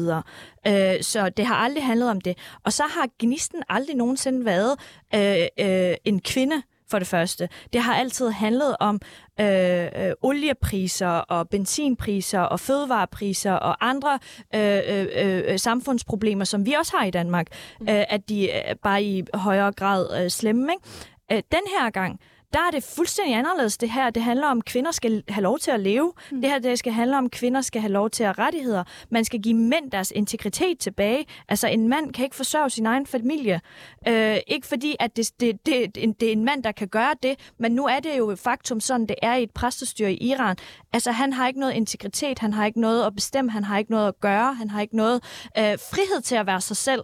Øh, 0.68 1.04
så 1.04 1.30
det 1.38 1.46
har 1.46 1.56
aldrig 1.56 1.86
handlet 1.86 2.10
om 2.10 2.22
det. 2.22 2.38
Og 2.66 2.74
så 2.74 2.84
har 2.84 3.08
gnisten 3.20 3.64
aldrig 3.70 3.96
nogensinde 3.96 4.46
været 4.46 4.76
øh, 5.16 5.48
øh, 5.60 5.96
en 6.06 6.22
kvinde, 6.22 6.62
for 6.92 7.00
det 7.00 7.08
første. 7.08 7.50
Det 7.74 7.82
har 7.82 7.96
altid 7.96 8.30
handlet 8.30 8.76
om 8.80 9.00
øh, 9.40 9.86
øh, 9.96 10.12
oliepriser 10.22 11.08
og 11.08 11.50
benzinpriser 11.50 12.40
og 12.40 12.60
fødevarepriser 12.60 13.52
og 13.52 13.90
andre 13.90 14.20
øh, 14.56 14.80
øh, 14.88 15.44
øh, 15.48 15.60
samfundsproblemer, 15.60 16.46
som 16.46 16.66
vi 16.66 16.74
også 16.74 16.98
har 16.98 17.06
i 17.06 17.12
Danmark, 17.12 17.48
mm. 17.80 17.88
øh, 17.90 18.04
at 18.10 18.30
de 18.30 18.52
er 18.52 18.74
bare 18.84 19.04
i 19.04 19.24
højere 19.34 19.72
grad 19.72 20.24
øh, 20.24 20.30
slemme. 20.30 20.72
Ikke? 20.74 20.84
Øh, 21.32 21.44
den 21.52 21.62
her 21.80 21.90
gang, 21.90 22.20
der 22.54 22.60
er 22.60 22.72
det 22.72 22.84
fuldstændig 22.84 23.36
anderledes 23.36 23.78
det 23.78 23.90
her. 23.90 24.10
Det 24.10 24.24
handler 24.24 24.48
om, 24.48 24.58
at 24.58 24.66
kvinder 24.66 24.92
skal 24.92 25.24
have 25.30 25.44
lov 25.44 25.60
til 25.60 25.72
at 25.72 25.80
leve. 25.80 26.14
Mm. 26.32 26.42
Det 26.42 26.50
her 26.50 26.60
det 26.60 26.80
skal 26.80 26.94
handle 26.94 27.18
om, 27.18 27.26
at 27.26 27.32
kvinder 27.32 27.62
skal 27.62 27.82
have 27.82 27.92
lov 27.92 28.10
til 28.10 28.24
at 28.24 28.40
rettigheder. 28.40 28.84
Man 29.10 29.26
skal 29.26 29.42
give 29.42 29.56
mænd 29.56 29.92
deres 29.92 30.12
integritet 30.16 30.80
tilbage. 30.80 31.26
Altså 31.50 31.68
en 31.68 31.88
mand 31.88 32.14
kan 32.14 32.24
ikke 32.24 32.36
forsørge 32.36 32.70
sin 32.70 32.86
egen 32.86 33.06
familie. 33.06 33.62
Øh, 34.08 34.38
ikke 34.48 34.68
fordi, 34.68 34.96
at 35.00 35.18
det, 35.18 35.32
det, 35.40 35.66
det, 35.66 35.96
det 35.96 36.28
er 36.28 36.32
en 36.32 36.46
mand, 36.46 36.64
der 36.64 36.72
kan 36.72 36.88
gøre 36.88 37.16
det, 37.24 37.52
men 37.60 37.72
nu 37.72 37.86
er 37.86 38.00
det 38.00 38.18
jo 38.18 38.36
faktum 38.36 38.80
sådan, 38.80 39.08
det 39.08 39.16
er 39.22 39.36
i 39.36 39.44
et 39.44 39.52
præstestyre 39.52 40.14
i 40.14 40.32
Iran. 40.32 40.56
Altså 40.94 41.12
han 41.12 41.34
har 41.34 41.48
ikke 41.48 41.60
noget 41.60 41.74
integritet, 41.74 42.40
han 42.40 42.54
har 42.54 42.66
ikke 42.66 42.82
noget 42.82 43.06
at 43.06 43.16
bestemme, 43.16 43.52
han 43.52 43.64
har 43.64 43.78
ikke 43.78 43.92
noget 43.92 44.08
at 44.08 44.20
gøre, 44.20 44.54
han 44.54 44.70
har 44.70 44.82
ikke 44.82 44.96
noget 44.96 45.24
øh, 45.58 45.64
frihed 45.64 46.22
til 46.22 46.36
at 46.36 46.46
være 46.46 46.62
sig 46.62 46.78
selv. 46.78 47.02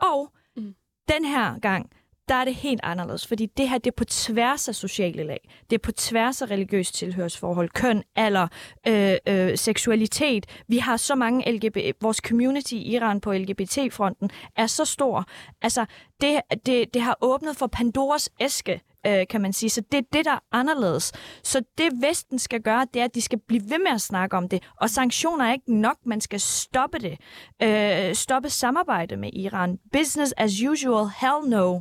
Og 0.00 0.32
mm. 0.56 0.74
den 1.08 1.24
her 1.24 1.58
gang, 1.58 1.90
der 2.30 2.36
er 2.36 2.44
det 2.44 2.54
helt 2.54 2.80
anderledes, 2.82 3.26
fordi 3.26 3.46
det 3.46 3.68
her 3.68 3.78
det 3.78 3.86
er 3.86 3.96
på 3.96 4.04
tværs 4.04 4.68
af 4.68 4.74
sociale 4.74 5.24
lag. 5.24 5.48
Det 5.70 5.76
er 5.76 5.80
på 5.82 5.92
tværs 5.92 6.42
af 6.42 6.50
religiøst 6.50 6.94
tilhørsforhold, 6.94 7.68
køn, 7.68 8.02
alder, 8.16 8.48
øh, 8.86 9.14
øh, 9.28 9.58
seksualitet. 9.58 10.46
Vi 10.68 10.78
har 10.78 10.96
så 10.96 11.14
mange 11.14 11.52
LGBT... 11.52 11.96
Vores 12.00 12.16
community 12.16 12.72
i 12.72 12.94
Iran 12.94 13.20
på 13.20 13.32
LGBT-fronten 13.32 14.30
er 14.56 14.66
så 14.66 14.84
stor. 14.84 15.24
Altså, 15.62 15.86
det, 16.20 16.40
det, 16.66 16.94
det 16.94 17.02
har 17.02 17.18
åbnet 17.20 17.56
for 17.56 17.66
Pandoras 17.66 18.30
æske, 18.40 18.80
øh, 19.06 19.26
kan 19.30 19.40
man 19.40 19.52
sige. 19.52 19.70
Så 19.70 19.82
det 19.92 19.98
er 19.98 20.02
det, 20.12 20.24
der 20.24 20.32
er 20.32 20.40
anderledes. 20.52 21.12
Så 21.42 21.62
det 21.78 21.92
Vesten 22.02 22.38
skal 22.38 22.60
gøre, 22.60 22.86
det 22.94 23.00
er, 23.00 23.04
at 23.04 23.14
de 23.14 23.20
skal 23.22 23.38
blive 23.48 23.62
ved 23.70 23.78
med 23.78 23.90
at 23.90 24.00
snakke 24.00 24.36
om 24.36 24.48
det. 24.48 24.62
Og 24.80 24.90
sanktioner 24.90 25.44
er 25.44 25.52
ikke 25.52 25.74
nok. 25.80 25.96
Man 26.06 26.20
skal 26.20 26.40
stoppe 26.40 26.98
det. 26.98 27.18
Øh, 27.62 28.14
stoppe 28.14 28.50
samarbejde 28.50 29.16
med 29.16 29.30
Iran. 29.32 29.78
Business 29.92 30.34
as 30.36 30.52
usual, 30.62 31.10
hell 31.20 31.50
no. 31.50 31.80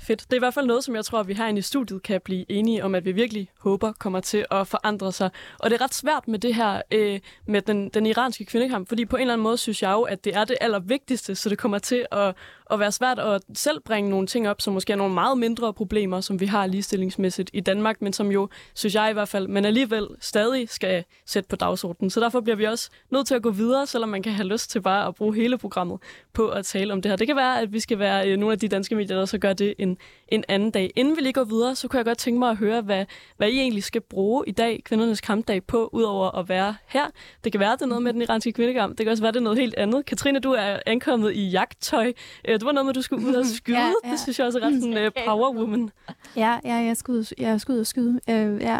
Fedt. 0.00 0.20
Det 0.20 0.32
er 0.32 0.36
i 0.36 0.38
hvert 0.38 0.54
fald 0.54 0.66
noget, 0.66 0.84
som 0.84 0.96
jeg 0.96 1.04
tror, 1.04 1.20
at 1.20 1.28
vi 1.28 1.34
herinde 1.34 1.58
i 1.58 1.62
studiet 1.62 2.02
kan 2.02 2.20
blive 2.20 2.52
enige 2.52 2.84
om, 2.84 2.94
at 2.94 3.04
vi 3.04 3.12
virkelig 3.12 3.50
håber 3.58 3.92
kommer 3.92 4.20
til 4.20 4.46
at 4.50 4.66
forandre 4.66 5.12
sig. 5.12 5.30
Og 5.58 5.70
det 5.70 5.80
er 5.80 5.84
ret 5.84 5.94
svært 5.94 6.28
med 6.28 6.38
det 6.38 6.54
her 6.54 6.82
øh, 6.90 7.20
med 7.46 7.62
den, 7.62 7.88
den 7.88 8.06
iranske 8.06 8.44
kvindekamp, 8.44 8.88
fordi 8.88 9.04
på 9.04 9.16
en 9.16 9.20
eller 9.20 9.34
anden 9.34 9.42
måde 9.42 9.58
synes 9.58 9.82
jeg 9.82 9.92
jo, 9.92 10.02
at 10.02 10.24
det 10.24 10.36
er 10.36 10.44
det 10.44 10.56
allervigtigste, 10.60 11.34
så 11.34 11.48
det 11.48 11.58
kommer 11.58 11.78
til 11.78 12.06
at, 12.12 12.34
at 12.70 12.80
være 12.80 12.92
svært 12.92 13.18
at 13.18 13.42
selv 13.54 13.80
bringe 13.80 14.10
nogle 14.10 14.26
ting 14.26 14.48
op, 14.48 14.60
som 14.60 14.74
måske 14.74 14.92
er 14.92 14.96
nogle 14.96 15.14
meget 15.14 15.38
mindre 15.38 15.72
problemer, 15.72 16.20
som 16.20 16.40
vi 16.40 16.46
har 16.46 16.66
ligestillingsmæssigt 16.66 17.50
i 17.52 17.60
Danmark, 17.60 18.02
men 18.02 18.12
som 18.12 18.30
jo, 18.30 18.48
synes 18.74 18.94
jeg 18.94 19.10
i 19.10 19.12
hvert 19.12 19.28
fald, 19.28 19.48
men 19.48 19.64
alligevel 19.64 20.08
stadig 20.20 20.68
skal 20.68 21.04
sætte 21.26 21.48
på 21.48 21.56
dagsordenen. 21.56 22.10
Så 22.10 22.20
derfor 22.20 22.40
bliver 22.40 22.56
vi 22.56 22.64
også 22.64 22.90
nødt 23.10 23.26
til 23.26 23.34
at 23.34 23.42
gå 23.42 23.50
videre, 23.50 23.86
selvom 23.86 24.08
man 24.08 24.22
kan 24.22 24.32
have 24.32 24.46
lyst 24.48 24.70
til 24.70 24.80
bare 24.80 25.06
at 25.06 25.14
bruge 25.14 25.34
hele 25.34 25.58
programmet 25.58 25.98
på 26.32 26.48
at 26.48 26.64
tale 26.64 26.92
om 26.92 27.02
det 27.02 27.10
her. 27.10 27.16
Det 27.16 27.26
kan 27.26 27.36
være, 27.36 27.60
at 27.60 27.72
vi 27.72 27.80
skal 27.80 27.98
være 27.98 28.28
øh, 28.28 28.36
nogle 28.36 28.52
af 28.52 28.58
de 28.58 28.68
danske 28.68 28.94
medier, 28.94 29.16
der 29.16 29.24
så 29.24 29.38
gør 29.38 29.52
det 29.52 29.74
en, 29.78 29.96
en 30.28 30.44
anden 30.48 30.70
dag. 30.70 30.90
Inden 30.96 31.16
vi 31.16 31.20
lige 31.22 31.32
går 31.32 31.44
videre, 31.44 31.74
så 31.74 31.88
kunne 31.88 31.98
jeg 31.98 32.04
godt 32.04 32.18
tænke 32.18 32.38
mig 32.38 32.50
at 32.50 32.56
høre, 32.56 32.80
hvad, 32.80 33.04
hvad 33.36 33.48
I 33.48 33.58
egentlig 33.58 33.84
skal 33.84 34.00
bruge 34.00 34.44
i 34.46 34.52
dag, 34.52 34.82
kvindernes 34.84 35.20
kampdag, 35.20 35.62
på, 35.66 35.90
udover 35.92 36.38
at 36.38 36.48
være 36.48 36.76
her. 36.86 37.06
Det 37.44 37.52
kan 37.52 37.60
være, 37.60 37.72
det 37.72 37.82
er 37.82 37.86
noget 37.86 38.02
med 38.02 38.12
den 38.12 38.22
iranske 38.22 38.52
kvindekamp. 38.52 38.98
Det 38.98 39.06
kan 39.06 39.10
også 39.10 39.22
være, 39.22 39.32
det 39.32 39.38
er 39.38 39.42
noget 39.42 39.58
helt 39.58 39.74
andet. 39.74 40.06
Katrine, 40.06 40.40
du 40.40 40.52
er 40.52 40.78
ankommet 40.86 41.32
i 41.34 41.48
jagttøj. 41.48 42.12
Øh, 42.48 42.57
Øh, 42.58 42.60
det 42.60 42.66
var 42.66 42.72
noget 42.72 42.86
med, 42.86 42.94
du 42.94 43.02
skulle 43.02 43.26
ud 43.26 43.34
og 43.34 43.46
skyde. 43.56 43.78
ja, 43.78 43.92
ja. 44.04 44.10
Det 44.10 44.20
synes 44.20 44.38
jeg 44.38 44.46
også 44.46 44.58
er 44.58 44.66
ret 44.66 44.82
sådan 44.82 45.06
uh, 45.06 45.24
power 45.26 45.52
woman. 45.54 45.90
Ja, 46.36 46.58
ja 46.64 46.74
jeg, 46.74 46.96
skal 46.96 47.12
ud, 47.12 47.34
jeg 47.38 47.60
skal 47.60 47.72
ud 47.72 47.80
og 47.80 47.86
skyde. 47.86 48.20
Uh, 48.28 48.62
ja, 48.62 48.78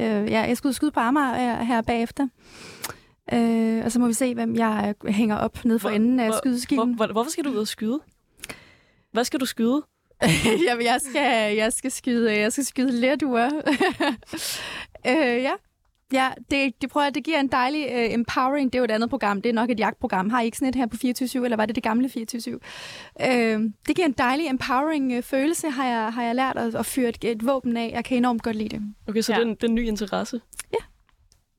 uh, 0.00 0.30
ja, 0.30 0.40
jeg 0.40 0.56
skal 0.56 0.68
ud 0.68 0.70
og 0.70 0.74
skyde 0.74 0.90
på 0.90 1.00
Amager 1.00 1.60
uh, 1.60 1.66
her 1.66 1.82
bagefter. 1.82 2.28
Uh, 3.32 3.84
og 3.84 3.92
så 3.92 3.98
må 3.98 4.06
vi 4.06 4.12
se, 4.12 4.34
hvem 4.34 4.56
jeg 4.56 4.94
hænger 5.08 5.36
op 5.36 5.64
nede 5.64 5.78
for 5.78 5.88
hvor, 5.88 5.96
enden 5.96 6.20
af 6.20 6.34
skydeskillen. 6.34 6.94
Hvor, 6.94 7.06
hvor, 7.06 7.12
hvorfor 7.12 7.30
skal 7.30 7.44
du 7.44 7.50
ud 7.50 7.56
og 7.56 7.68
skyde? 7.68 8.00
Hvad 9.12 9.24
skal 9.24 9.40
du 9.40 9.46
skyde? 9.46 9.82
Jamen, 10.66 10.84
jeg 10.84 11.00
skal, 11.10 11.56
jeg 11.56 11.72
skal 11.72 11.90
skyde, 11.90 12.38
jeg 12.38 12.52
skal 12.52 12.64
skyde 12.64 12.92
lerduer. 12.92 13.50
øh, 15.06 15.42
ja. 15.42 15.52
Ja, 16.12 16.30
det, 16.50 16.82
det 16.82 16.90
prøver 16.90 17.10
det 17.10 17.24
giver 17.24 17.40
en 17.40 17.48
dejlig 17.48 17.86
uh, 17.86 18.14
empowering. 18.14 18.72
Det 18.72 18.78
er 18.78 18.80
jo 18.80 18.84
et 18.84 18.90
andet 18.90 19.10
program. 19.10 19.42
Det 19.42 19.48
er 19.48 19.52
nok 19.52 19.70
et 19.70 19.78
jagtprogram. 19.78 20.30
Har 20.30 20.40
I 20.40 20.44
ikke 20.44 20.56
sådan 20.56 20.68
et 20.68 20.74
her 20.74 20.86
på 20.86 20.96
24 20.96 21.44
eller 21.44 21.56
var 21.56 21.66
det 21.66 21.74
det 21.74 21.82
gamle 21.82 22.08
24 22.08 22.54
uh, 22.54 22.60
øh, 23.20 23.60
Det 23.86 23.96
giver 23.96 24.06
en 24.06 24.12
dejlig 24.12 24.48
empowering 24.48 25.16
uh, 25.16 25.22
følelse, 25.22 25.70
har 25.70 25.86
jeg, 25.86 26.12
har 26.12 26.22
jeg 26.22 26.34
lært 26.34 26.56
at, 26.56 26.74
at 26.74 26.86
fyre 26.86 27.08
et, 27.08 27.24
et 27.24 27.46
våben 27.46 27.76
af. 27.76 27.90
Jeg 27.94 28.04
kan 28.04 28.16
enormt 28.16 28.42
godt 28.42 28.56
lide 28.56 28.68
det. 28.68 28.82
Okay, 29.08 29.20
så 29.20 29.32
ja. 29.32 29.38
det, 29.38 29.44
er 29.44 29.48
en, 29.48 29.54
det 29.54 29.62
er 29.64 29.68
en 29.68 29.74
ny 29.74 29.86
interesse? 29.86 30.40
Ja. 30.72 30.84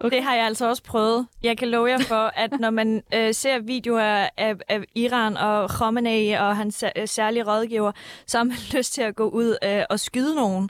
Okay. 0.03 0.15
Det 0.15 0.23
har 0.23 0.35
jeg 0.35 0.45
altså 0.45 0.69
også 0.69 0.83
prøvet. 0.83 1.27
Jeg 1.43 1.57
kan 1.57 1.67
love 1.67 1.89
jer 1.89 1.99
for, 1.99 2.31
at 2.35 2.59
når 2.59 2.69
man 2.69 3.03
øh, 3.13 3.33
ser 3.33 3.59
videoer 3.59 4.29
af, 4.37 4.55
af 4.69 4.83
Iran 4.95 5.37
og 5.37 5.69
Khomeini 5.69 6.31
og 6.31 6.57
hans 6.57 6.83
øh, 6.95 7.07
særlige 7.07 7.43
rådgiver, 7.43 7.91
så 8.27 8.37
har 8.37 8.43
man 8.43 8.57
lyst 8.77 8.93
til 8.93 9.01
at 9.01 9.15
gå 9.15 9.29
ud 9.29 9.57
øh, 9.63 9.83
og 9.89 9.99
skyde 9.99 10.35
nogen 10.35 10.69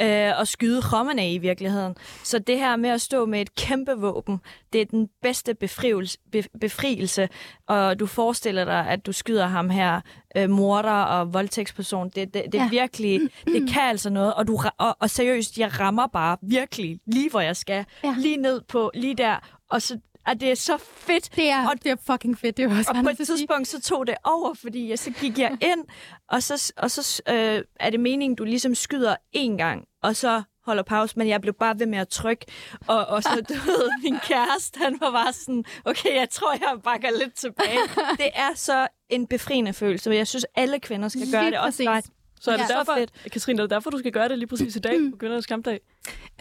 øh, 0.00 0.32
og 0.38 0.48
skyde 0.48 0.82
Khomeini 0.82 1.34
i 1.34 1.38
virkeligheden. 1.38 1.96
Så 2.24 2.38
det 2.38 2.58
her 2.58 2.76
med 2.76 2.90
at 2.90 3.00
stå 3.00 3.26
med 3.26 3.40
et 3.40 3.54
kæmpe 3.54 3.92
våben, 3.92 4.40
det 4.72 4.80
er 4.80 4.84
den 4.84 5.08
bedste 5.22 5.54
befrielse, 5.54 6.18
befrielse 6.60 7.28
og 7.66 8.00
du 8.00 8.06
forestiller 8.06 8.64
dig, 8.64 8.86
at 8.88 9.06
du 9.06 9.12
skyder 9.12 9.46
ham 9.46 9.70
her, 9.70 10.00
øh, 10.36 10.50
morder 10.50 11.02
og 11.02 11.34
voldtægtsperson. 11.34 12.08
Det, 12.08 12.34
det, 12.34 12.44
det 12.52 12.54
ja. 12.54 12.68
virkelig, 12.68 13.20
det 13.46 13.70
kan 13.70 13.82
altså 13.82 14.10
noget, 14.10 14.34
og, 14.34 14.46
du, 14.46 14.60
og, 14.78 14.96
og 15.00 15.10
seriøst, 15.10 15.58
jeg 15.58 15.80
rammer 15.80 16.06
bare 16.06 16.36
virkelig 16.42 17.00
lige, 17.06 17.30
hvor 17.30 17.40
jeg 17.40 17.56
skal. 17.56 17.84
Ja. 18.04 18.14
Lige 18.18 18.36
ned 18.36 18.60
på, 18.68 18.90
lige 18.94 19.14
der, 19.14 19.36
og 19.70 19.82
så 19.82 19.98
at 20.26 20.40
det 20.40 20.50
er 20.50 20.54
så 20.54 20.78
fedt. 20.78 21.36
Det 21.36 21.50
er, 21.50 21.68
og, 21.68 21.74
det 21.82 21.90
er 21.90 21.96
fucking 22.06 22.38
fedt, 22.38 22.56
det 22.56 22.64
er 22.64 22.78
også 22.78 22.90
Og 22.94 23.04
på 23.04 23.10
et 23.10 23.16
tidspunkt, 23.16 23.68
så 23.68 23.80
tog 23.80 24.06
det 24.06 24.14
over, 24.24 24.54
fordi 24.54 24.88
jeg, 24.88 24.98
så 24.98 25.10
gik 25.10 25.38
jeg 25.38 25.58
ind, 25.72 25.84
og 26.28 26.42
så, 26.42 26.72
og 26.76 26.90
så 26.90 27.22
øh, 27.28 27.62
er 27.80 27.90
det 27.90 28.00
meningen, 28.00 28.36
du 28.36 28.44
ligesom 28.44 28.74
skyder 28.74 29.16
én 29.36 29.56
gang, 29.56 29.84
og 30.02 30.16
så 30.16 30.42
holder 30.66 30.82
pause, 30.82 31.14
men 31.18 31.28
jeg 31.28 31.40
blev 31.40 31.54
bare 31.54 31.78
ved 31.78 31.86
med 31.86 31.98
at 31.98 32.08
trykke. 32.08 32.46
Og, 32.86 33.06
og 33.06 33.22
så, 33.22 33.42
du 33.48 33.54
ved, 33.54 33.90
min 34.04 34.18
kæreste, 34.28 34.78
han 34.78 34.98
var 35.00 35.10
bare 35.10 35.32
sådan, 35.32 35.64
okay, 35.84 36.14
jeg 36.16 36.28
tror, 36.30 36.52
jeg 36.52 36.80
bakker 36.84 37.08
lidt 37.18 37.34
tilbage. 37.34 37.78
Det 38.16 38.28
er 38.34 38.50
så 38.54 38.88
en 39.08 39.26
befriende 39.26 39.72
følelse, 39.72 40.10
og 40.10 40.16
jeg 40.16 40.26
synes, 40.26 40.46
alle 40.54 40.78
kvinder 40.80 41.08
skal 41.08 41.30
gøre 41.32 41.42
Lige 41.42 41.50
det. 41.50 41.60
Også 41.60 41.82
dig, 41.82 42.02
Så 42.40 42.50
er 42.50 42.56
det 42.56 42.64
Ja. 42.70 42.74
derfor, 42.78 43.06
Så 43.24 43.30
Katrine, 43.32 43.58
er 43.58 43.62
det 43.62 43.70
derfor, 43.70 43.90
du 43.90 43.98
skal 43.98 44.12
gøre 44.12 44.28
det 44.28 44.38
lige 44.38 44.48
præcis 44.48 44.76
i 44.76 44.78
dag 44.78 44.98
på 45.12 45.16
kvindernes 45.16 45.46
kampdag? 45.46 45.80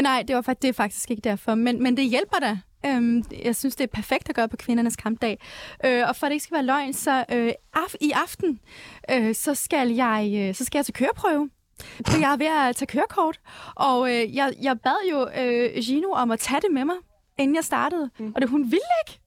Nej, 0.02 0.24
det, 0.28 0.36
var 0.36 0.42
faktisk, 0.42 0.62
det 0.62 0.68
er 0.70 0.74
faktisk 0.74 1.12
ikke 1.12 1.22
derfor, 1.22 1.56
men, 1.56 1.84
men 1.84 1.98
det 1.98 2.10
hjælper 2.10 2.38
da. 2.40 2.58
Øhm, 2.86 3.24
jeg 3.44 3.56
synes, 3.56 3.76
det 3.76 3.84
er 3.84 3.88
perfekt 3.88 4.30
at 4.30 4.36
gøre 4.36 4.50
på 4.50 4.58
kvindernes 4.58 4.96
kampdag. 4.96 5.40
Øh, 5.86 6.04
og 6.10 6.16
for 6.16 6.26
at 6.28 6.30
det 6.30 6.34
ikke 6.36 6.44
skal 6.44 6.56
være 6.56 6.66
løgn, 6.66 6.94
så 6.94 7.26
øh, 7.32 7.52
af, 7.74 7.96
i 8.02 8.12
aften, 8.12 8.60
øh, 9.12 9.36
så, 9.36 9.56
skal 9.56 9.90
jeg, 9.90 10.32
øh, 10.36 10.56
så 10.56 10.66
skal 10.66 10.78
jeg 10.80 10.86
til 10.86 10.94
køreprøve. 10.94 11.50
For 12.08 12.20
jeg 12.20 12.34
er 12.34 12.38
ved 12.38 12.48
at 12.70 12.76
tage 12.76 12.88
kørekort, 12.88 13.40
og 13.76 14.10
øh, 14.16 14.36
jeg, 14.36 14.54
jeg 14.62 14.80
bad 14.82 15.10
jo 15.12 15.28
øh, 15.42 15.82
Gino 15.84 16.10
om 16.12 16.32
at 16.32 16.40
tage 16.40 16.62
det 16.62 16.72
med 16.72 16.86
mig, 16.86 16.96
inden 17.38 17.56
jeg 17.56 17.64
startede. 17.64 18.10
Mm. 18.20 18.32
Og 18.36 18.42
det, 18.42 18.50
hun 18.50 18.62
ville 18.64 18.92
ikke. 19.08 19.20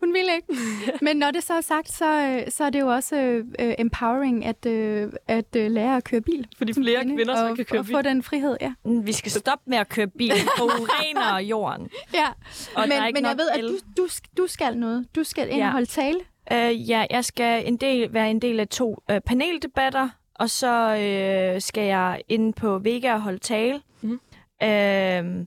Hun 0.00 0.14
ville 0.14 0.34
ikke. 0.34 0.48
Men 1.04 1.16
når 1.16 1.30
det 1.30 1.42
så 1.44 1.54
er 1.54 1.60
sagt, 1.60 1.92
så, 1.92 2.20
øh, 2.22 2.50
så 2.50 2.64
er 2.64 2.70
det 2.70 2.80
jo 2.80 2.88
også 2.88 3.16
øh, 3.58 3.74
empowering 3.78 4.44
at, 4.44 4.66
øh, 4.66 5.12
at 5.28 5.56
øh, 5.56 5.70
lære 5.70 5.96
at 5.96 6.04
køre 6.04 6.20
bil. 6.20 6.46
Fordi 6.58 6.72
som 6.72 6.82
flere 6.82 7.00
kvinde, 7.00 7.16
kvinder 7.16 7.36
så 7.36 7.48
og, 7.48 7.56
kan 7.56 7.64
køre 7.64 7.80
og 7.80 7.84
bil. 7.86 7.94
få 7.94 8.02
den 8.02 8.22
frihed, 8.22 8.56
ja. 8.60 8.72
Vi 8.84 9.12
skal 9.12 9.32
stoppe 9.32 9.70
med 9.70 9.78
at 9.78 9.88
køre 9.88 10.06
bil. 10.06 10.32
Vi 10.34 10.40
forurener 10.58 11.38
jorden. 11.38 11.88
ja. 12.14 12.26
Og 12.76 12.82
er 12.82 12.86
men 12.86 13.14
men 13.14 13.24
jeg 13.24 13.36
ved, 13.38 13.48
at 13.48 13.60
du, 13.60 13.78
du, 13.96 14.08
du 14.36 14.46
skal 14.46 14.76
noget. 14.78 15.06
Du 15.16 15.24
skal 15.24 15.48
ind 15.48 15.58
Ja. 15.58 15.66
og 15.66 15.72
holde 15.72 15.86
tale. 15.86 16.18
Øh, 16.52 16.90
ja, 16.90 17.06
jeg 17.10 17.24
skal 17.24 17.68
en 17.68 17.76
del, 17.76 18.12
være 18.14 18.30
en 18.30 18.38
del 18.42 18.60
af 18.60 18.68
to 18.68 19.02
øh, 19.10 19.20
paneldebatter, 19.20 20.08
og 20.34 20.50
så 20.50 20.96
øh, 20.96 21.60
skal 21.60 21.84
jeg 21.84 22.20
ind 22.28 22.54
på 22.54 22.78
Vega 22.78 23.14
og 23.14 23.20
holde 23.22 23.38
tale. 23.38 23.80
Mhm. 24.00 24.20
Øh, 24.62 25.46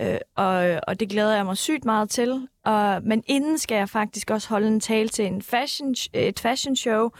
øh, 0.00 0.18
og, 0.36 0.80
og 0.86 1.00
det 1.00 1.08
glæder 1.08 1.36
jeg 1.36 1.44
mig 1.44 1.56
sygt 1.56 1.84
meget 1.84 2.10
til. 2.10 2.48
Og, 2.64 3.02
men 3.02 3.22
inden 3.26 3.58
skal 3.58 3.76
jeg 3.76 3.88
faktisk 3.88 4.30
også 4.30 4.48
holde 4.48 4.68
en 4.68 4.80
tale 4.80 5.08
til 5.08 5.26
en 5.26 5.42
fashion, 5.42 5.94
et 6.12 6.40
fashion 6.40 6.76
show, 6.76 7.10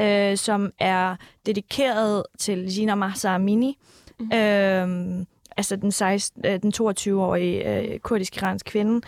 øh, 0.00 0.36
som 0.36 0.72
er 0.78 1.16
dedikeret 1.46 2.22
til 2.38 2.74
Gina 2.74 2.94
Mahsa 2.94 3.34
Amini. 3.34 3.78
Mm. 4.20 4.26
Øh, 4.26 5.26
altså 5.56 5.76
den, 5.76 5.92
16, 5.92 6.46
øh, 6.46 6.62
den 6.62 6.72
22-årige 6.76 7.78
øh, 7.78 7.98
kurdisk-iransk 7.98 8.66
kvinde. 8.66 9.06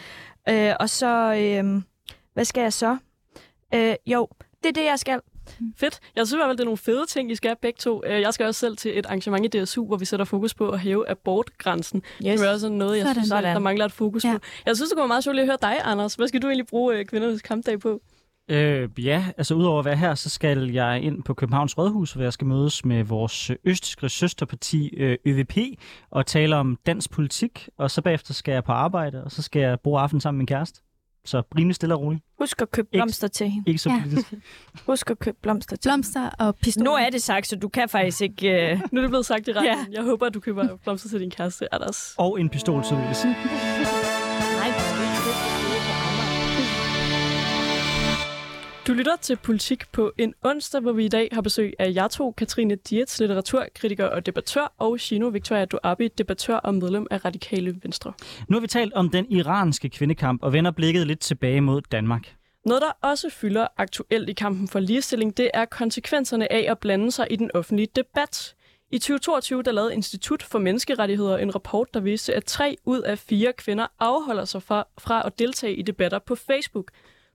Øh, 0.49 0.73
og 0.81 0.91
så, 0.91 1.35
øh, 1.35 1.83
hvad 2.35 2.45
skal 2.45 2.61
jeg 2.61 2.73
så? 2.73 2.97
Øh, 3.75 3.95
jo, 4.07 4.29
det 4.63 4.69
er 4.69 4.73
det, 4.73 4.85
jeg 4.85 4.99
skal. 4.99 5.21
Fedt. 5.77 6.01
Jeg 6.17 6.27
synes 6.27 6.33
i 6.33 6.37
hvert 6.37 6.49
fald, 6.49 6.57
det 6.57 6.63
er 6.63 6.65
nogle 6.65 6.77
fede 6.79 7.07
ting, 7.09 7.31
I 7.31 7.35
skal 7.35 7.57
begge 7.63 7.77
to. 7.79 8.03
Øh, 8.07 8.21
Jeg 8.21 8.35
skal 8.35 8.47
også 8.47 8.61
selv 8.61 8.77
til 8.77 8.99
et 8.99 9.07
arrangement 9.07 9.55
i 9.55 9.63
DSU, 9.65 9.87
hvor 9.87 9.97
vi 9.97 10.05
sætter 10.05 10.25
fokus 10.27 10.55
på 10.55 10.71
at 10.71 10.81
hæve 10.81 11.09
abortgrænsen. 11.11 12.03
Yes. 12.27 12.41
Det 12.41 12.49
er 12.49 12.53
også 12.53 12.69
noget, 12.69 12.97
jeg 12.99 13.07
Sådan. 13.07 13.15
synes, 13.27 13.31
der 13.43 13.59
mangler 13.59 13.85
et 13.85 13.93
fokus 13.93 14.25
Ja. 14.25 14.33
på. 14.33 14.39
Jeg 14.67 14.77
synes, 14.77 14.89
det 14.91 14.97
kunne 14.97 15.03
være 15.03 15.09
meget 15.09 15.25
sjovt 15.25 15.39
at 15.39 15.47
høre 15.47 15.59
dig, 15.63 15.77
Anders. 15.85 16.15
Hvad 16.15 16.29
skal 16.29 16.43
du 16.43 16.47
egentlig 16.47 16.67
bruge 16.67 16.97
øh, 16.99 17.05
kvindernes 17.05 17.43
kampdag 17.43 17.81
på? 17.81 18.01
Øh, 18.51 18.89
ja, 18.99 19.25
altså 19.39 19.55
udover 19.55 19.79
at 19.79 19.85
være 19.85 19.97
her, 19.97 20.15
så 20.15 20.31
skal 20.31 20.71
jeg 20.71 21.03
ind 21.03 21.23
på 21.23 21.35
Københavns 21.35 21.79
Rådhus, 21.79 22.13
hvor 22.13 22.23
jeg 22.23 22.33
skal 22.33 22.47
mødes 22.47 22.85
med 22.85 23.05
vores 23.05 23.51
øh, 23.51 23.57
østske 23.65 24.09
søsterparti 24.09 24.95
øh, 24.97 25.19
ØVP 25.27 25.57
og 26.11 26.27
tale 26.27 26.57
om 26.57 26.79
dansk 26.87 27.11
politik. 27.11 27.69
Og 27.79 27.91
så 27.91 28.03
bagefter 28.03 28.35
skal 28.35 28.53
jeg 28.53 28.65
på 28.65 28.73
arbejde, 28.73 29.25
og 29.25 29.33
så 29.33 29.43
skal 29.43 29.61
jeg 29.63 29.81
bruge 29.81 30.01
aften 30.01 30.21
sammen 30.21 30.37
med 30.39 30.41
min 30.41 30.47
kæreste. 30.47 30.81
Så 31.27 31.43
rimelig 31.59 31.75
stille 31.75 31.95
og 31.95 32.01
roligt. 32.01 32.23
Husk 32.39 32.63
at 32.63 32.71
købe 32.71 32.89
blomster 32.93 33.29
til 33.29 33.49
hende. 33.51 33.69
Ikke 33.71 33.79
så 33.79 33.91
Ja. 33.91 34.01
politisk. 34.03 34.35
Husk 34.87 35.11
at 35.11 35.19
købe 35.19 35.37
blomster 35.43 35.77
til 35.77 35.89
Blomster 35.89 36.31
og 36.39 36.57
pistoler. 36.57 36.91
Nu 36.91 36.97
er 36.97 37.11
det 37.11 37.23
sagt, 37.23 37.47
så 37.49 37.57
du 37.57 37.69
kan 37.69 37.89
faktisk 37.89 38.23
ikke... 38.23 38.49
Øh... 38.73 38.81
Nu 38.93 38.99
er 38.99 39.03
det 39.03 39.11
blevet 39.11 39.27
sagt 39.27 39.49
i 39.49 39.53
retten. 39.57 39.65
Ja. 39.65 39.85
Jeg 39.93 40.03
håber, 40.03 40.27
at 40.27 40.35
du 40.35 40.41
køber 40.41 40.77
blomster 40.77 41.09
til 41.09 41.21
din 41.21 41.31
kæreste, 41.31 41.75
Anders. 41.75 42.15
Og 42.19 42.41
en 42.41 42.49
pistol, 42.49 42.85
så 42.85 42.95
vil 42.95 43.05
jeg 43.05 43.17
sige. 43.17 44.16
Du 48.87 48.93
lytter 48.93 49.17
til 49.17 49.37
Politik 49.37 49.93
på 49.93 50.13
en 50.19 50.35
onsdag, 50.43 50.81
hvor 50.81 50.93
vi 50.93 51.05
i 51.05 51.09
dag 51.09 51.29
har 51.33 51.41
besøg 51.41 51.73
af 51.79 51.93
jer 51.95 52.09
to, 52.09 52.31
Katrine 52.31 52.75
Dietz, 52.75 53.21
litteraturkritiker 53.21 54.07
og 54.07 54.27
debattør, 54.27 54.73
og 54.79 55.01
Shino 55.01 55.29
Victoria 55.29 55.65
Duabi, 55.65 56.09
debattør 56.09 56.57
og 56.57 56.75
medlem 56.75 57.07
af 57.11 57.25
Radikale 57.25 57.77
Venstre. 57.83 58.13
Nu 58.49 58.57
har 58.57 58.61
vi 58.61 58.67
talt 58.67 58.93
om 58.93 59.11
den 59.11 59.33
iranske 59.33 59.89
kvindekamp 59.89 60.43
og 60.43 60.53
vender 60.53 60.71
blikket 60.71 61.07
lidt 61.07 61.21
tilbage 61.21 61.61
mod 61.61 61.81
Danmark. 61.81 62.35
Noget, 62.65 62.83
der 62.83 63.09
også 63.09 63.31
fylder 63.31 63.67
aktuelt 63.77 64.29
i 64.29 64.33
kampen 64.33 64.69
for 64.69 64.81
ligestilling, 64.81 65.37
det 65.37 65.51
er 65.55 65.65
konsekvenserne 65.65 66.53
af 66.53 66.71
at 66.71 66.79
blande 66.79 67.13
sig 67.13 67.27
i 67.31 67.37
den 67.37 67.51
offentlige 67.55 67.89
debat. 67.97 68.55
I 68.91 68.99
2022 68.99 69.63
der 69.63 69.73
lavede 69.73 69.95
Institut 69.95 70.43
for 70.43 70.59
Menneskerettigheder 70.59 71.39
en 71.39 71.55
rapport, 71.55 71.95
der 71.95 72.01
viste, 72.01 72.35
at 72.35 72.45
tre 72.45 72.77
ud 72.85 73.01
af 73.01 73.19
fire 73.19 73.53
kvinder 73.53 73.87
afholder 73.99 74.45
sig 74.45 74.63
fra, 74.63 74.87
fra 74.99 75.23
at 75.27 75.39
deltage 75.39 75.77
i 75.77 75.83
debatter 75.83 76.19
på 76.19 76.35
Facebook 76.35 76.91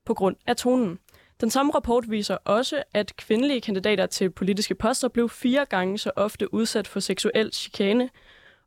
på 0.06 0.14
grund 0.14 0.36
af 0.47 0.56
tonen. 0.56 0.99
Den 1.42 1.50
samme 1.50 1.72
rapport 1.76 2.12
viser 2.12 2.38
også, 2.46 2.84
at 2.94 3.16
kvindelige 3.16 3.62
kandidater 3.62 4.06
til 4.06 4.30
politiske 4.30 4.76
poster 4.76 5.08
blev 5.08 5.30
fire 5.30 5.66
gange 5.66 5.98
så 5.98 6.12
ofte 6.16 6.54
udsat 6.54 6.88
for 6.88 7.00
seksuel 7.00 7.54
chikane 7.54 8.10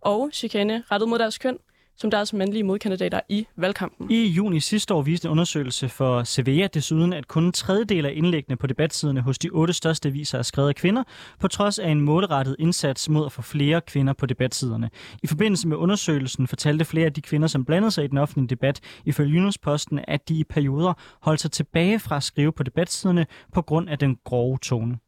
og 0.00 0.30
chikane 0.32 0.84
rettet 0.90 1.08
mod 1.08 1.18
deres 1.18 1.38
køn, 1.38 1.58
som 1.96 2.10
deres 2.10 2.32
mandlige 2.32 2.62
modkandidater 2.62 3.20
i 3.28 3.46
valgkampen. 3.56 4.10
I 4.10 4.26
juni 4.26 4.60
sidste 4.60 4.94
år 4.94 5.02
viste 5.02 5.26
en 5.26 5.32
undersøgelse 5.32 5.88
for 5.88 6.22
Sevilla 6.22 6.66
desuden, 6.66 7.12
at 7.12 7.28
kun 7.28 7.44
en 7.44 7.52
tredjedel 7.52 8.06
af 8.06 8.12
indlæggene 8.14 8.56
på 8.56 8.66
debatsiderne 8.66 9.20
hos 9.20 9.38
de 9.38 9.48
otte 9.48 9.72
største 9.72 10.08
aviser 10.08 10.38
er 10.38 10.42
skrevet 10.42 10.68
af 10.68 10.74
kvinder, 10.74 11.02
på 11.40 11.48
trods 11.48 11.78
af 11.78 11.88
en 11.88 12.00
målrettet 12.00 12.56
indsats 12.58 13.08
mod 13.08 13.26
at 13.26 13.32
få 13.32 13.42
flere 13.42 13.80
kvinder 13.80 14.12
på 14.12 14.26
debatsiderne. 14.26 14.90
I 15.22 15.26
forbindelse 15.26 15.68
med 15.68 15.76
undersøgelsen 15.76 16.46
fortalte 16.46 16.84
flere 16.84 17.06
af 17.06 17.12
de 17.12 17.22
kvinder, 17.22 17.48
som 17.48 17.64
blandede 17.64 17.90
sig 17.90 18.04
i 18.04 18.08
den 18.08 18.18
offentlige 18.18 18.48
debat, 18.48 18.80
ifølge 19.04 19.30
Jyllandsposten, 19.30 20.00
at 20.08 20.28
de 20.28 20.34
i 20.34 20.44
perioder 20.44 20.92
holdt 21.20 21.40
sig 21.40 21.52
tilbage 21.52 21.98
fra 21.98 22.16
at 22.16 22.22
skrive 22.22 22.52
på 22.52 22.62
debatsiderne 22.62 23.26
på 23.52 23.62
grund 23.62 23.88
af 23.88 23.98
den 23.98 24.18
grove 24.24 24.58
tone. 24.58 24.98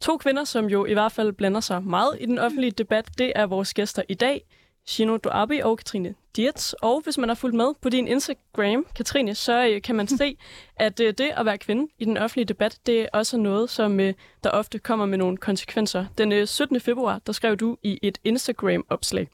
To 0.00 0.16
kvinder, 0.16 0.44
som 0.44 0.66
jo 0.66 0.84
i 0.84 0.92
hvert 0.92 1.12
fald 1.12 1.32
blander 1.32 1.60
sig 1.60 1.84
meget 1.84 2.16
i 2.20 2.26
den 2.26 2.38
offentlige 2.38 2.70
debat, 2.70 3.08
det 3.18 3.32
er 3.36 3.46
vores 3.46 3.74
gæster 3.74 4.02
i 4.08 4.14
dag, 4.14 4.42
Shino 4.88 5.16
Duabi 5.16 5.60
og 5.64 5.78
Katrine 5.78 6.14
Dietz. 6.36 6.72
Og 6.72 7.00
hvis 7.04 7.18
man 7.18 7.28
har 7.28 7.34
fulgt 7.34 7.56
med 7.56 7.74
på 7.80 7.88
din 7.88 8.08
Instagram, 8.08 8.86
Katrine, 8.96 9.34
så 9.34 9.68
øh, 9.68 9.82
kan 9.82 9.94
man 9.94 10.08
se, 10.18 10.36
at 10.76 11.00
øh, 11.00 11.14
det 11.18 11.30
at 11.36 11.46
være 11.46 11.58
kvinde 11.58 11.92
i 11.98 12.04
den 12.04 12.16
offentlige 12.16 12.44
debat, 12.44 12.78
det 12.86 13.00
er 13.00 13.06
også 13.12 13.36
noget, 13.36 13.70
som 13.70 14.00
øh, 14.00 14.14
der 14.44 14.50
ofte 14.50 14.78
kommer 14.78 15.06
med 15.06 15.18
nogle 15.18 15.36
konsekvenser. 15.36 16.06
Den 16.18 16.32
øh, 16.32 16.46
17. 16.46 16.80
februar, 16.80 17.20
der 17.26 17.32
skrev 17.32 17.56
du 17.56 17.76
i 17.82 17.98
et 18.02 18.18
Instagram-opslag. 18.24 19.28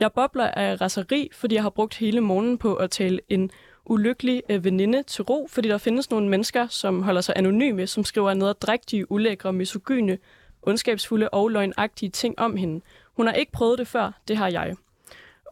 Jeg 0.00 0.12
bobler 0.12 0.46
af 0.46 0.80
raseri, 0.80 1.30
fordi 1.32 1.54
jeg 1.54 1.62
har 1.62 1.70
brugt 1.70 1.96
hele 1.96 2.20
morgenen 2.20 2.58
på 2.58 2.74
at 2.74 2.90
tale 2.90 3.20
en 3.28 3.50
ulykkelig 3.86 4.42
veninde 4.48 5.02
til 5.02 5.24
ro, 5.24 5.46
fordi 5.50 5.68
der 5.68 5.78
findes 5.78 6.10
nogle 6.10 6.28
mennesker, 6.28 6.66
som 6.66 7.02
holder 7.02 7.20
sig 7.20 7.34
anonyme, 7.36 7.86
som 7.86 8.04
skriver 8.04 8.34
nederdrægtige, 8.34 9.12
ulækre, 9.12 9.52
misogyne, 9.52 10.18
ondskabsfulde 10.62 11.28
og 11.28 11.48
løgnagtige 11.48 12.10
ting 12.10 12.38
om 12.38 12.56
hende. 12.56 12.80
Hun 13.16 13.26
har 13.26 13.34
ikke 13.34 13.52
prøvet 13.52 13.78
det 13.78 13.88
før, 13.88 14.20
det 14.28 14.36
har 14.36 14.48
jeg. 14.48 14.76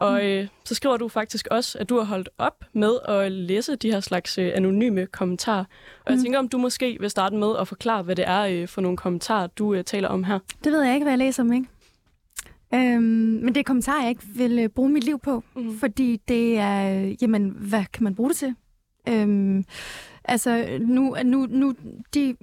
Og 0.00 0.26
øh, 0.30 0.48
så 0.64 0.74
skriver 0.74 0.96
du 0.96 1.08
faktisk 1.08 1.46
også, 1.50 1.78
at 1.78 1.88
du 1.88 1.96
har 1.96 2.04
holdt 2.04 2.28
op 2.38 2.64
med 2.72 2.92
at 3.08 3.32
læse 3.32 3.76
de 3.76 3.90
her 3.92 4.00
slags 4.00 4.38
øh, 4.38 4.52
anonyme 4.54 5.06
kommentarer. 5.06 5.64
Og 6.04 6.10
jeg 6.10 6.16
Mm. 6.16 6.22
tænker, 6.22 6.38
om 6.38 6.48
du 6.48 6.58
måske 6.58 6.96
vil 7.00 7.10
starte 7.10 7.36
med 7.36 7.56
at 7.60 7.68
forklare, 7.68 8.02
hvad 8.02 8.16
det 8.16 8.24
er 8.28 8.42
øh, 8.42 8.68
for 8.68 8.80
nogle 8.80 8.96
kommentarer, 8.96 9.46
du 9.46 9.74
øh, 9.74 9.84
taler 9.84 10.08
om 10.08 10.24
her. 10.24 10.38
Det 10.64 10.72
ved 10.72 10.82
jeg 10.82 10.94
ikke, 10.94 11.04
hvad 11.04 11.12
jeg 11.12 11.18
læser 11.18 11.42
om, 11.42 11.52
ikke? 11.52 11.66
Øhm, 12.74 13.02
men 13.42 13.46
det 13.48 13.56
er 13.56 13.62
kommentarer, 13.64 14.00
jeg 14.02 14.10
ikke 14.10 14.22
vil 14.34 14.58
øh, 14.58 14.68
bruge 14.68 14.88
mit 14.90 15.04
liv 15.04 15.18
på, 15.18 15.44
Mhm. 15.56 15.78
fordi 15.78 16.20
det 16.28 16.58
er, 16.58 17.04
øh, 17.06 17.22
jamen, 17.22 17.48
hvad 17.58 17.84
kan 17.92 18.04
man 18.04 18.14
bruge 18.14 18.28
det 18.30 18.36
til? 18.36 18.54
Øhm, 19.08 19.64
altså, 20.24 20.78
nu, 20.80 21.16
nu, 21.24 21.46
nu 21.50 21.74
de, 22.14 22.36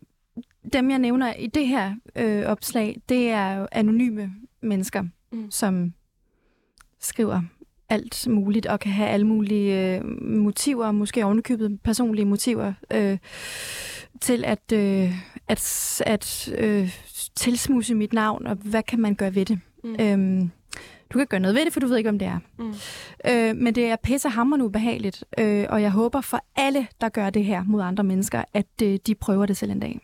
dem, 0.73 0.89
jeg 0.91 0.99
nævner 0.99 1.33
i 1.33 1.47
det 1.47 1.67
her 1.67 1.93
øh, 2.15 2.45
opslag, 2.45 3.01
det 3.09 3.29
er 3.29 3.53
jo 3.57 3.67
anonyme 3.71 4.31
mennesker, 4.61 5.03
Mhm. 5.31 5.51
som 5.51 5.93
skriver 7.05 7.41
alt 7.89 8.27
muligt 8.27 8.65
og 8.65 8.79
kan 8.79 8.91
have 8.91 9.09
alle 9.09 9.27
mulige 9.27 9.97
øh, 9.97 10.21
motiver, 10.21 10.91
måske 10.91 11.25
ovenikøbet 11.25 11.79
personlige 11.83 12.25
motiver, 12.25 12.73
øh, 12.93 13.17
til 14.21 14.45
at, 14.45 14.71
øh, 14.73 15.11
at, 15.47 16.01
at 16.05 16.53
øh, 16.57 16.97
tilsmuse 17.35 17.95
mit 17.95 18.13
navn, 18.13 18.47
og 18.47 18.55
hvad 18.55 18.83
kan 18.83 18.99
man 18.99 19.15
gøre 19.15 19.35
ved 19.35 19.45
det? 19.45 19.59
Mm. 19.83 19.95
Øhm, 19.99 20.51
du 21.13 21.17
kan 21.17 21.27
gøre 21.27 21.39
noget 21.39 21.55
ved 21.55 21.65
det, 21.65 21.73
for 21.73 21.79
du 21.79 21.87
ved 21.87 21.97
ikke, 21.97 22.09
om 22.09 22.19
det 22.19 22.27
er. 22.27 22.39
Mm. 22.59 22.73
Øh, 23.31 23.55
men 23.55 23.75
det 23.75 23.85
er 23.85 23.95
pissehammerende 23.95 24.65
ubehageligt, 24.65 25.23
øh, 25.39 25.65
og 25.69 25.81
jeg 25.81 25.91
håber 25.91 26.21
for 26.21 26.39
alle, 26.55 26.87
der 27.01 27.09
gør 27.09 27.29
det 27.29 27.45
her 27.45 27.63
mod 27.63 27.81
andre 27.81 28.03
mennesker, 28.03 28.43
at 28.53 28.65
øh, 28.83 28.99
de 29.07 29.15
prøver 29.15 29.45
det 29.45 29.57
selv 29.57 29.71
en 29.71 29.79
dag. 29.79 29.99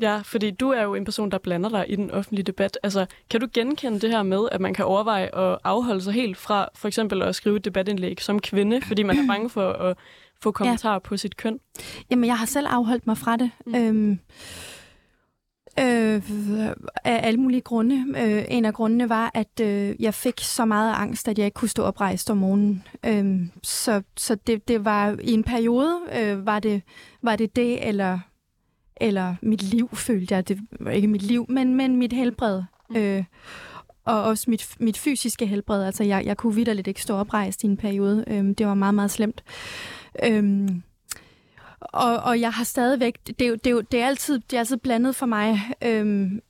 Ja, 0.00 0.20
fordi 0.24 0.50
du 0.50 0.70
er 0.70 0.82
jo 0.82 0.94
en 0.94 1.04
person, 1.04 1.30
der 1.30 1.38
blander 1.38 1.68
dig 1.68 1.84
i 1.88 1.96
den 1.96 2.10
offentlige 2.10 2.44
debat. 2.44 2.78
Altså, 2.82 3.06
kan 3.30 3.40
du 3.40 3.46
genkende 3.54 4.00
det 4.00 4.10
her 4.10 4.22
med, 4.22 4.48
at 4.52 4.60
man 4.60 4.74
kan 4.74 4.84
overveje 4.84 5.38
at 5.38 5.58
afholde 5.64 6.00
sig 6.00 6.12
helt 6.12 6.36
fra 6.36 6.68
for 6.74 6.88
eksempel 6.88 7.22
at 7.22 7.34
skrive 7.34 7.56
et 7.56 7.64
debatindlæg 7.64 8.22
som 8.22 8.40
kvinde, 8.40 8.80
fordi 8.82 9.02
man 9.02 9.18
er 9.18 9.26
bange 9.32 9.50
for 9.50 9.72
at 9.72 9.96
få 10.42 10.50
kommentarer 10.50 10.92
ja. 10.94 10.98
på 10.98 11.16
sit 11.16 11.36
køn? 11.36 11.60
Jamen, 12.10 12.24
jeg 12.24 12.38
har 12.38 12.46
selv 12.46 12.66
afholdt 12.70 13.06
mig 13.06 13.18
fra 13.18 13.36
det. 13.36 13.50
Mm. 13.66 13.74
Øhm, 13.74 14.18
øh, 15.78 16.22
af 17.04 17.26
alle 17.26 17.40
mulige 17.40 17.60
grunde. 17.60 18.04
Øh, 18.18 18.44
en 18.48 18.64
af 18.64 18.74
grundene 18.74 19.08
var, 19.08 19.30
at 19.34 19.60
øh, 19.60 20.02
jeg 20.02 20.14
fik 20.14 20.40
så 20.40 20.64
meget 20.64 20.94
angst, 20.94 21.28
at 21.28 21.38
jeg 21.38 21.44
ikke 21.44 21.54
kunne 21.54 21.68
stå 21.68 21.82
oprejst 21.82 22.30
om 22.30 22.36
morgenen. 22.36 22.84
Øhm, 23.06 23.50
så 23.62 24.02
så 24.16 24.34
det, 24.34 24.68
det 24.68 24.84
var 24.84 25.16
i 25.22 25.32
en 25.32 25.44
periode, 25.44 26.00
øh, 26.18 26.46
var, 26.46 26.60
det, 26.60 26.82
var 27.22 27.36
det 27.36 27.56
det, 27.56 27.88
eller, 27.88 28.18
eller 28.96 29.34
mit 29.42 29.62
liv, 29.62 29.88
følte 29.92 30.34
jeg. 30.34 30.48
Det 30.48 30.58
var 30.80 30.90
ikke 30.90 31.08
mit 31.08 31.22
liv, 31.22 31.46
men, 31.48 31.74
men 31.74 31.96
mit 31.96 32.12
helbred. 32.12 32.62
Mm. 32.90 32.96
Øh, 32.96 33.24
og 34.04 34.22
også 34.22 34.50
mit, 34.50 34.68
mit 34.78 34.98
fysiske 34.98 35.46
helbred. 35.46 35.84
Altså, 35.84 36.04
jeg, 36.04 36.24
jeg 36.24 36.36
kunne 36.36 36.54
vidderligt 36.54 36.88
ikke 36.88 37.02
stå 37.02 37.14
oprejst 37.14 37.64
i 37.64 37.66
en 37.66 37.76
periode. 37.76 38.24
Øhm, 38.26 38.54
det 38.54 38.66
var 38.66 38.74
meget, 38.74 38.94
meget 38.94 39.10
slemt. 39.10 39.44
Øhm, 40.24 40.82
og, 41.80 42.16
og 42.16 42.40
jeg 42.40 42.52
har 42.52 42.64
stadigvæk... 42.64 43.26
Det, 43.26 43.38
det, 43.38 43.64
det, 43.64 43.92
det, 43.92 44.00
er, 44.00 44.06
altid, 44.06 44.40
det 44.50 44.56
er 44.56 44.60
altid 44.60 44.76
blandet 44.76 45.16
for 45.16 45.26
mig. 45.26 45.60
Øhm, 45.82 46.42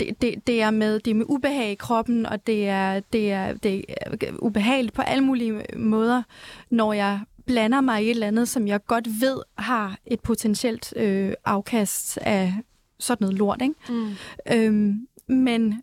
det, 0.00 0.22
det, 0.22 0.46
det, 0.46 0.62
er 0.62 0.70
med, 0.70 1.00
det 1.00 1.10
er 1.10 1.14
med 1.14 1.26
ubehag 1.28 1.70
i 1.70 1.74
kroppen, 1.74 2.26
og 2.26 2.46
det 2.46 2.68
er, 2.68 3.00
det, 3.00 3.32
er, 3.32 3.52
det 3.52 3.84
er 3.88 4.30
ubehageligt 4.38 4.94
på 4.94 5.02
alle 5.02 5.24
mulige 5.24 5.62
måder, 5.76 6.22
når 6.70 6.92
jeg 6.92 7.20
blander 7.46 7.80
mig 7.80 8.02
i 8.02 8.06
et 8.06 8.10
eller 8.10 8.26
andet, 8.26 8.48
som 8.48 8.66
jeg 8.66 8.84
godt 8.86 9.08
ved 9.20 9.42
har 9.58 9.98
et 10.06 10.20
potentielt 10.20 10.94
øh, 10.96 11.32
afkast 11.44 12.18
af 12.18 12.54
sådan 12.98 13.24
noget 13.24 13.38
lort. 13.38 13.62
Ikke? 13.62 13.74
Mm. 13.88 14.14
Øhm, 14.52 15.08
men 15.28 15.82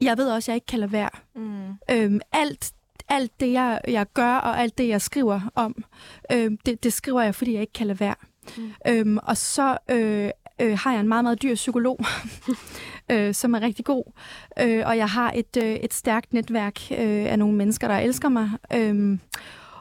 jeg 0.00 0.18
ved 0.18 0.30
også, 0.30 0.44
at 0.44 0.48
jeg 0.48 0.54
ikke 0.54 0.66
kan 0.66 0.78
lade 0.78 0.92
være. 0.92 1.10
Mm. 1.34 1.68
Øhm, 1.90 2.20
alt, 2.32 2.72
alt 3.08 3.40
det, 3.40 3.52
jeg, 3.52 3.80
jeg 3.88 4.06
gør, 4.14 4.34
og 4.34 4.60
alt 4.60 4.78
det, 4.78 4.88
jeg 4.88 5.02
skriver 5.02 5.40
om, 5.54 5.84
øhm, 6.32 6.58
det, 6.66 6.84
det 6.84 6.92
skriver 6.92 7.22
jeg, 7.22 7.34
fordi 7.34 7.52
jeg 7.52 7.60
ikke 7.60 7.72
kan 7.72 7.86
lade 7.86 8.00
være. 8.00 8.14
Mm. 8.56 8.72
Øhm, 8.88 9.18
og 9.22 9.36
så 9.36 9.78
øh, 9.90 10.30
øh, 10.60 10.78
har 10.78 10.92
jeg 10.92 11.00
en 11.00 11.08
meget, 11.08 11.24
meget 11.24 11.42
dyr 11.42 11.54
psykolog, 11.54 12.00
øh, 13.12 13.34
som 13.34 13.54
er 13.54 13.60
rigtig 13.60 13.84
god. 13.84 14.04
Øh, 14.60 14.82
og 14.86 14.96
jeg 14.96 15.08
har 15.08 15.32
et, 15.32 15.56
øh, 15.62 15.74
et 15.74 15.94
stærkt 15.94 16.32
netværk 16.32 16.80
øh, 16.90 17.32
af 17.32 17.38
nogle 17.38 17.56
mennesker, 17.56 17.88
der 17.88 17.98
elsker 17.98 18.28
mig. 18.28 18.50
Øh, 18.74 19.18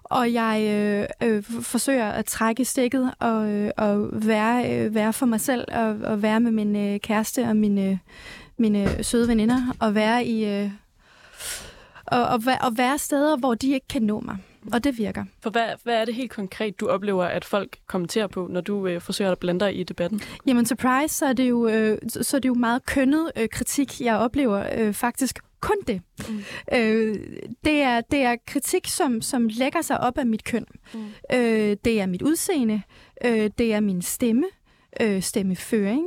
og 0.09 0.33
jeg 0.33 0.67
øh, 0.69 1.29
øh, 1.29 1.43
forsøger 1.43 2.09
at 2.09 2.25
trække 2.25 2.65
stikket 2.65 3.13
og, 3.19 3.49
øh, 3.49 3.71
og 3.77 4.09
være, 4.11 4.71
øh, 4.71 4.95
være 4.95 5.13
for 5.13 5.25
mig 5.25 5.41
selv 5.41 5.65
og, 5.71 5.97
og 6.03 6.21
være 6.21 6.39
med 6.39 6.51
min 6.51 6.75
øh, 6.75 6.99
kæreste 6.99 7.43
og 7.43 7.55
mine, 7.55 7.99
mine 8.57 9.03
søde 9.03 9.27
veninder 9.27 9.75
og 9.79 9.95
være 9.95 10.25
i 10.25 10.45
øh, 10.45 10.71
og, 12.05 12.27
og, 12.27 12.41
og 12.61 12.77
være 12.77 12.97
steder, 12.97 13.37
hvor 13.37 13.53
de 13.53 13.73
ikke 13.73 13.87
kan 13.87 14.01
nå 14.01 14.19
mig. 14.19 14.37
Og 14.73 14.83
det 14.83 14.97
virker. 14.97 15.25
For 15.43 15.49
hvad, 15.49 15.67
hvad 15.83 15.95
er 15.95 16.05
det 16.05 16.15
helt 16.15 16.31
konkret, 16.31 16.79
du 16.79 16.87
oplever, 16.87 17.25
at 17.25 17.45
folk 17.45 17.77
kommenterer 17.87 18.27
på, 18.27 18.47
når 18.51 18.61
du 18.61 18.87
øh, 18.87 19.01
forsøger 19.01 19.31
at 19.31 19.39
blande 19.39 19.59
dig 19.59 19.79
i 19.79 19.83
debatten? 19.83 20.21
Jamen, 20.47 20.65
surprise, 20.65 21.15
så 21.15 21.25
er 21.25 21.33
det 21.33 21.49
jo, 21.49 21.67
øh, 21.67 21.97
så 22.21 22.37
er 22.37 22.41
det 22.41 22.49
jo 22.49 22.53
meget 22.53 22.85
kønnet 22.85 23.31
øh, 23.35 23.49
kritik, 23.49 24.01
jeg 24.01 24.17
oplever 24.17 24.67
øh, 24.77 24.93
faktisk 24.93 25.39
kun 25.59 25.77
det. 25.87 26.01
Mm. 26.29 26.39
Øh, 26.73 27.15
det, 27.65 27.81
er, 27.81 28.01
det 28.01 28.19
er 28.19 28.35
kritik, 28.47 28.87
som, 28.87 29.21
som 29.21 29.47
lægger 29.47 29.81
sig 29.81 29.99
op 29.99 30.17
af 30.17 30.25
mit 30.25 30.43
køn. 30.43 30.65
Mm. 30.93 30.99
Øh, 31.33 31.77
det 31.85 32.01
er 32.01 32.05
mit 32.05 32.21
udseende. 32.21 32.81
Øh, 33.25 33.49
det 33.57 33.73
er 33.73 33.79
min 33.79 34.01
stemme. 34.01 34.45
Øh, 35.01 35.21
stemmeføring. 35.21 36.05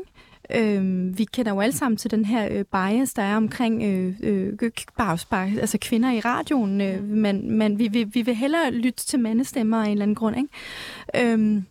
Øh, 0.55 1.19
vi 1.19 1.25
kender 1.25 1.53
jo 1.53 1.61
alle 1.61 1.77
sammen 1.77 1.97
til 1.97 2.11
den 2.11 2.25
her 2.25 2.49
øh, 2.51 2.65
bias, 2.65 3.15
der 3.15 3.23
er 3.23 3.37
omkring 3.37 3.83
øh, 3.83 4.15
øh, 4.23 4.71
bare, 4.99 5.51
altså 5.61 5.79
kvinder 5.81 6.13
i 6.13 6.21
radioen. 6.21 6.81
Øh, 6.81 7.05
men 7.05 7.59
men 7.59 7.79
vi, 7.79 7.89
vi, 7.89 8.05
vi 8.05 8.23
vil 8.23 8.35
hellere 8.35 8.71
lytte 8.71 9.07
til 9.07 9.21
mandestemmer 9.21 9.77
af 9.77 9.85
en 9.85 9.91
eller 9.91 10.03
anden 10.03 10.15
grund. 10.15 10.37
Ikke? 10.37 11.33
Øh, 11.33 11.63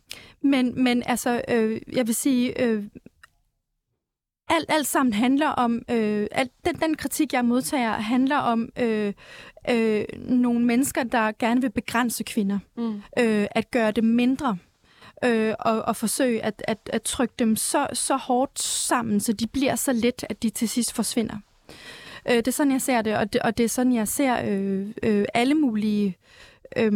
men, 0.42 0.84
men 0.84 1.04
altså, 1.06 1.42
øh, 1.48 1.82
jeg 1.94 2.08
vil 2.08 2.16
sige, 2.16 2.62
øh, 2.64 2.84
alt, 4.50 4.66
alt 4.70 4.88
sammen 4.88 5.14
handler 5.14 5.48
om, 5.48 5.82
øh, 5.92 6.28
alt, 6.32 6.52
den, 6.66 6.76
den 6.76 6.96
kritik, 6.96 7.34
jeg 7.34 7.46
modtager, 7.46 7.92
handler 7.92 8.38
om 8.38 8.70
øh, 8.80 9.14
øh, 9.70 10.06
nogle 10.18 10.60
mennesker, 10.60 11.04
der 11.04 11.32
gerne 11.40 11.62
vil 11.62 11.70
begrænse 11.72 12.24
kvinder. 12.24 12.60
Mm. 12.78 13.02
Øh, 13.20 13.48
at 13.52 13.72
gøre 13.72 13.92
det 13.92 14.04
mindre 14.04 14.58
øh, 15.26 15.54
og, 15.60 15.82
og 15.82 15.96
forsøge 15.96 16.44
at, 16.44 16.64
at, 16.68 16.90
at 16.94 17.02
trykke 17.02 17.34
dem 17.40 17.56
så, 17.56 17.88
så 17.94 18.16
hårdt 18.16 18.62
sammen, 18.62 19.20
så 19.20 19.34
de 19.34 19.48
bliver 19.48 19.76
så 19.76 19.94
let, 19.94 20.26
at 20.30 20.44
de 20.44 20.50
til 20.50 20.70
sidst 20.70 20.94
forsvinder. 20.94 21.36
Øh, 22.30 22.36
det 22.36 22.48
er 22.48 22.52
sådan, 22.52 22.72
jeg 22.72 22.82
ser 22.82 23.02
det, 23.02 23.18
og 23.18 23.34
det, 23.34 23.42
og 23.42 23.58
det 23.58 23.64
er 23.64 23.70
sådan, 23.70 23.94
jeg 23.94 24.08
ser 24.08 24.42
øh, 24.46 24.88
øh, 25.04 25.26
alle 25.34 25.56
mulige 25.56 26.18
øh, 26.78 26.94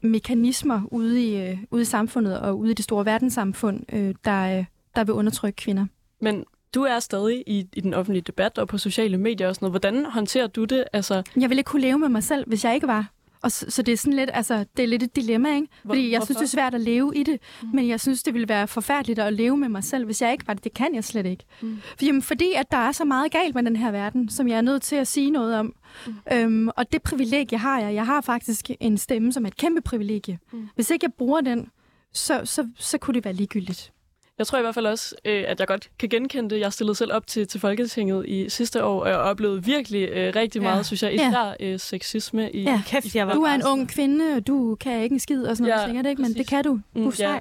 mekanismer 0.00 0.82
ude 0.90 1.24
i, 1.24 1.50
øh, 1.50 1.58
ude 1.70 1.82
i 1.82 1.84
samfundet 1.84 2.40
og 2.40 2.58
ude 2.58 2.70
i 2.70 2.74
det 2.74 2.84
store 2.84 3.04
verdenssamfund, 3.04 3.82
øh, 3.92 4.14
der, 4.24 4.64
der 4.96 5.04
vil 5.04 5.14
undertrykke 5.14 5.56
kvinder. 5.56 5.86
Men 6.20 6.44
du 6.76 6.82
er 6.82 6.98
stadig 7.00 7.44
i, 7.46 7.66
i 7.72 7.80
den 7.80 7.94
offentlige 7.94 8.22
debat 8.22 8.58
og 8.58 8.68
på 8.68 8.78
sociale 8.78 9.18
medier 9.18 9.48
og 9.48 9.54
sådan 9.54 9.66
noget. 9.66 9.72
Hvordan 9.72 10.04
håndterer 10.04 10.46
du 10.46 10.64
det? 10.64 10.84
Altså... 10.92 11.22
Jeg 11.36 11.50
ville 11.50 11.60
ikke 11.60 11.68
kunne 11.68 11.82
leve 11.82 11.98
med 11.98 12.08
mig 12.08 12.22
selv, 12.22 12.44
hvis 12.48 12.64
jeg 12.64 12.74
ikke 12.74 12.86
var. 12.86 13.10
Og 13.42 13.52
så, 13.52 13.66
så 13.68 13.82
det 13.82 13.92
er 13.92 13.96
sådan 13.96 14.12
lidt, 14.12 14.30
altså, 14.32 14.64
det 14.76 14.82
er 14.82 14.86
lidt 14.86 15.02
et 15.02 15.16
dilemma, 15.16 15.54
ikke? 15.54 15.68
Fordi 15.86 16.10
jeg 16.10 16.18
Hvorfor? 16.18 16.24
synes, 16.24 16.36
det 16.36 16.44
er 16.44 16.48
svært 16.48 16.74
at 16.74 16.80
leve 16.80 17.16
i 17.16 17.22
det, 17.22 17.40
mm. 17.62 17.68
men 17.74 17.88
jeg 17.88 18.00
synes, 18.00 18.22
det 18.22 18.34
ville 18.34 18.48
være 18.48 18.68
forfærdeligt 18.68 19.18
at 19.18 19.32
leve 19.32 19.56
med 19.56 19.68
mig 19.68 19.84
selv, 19.84 20.04
hvis 20.04 20.22
jeg 20.22 20.32
ikke 20.32 20.46
var 20.46 20.54
det. 20.54 20.64
Det 20.64 20.74
kan 20.74 20.94
jeg 20.94 21.04
slet 21.04 21.26
ikke. 21.26 21.44
Mm. 21.60 21.78
For, 21.98 22.04
jamen, 22.04 22.22
fordi 22.22 22.52
at 22.56 22.70
der 22.70 22.76
er 22.76 22.92
så 22.92 23.04
meget 23.04 23.32
galt 23.32 23.54
med 23.54 23.62
den 23.62 23.76
her 23.76 23.90
verden, 23.90 24.28
som 24.28 24.48
jeg 24.48 24.56
er 24.56 24.60
nødt 24.60 24.82
til 24.82 24.96
at 24.96 25.08
sige 25.08 25.30
noget 25.30 25.56
om. 25.56 25.74
Mm. 26.06 26.14
Øhm, 26.32 26.68
og 26.68 26.92
det 26.92 27.02
privilegie 27.02 27.58
har 27.58 27.80
jeg. 27.80 27.94
Jeg 27.94 28.06
har 28.06 28.20
faktisk 28.20 28.70
en 28.80 28.98
stemme, 28.98 29.32
som 29.32 29.44
er 29.44 29.48
et 29.48 29.56
kæmpe 29.56 29.80
privilegie. 29.80 30.38
Mm. 30.52 30.68
Hvis 30.74 30.90
ikke 30.90 31.04
jeg 31.04 31.12
bruger 31.12 31.40
den, 31.40 31.68
så, 32.12 32.40
så, 32.44 32.68
så 32.76 32.98
kunne 32.98 33.14
det 33.14 33.24
være 33.24 33.34
ligegyldigt. 33.34 33.92
Jeg 34.38 34.46
tror 34.46 34.58
i 34.58 34.62
hvert 34.62 34.74
fald 34.74 34.86
også, 34.86 35.14
øh, 35.24 35.44
at 35.46 35.60
jeg 35.60 35.66
godt 35.66 35.90
kan 35.98 36.08
genkende 36.08 36.50
det. 36.50 36.60
Jeg 36.60 36.72
stillede 36.72 36.94
selv 36.94 37.12
op 37.12 37.26
til, 37.26 37.48
til 37.48 37.60
Folketinget 37.60 38.24
i 38.28 38.48
sidste 38.48 38.84
år, 38.84 39.00
og 39.00 39.08
jeg 39.08 39.16
oplevede 39.16 39.64
virkelig 39.64 40.08
øh, 40.08 40.32
rigtig 40.36 40.60
ja. 40.60 40.68
meget, 40.68 40.86
synes 40.86 41.02
jeg, 41.02 41.14
især 41.14 41.54
ja. 41.60 41.72
øh, 41.72 41.80
sexisme 41.80 42.50
i... 42.50 42.62
Ja. 42.62 42.82
Kæft, 42.86 43.14
jeg 43.14 43.26
var 43.26 43.34
du 43.34 43.42
er 43.42 43.54
en 43.54 43.62
ung 43.66 43.88
kvinde, 43.88 44.36
og 44.36 44.46
du 44.46 44.74
kan 44.74 45.02
ikke 45.02 45.12
en 45.12 45.20
skid 45.20 45.42
og 45.42 45.56
sådan 45.56 45.68
ja, 45.68 45.74
noget, 45.74 45.88
sikkert 45.88 46.06
ikke, 46.06 46.22
men 46.22 46.34
det 46.34 46.48
kan 46.48 46.64
du. 46.64 46.80
Du 46.96 47.00
er 47.00 47.04
mm, 47.04 47.12
ja. 47.18 47.38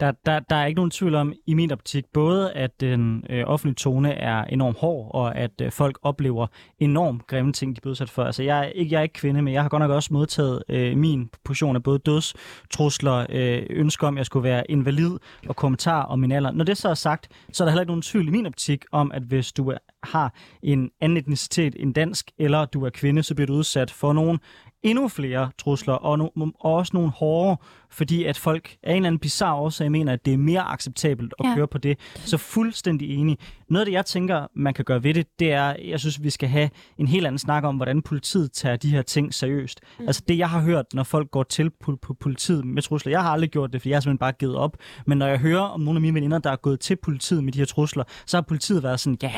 Der, 0.00 0.12
der, 0.26 0.38
der 0.38 0.56
er 0.56 0.66
ikke 0.66 0.78
nogen 0.78 0.90
tvivl 0.90 1.14
om, 1.14 1.32
i 1.46 1.54
min 1.54 1.72
optik, 1.72 2.04
både 2.12 2.52
at 2.52 2.80
den 2.80 3.24
øh, 3.30 3.44
offentlige 3.46 3.74
tone 3.74 4.12
er 4.12 4.44
enormt 4.44 4.78
hård, 4.78 5.10
og 5.14 5.36
at 5.36 5.50
øh, 5.62 5.72
folk 5.72 5.98
oplever 6.02 6.46
enormt 6.78 7.26
grimme 7.26 7.52
ting, 7.52 7.76
de 7.76 7.80
bliver 7.80 7.90
udsat 7.90 8.10
for. 8.10 8.24
Altså, 8.24 8.42
jeg 8.42 8.58
er, 8.58 8.64
ikke, 8.64 8.92
jeg 8.92 8.98
er 8.98 9.02
ikke 9.02 9.12
kvinde, 9.12 9.42
men 9.42 9.54
jeg 9.54 9.62
har 9.62 9.68
godt 9.68 9.80
nok 9.80 9.90
også 9.90 10.12
modtaget 10.12 10.62
øh, 10.68 10.96
min 10.96 11.30
portion 11.44 11.76
af 11.76 11.82
både 11.82 11.98
dødstrusler, 11.98 13.26
øh, 13.28 13.62
ønsker 13.70 14.06
om, 14.06 14.14
at 14.14 14.18
jeg 14.18 14.26
skulle 14.26 14.44
være 14.44 14.70
invalid, 14.70 15.18
og 15.48 15.56
kommentar 15.56 16.02
om 16.02 16.18
min 16.18 16.32
alder. 16.32 16.50
Når 16.50 16.64
det 16.64 16.76
så 16.76 16.88
er 16.88 16.94
sagt, 16.94 17.28
så 17.52 17.64
er 17.64 17.66
der 17.66 17.72
heller 17.72 17.82
ikke 17.82 17.90
nogen 17.90 18.02
tvivl 18.02 18.28
i 18.28 18.30
min 18.30 18.46
optik 18.46 18.84
om, 18.92 19.12
at 19.12 19.22
hvis 19.22 19.52
du 19.52 19.72
har 20.02 20.34
en 20.62 20.90
anden 21.00 21.18
etnicitet 21.18 21.76
end 21.78 21.94
dansk, 21.94 22.30
eller 22.38 22.64
du 22.64 22.84
er 22.84 22.90
kvinde, 22.90 23.22
så 23.22 23.34
bliver 23.34 23.46
du 23.46 23.52
udsat 23.52 23.90
for 23.90 24.12
nogle 24.12 24.38
endnu 24.82 25.08
flere 25.08 25.50
trusler, 25.58 25.94
og, 25.94 26.18
no, 26.18 26.28
og 26.36 26.74
også 26.74 26.90
nogle 26.94 27.10
hårde, 27.10 27.60
fordi 27.90 28.24
at 28.24 28.38
folk 28.38 28.76
af 28.82 28.90
en 28.90 28.96
eller 28.96 29.06
anden 29.06 29.18
bizarre 29.18 29.54
årsag 29.54 29.90
mener, 29.90 30.12
at 30.12 30.24
det 30.24 30.34
er 30.34 30.38
mere 30.38 30.60
acceptabelt 30.60 31.34
at 31.38 31.46
ja. 31.46 31.54
køre 31.54 31.68
på 31.68 31.78
det. 31.78 31.98
Så 32.14 32.36
fuldstændig 32.36 33.18
enig. 33.18 33.38
Noget 33.68 33.80
af 33.80 33.86
det, 33.86 33.92
jeg 33.92 34.06
tænker, 34.06 34.46
man 34.56 34.74
kan 34.74 34.84
gøre 34.84 35.04
ved 35.04 35.14
det, 35.14 35.26
det 35.38 35.52
er, 35.52 35.76
jeg 35.84 36.00
synes, 36.00 36.22
vi 36.22 36.30
skal 36.30 36.48
have 36.48 36.70
en 36.98 37.08
helt 37.08 37.26
anden 37.26 37.38
snak 37.38 37.64
om, 37.64 37.76
hvordan 37.76 38.02
politiet 38.02 38.52
tager 38.52 38.76
de 38.76 38.90
her 38.90 39.02
ting 39.02 39.34
seriøst. 39.34 39.80
Mm. 39.98 40.06
Altså 40.06 40.22
det, 40.28 40.38
jeg 40.38 40.50
har 40.50 40.60
hørt, 40.60 40.86
når 40.94 41.02
folk 41.02 41.30
går 41.30 41.42
til 41.42 41.70
på, 41.70 41.96
på 42.02 42.14
politiet 42.14 42.64
med 42.64 42.82
trusler, 42.82 43.10
jeg 43.10 43.22
har 43.22 43.30
aldrig 43.30 43.50
gjort 43.50 43.72
det, 43.72 43.82
for 43.82 43.88
jeg 43.88 43.96
har 43.96 44.00
simpelthen 44.00 44.18
bare 44.18 44.32
givet 44.32 44.56
op. 44.56 44.76
Men 45.06 45.18
når 45.18 45.26
jeg 45.26 45.38
hører 45.38 45.60
om 45.60 45.80
nogle 45.80 45.96
af 45.96 46.00
mine 46.00 46.14
veninder, 46.14 46.38
der 46.38 46.50
er 46.50 46.56
gået 46.56 46.80
til 46.80 46.96
politiet 46.96 47.44
med 47.44 47.52
de 47.52 47.58
her 47.58 47.66
trusler, 47.66 48.04
så 48.26 48.36
har 48.36 48.42
politiet 48.42 48.82
været 48.82 49.00
sådan, 49.00 49.18
ja, 49.22 49.32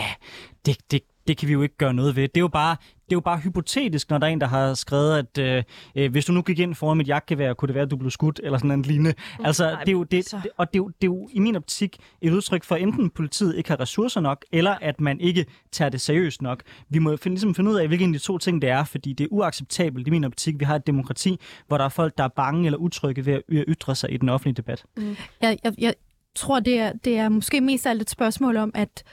det, 0.66 0.76
det, 0.90 1.00
det 1.28 1.36
kan 1.36 1.48
vi 1.48 1.52
jo 1.52 1.62
ikke 1.62 1.76
gøre 1.76 1.94
noget 1.94 2.16
ved. 2.16 2.22
Det 2.22 2.36
er 2.36 2.40
jo 2.40 2.48
bare, 2.48 2.76
det 2.80 3.12
er 3.12 3.16
jo 3.16 3.20
bare 3.20 3.38
hypotetisk, 3.38 4.10
når 4.10 4.18
der 4.18 4.26
er 4.26 4.30
en, 4.30 4.40
der 4.40 4.46
har 4.46 4.74
skrevet, 4.74 5.18
at 5.18 5.38
øh, 5.38 5.62
øh 5.94 6.10
hvis 6.10 6.24
du 6.24 6.32
nu 6.32 6.42
gik 6.42 6.58
ind 6.58 6.74
foran 6.74 6.96
mit 6.96 7.08
jagtgevær, 7.08 7.54
kunne 7.54 7.66
det 7.66 7.74
være, 7.74 7.84
at 7.84 7.90
du 7.90 7.96
blev 7.96 8.10
skudt, 8.10 8.40
eller 8.42 8.58
sådan 8.58 8.70
en 8.70 8.82
lignende. 8.82 9.14
Mm, 9.38 9.44
altså, 9.44 9.70
nej, 9.70 9.80
det 9.80 9.88
er 9.88 9.92
jo, 9.92 10.02
det, 10.02 10.32
det, 10.42 10.50
og 10.56 10.72
det 10.72 10.78
er, 10.78 10.82
jo, 10.82 10.88
det 10.88 11.08
er 11.08 11.12
jo 11.12 11.28
i 11.32 11.38
min 11.38 11.56
optik 11.56 11.96
et 12.20 12.32
udtryk 12.32 12.64
for, 12.64 12.76
enten 12.76 13.10
politiet 13.10 13.56
ikke 13.56 13.70
har 13.70 13.80
ressourcer 13.80 14.20
nok, 14.20 14.44
eller 14.52 14.74
at 14.80 15.00
man 15.00 15.20
ikke 15.20 15.46
tager 15.72 15.88
det 15.88 16.00
seriøst 16.00 16.42
nok. 16.42 16.62
Vi 16.88 16.98
må 16.98 17.16
finde, 17.16 17.34
ligesom 17.34 17.54
finde 17.54 17.70
ud 17.70 17.76
af, 17.76 17.88
hvilken 17.88 18.14
af 18.14 18.20
de 18.20 18.24
to 18.24 18.38
ting 18.38 18.62
det 18.62 18.70
er, 18.70 18.84
fordi 18.84 19.12
det 19.12 19.24
er 19.24 19.28
uacceptabelt 19.30 20.06
i 20.06 20.10
min 20.10 20.24
optik. 20.24 20.60
Vi 20.60 20.64
har 20.64 20.76
et 20.76 20.86
demokrati, 20.86 21.40
hvor 21.66 21.78
der 21.78 21.84
er 21.84 21.88
folk, 21.88 22.18
der 22.18 22.24
er 22.24 22.28
bange 22.28 22.66
eller 22.66 22.78
utrygge 22.78 23.26
ved 23.26 23.34
at 23.34 23.42
ytre 23.68 23.94
sig 23.94 24.12
i 24.12 24.16
den 24.16 24.28
offentlige 24.28 24.54
debat. 24.54 24.84
Mm. 24.96 25.16
Jeg, 25.40 25.58
jeg, 25.64 25.74
jeg, 25.78 25.94
tror, 26.34 26.60
det 26.60 26.78
er, 26.78 26.92
det 26.92 27.16
er 27.18 27.28
måske 27.28 27.60
mest 27.60 27.86
alt 27.86 28.02
et 28.02 28.10
spørgsmål 28.10 28.56
om, 28.56 28.70
at, 28.74 29.04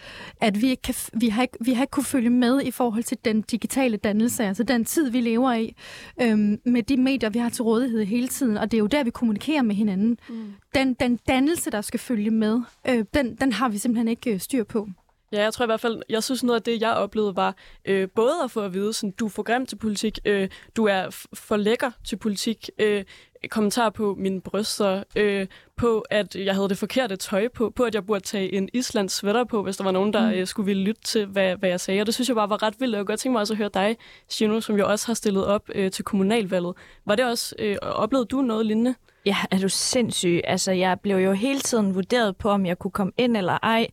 at 0.42 0.62
vi, 0.62 0.70
ikke 0.70 0.82
kan, 0.82 0.96
vi, 1.14 1.30
har 1.30 1.42
ikke, 1.42 1.58
vi 1.62 1.74
har 1.74 1.84
ikke 1.84 1.92
kunne 1.92 2.04
følge 2.04 2.30
med 2.30 2.62
i 2.62 2.72
forhold 2.72 3.04
til 3.04 3.18
den 3.26 3.42
digitale 3.42 3.98
dannelse, 3.98 4.44
altså 4.44 4.64
den 4.64 4.86
tid, 4.86 5.10
vi 5.10 5.22
lever 5.22 5.54
i, 5.54 5.76
øhm, 6.22 6.62
med 6.66 6.84
de 6.84 6.98
medier, 6.98 7.30
vi 7.30 7.40
har 7.40 7.50
til 7.50 7.64
rådighed 7.64 8.06
hele 8.06 8.28
tiden, 8.28 8.58
og 8.58 8.72
det 8.72 8.78
er 8.78 8.82
jo 8.82 8.88
der, 8.88 9.04
vi 9.04 9.10
kommunikerer 9.10 9.62
med 9.62 9.76
hinanden. 9.76 10.18
Mm. 10.30 10.54
Den, 10.76 10.94
den 10.94 11.20
dannelse, 11.28 11.72
der 11.72 11.82
skal 11.82 12.00
følge 12.00 12.32
med, 12.32 12.62
øh, 12.90 13.06
den, 13.14 13.36
den 13.36 13.52
har 13.52 13.70
vi 13.70 13.78
simpelthen 13.78 14.08
ikke 14.08 14.34
øh, 14.34 14.40
styr 14.40 14.64
på. 14.64 14.88
Ja, 15.32 15.44
jeg 15.44 15.54
tror 15.54 15.66
i 15.66 15.66
hvert 15.66 15.80
fald, 15.80 16.02
jeg 16.10 16.24
synes 16.24 16.44
noget 16.44 16.60
af 16.60 16.64
det, 16.64 16.82
jeg 16.82 16.94
oplevede, 16.94 17.36
var 17.36 17.56
øh, 17.86 18.08
både 18.16 18.34
at 18.44 18.52
få 18.52 18.62
at 18.62 18.74
vide, 18.74 18.94
sådan, 18.94 19.12
du 19.12 19.26
er 19.26 19.30
for 19.30 19.44
grim 19.44 19.66
til 19.66 19.76
politik, 19.76 20.20
øh, 20.26 20.50
du 20.76 20.86
er 20.86 21.26
for 21.34 21.58
lækker 21.58 21.92
til 22.06 22.16
politik, 22.16 22.70
øh, 22.80 23.04
kommentarer 23.48 23.90
på 23.90 24.16
mine 24.18 24.42
bryster, 24.42 25.04
øh, 25.16 25.48
på 25.76 26.06
at 26.10 26.36
jeg 26.36 26.56
havde 26.56 26.70
det 26.70 26.78
forkerte 26.78 27.16
tøj 27.16 27.48
på, 27.48 27.70
på 27.76 27.84
at 27.84 27.96
jeg 27.96 28.06
burde 28.06 28.24
tage 28.24 28.54
en 28.54 28.70
islands 28.74 29.14
sweater 29.14 29.44
på, 29.44 29.64
hvis 29.64 29.78
der 29.78 29.84
var 29.84 29.92
nogen, 29.92 30.14
der 30.14 30.30
mm. 30.30 30.34
øh, 30.34 30.48
skulle 30.48 30.66
ville 30.66 30.84
lytte 30.84 31.02
til, 31.02 31.26
hvad, 31.26 31.56
hvad 31.56 31.70
jeg 31.70 31.80
sagde. 31.80 32.02
Og 32.02 32.06
det 32.06 32.14
synes 32.14 32.28
jeg 32.28 32.36
bare 32.36 32.50
var 32.50 32.64
ret 32.64 32.76
vildt. 32.80 32.96
Jeg 32.96 33.00
kunne 33.00 33.06
godt 33.06 33.20
tænke 33.20 33.34
mig 33.34 33.40
også 33.40 33.54
at 33.54 33.58
høre 33.58 33.70
dig, 33.74 33.98
Gino, 34.32 34.62
som 34.62 34.78
jo 34.78 34.90
også 34.90 35.08
har 35.08 35.14
stillet 35.14 35.46
op 35.46 35.70
øh, 35.76 35.92
til 35.92 36.06
kommunalvalget. 36.06 36.74
Var 37.06 37.16
det 37.16 37.26
også, 37.26 37.56
øh, 37.60 37.78
oplevede 37.82 38.28
du 38.28 38.42
noget 38.42 38.66
lignende? 38.66 38.96
Ja, 39.26 39.36
er 39.52 39.60
du 39.60 39.70
sindssyg? 39.70 40.42
Altså, 40.44 40.72
jeg 40.72 41.00
blev 41.00 41.18
jo 41.18 41.32
hele 41.34 41.60
tiden 41.60 41.96
vurderet 41.96 42.38
på, 42.38 42.50
om 42.50 42.66
jeg 42.66 42.80
kunne 42.80 42.92
komme 42.92 43.14
ind 43.18 43.38
eller 43.38 43.58
ej 43.64 43.88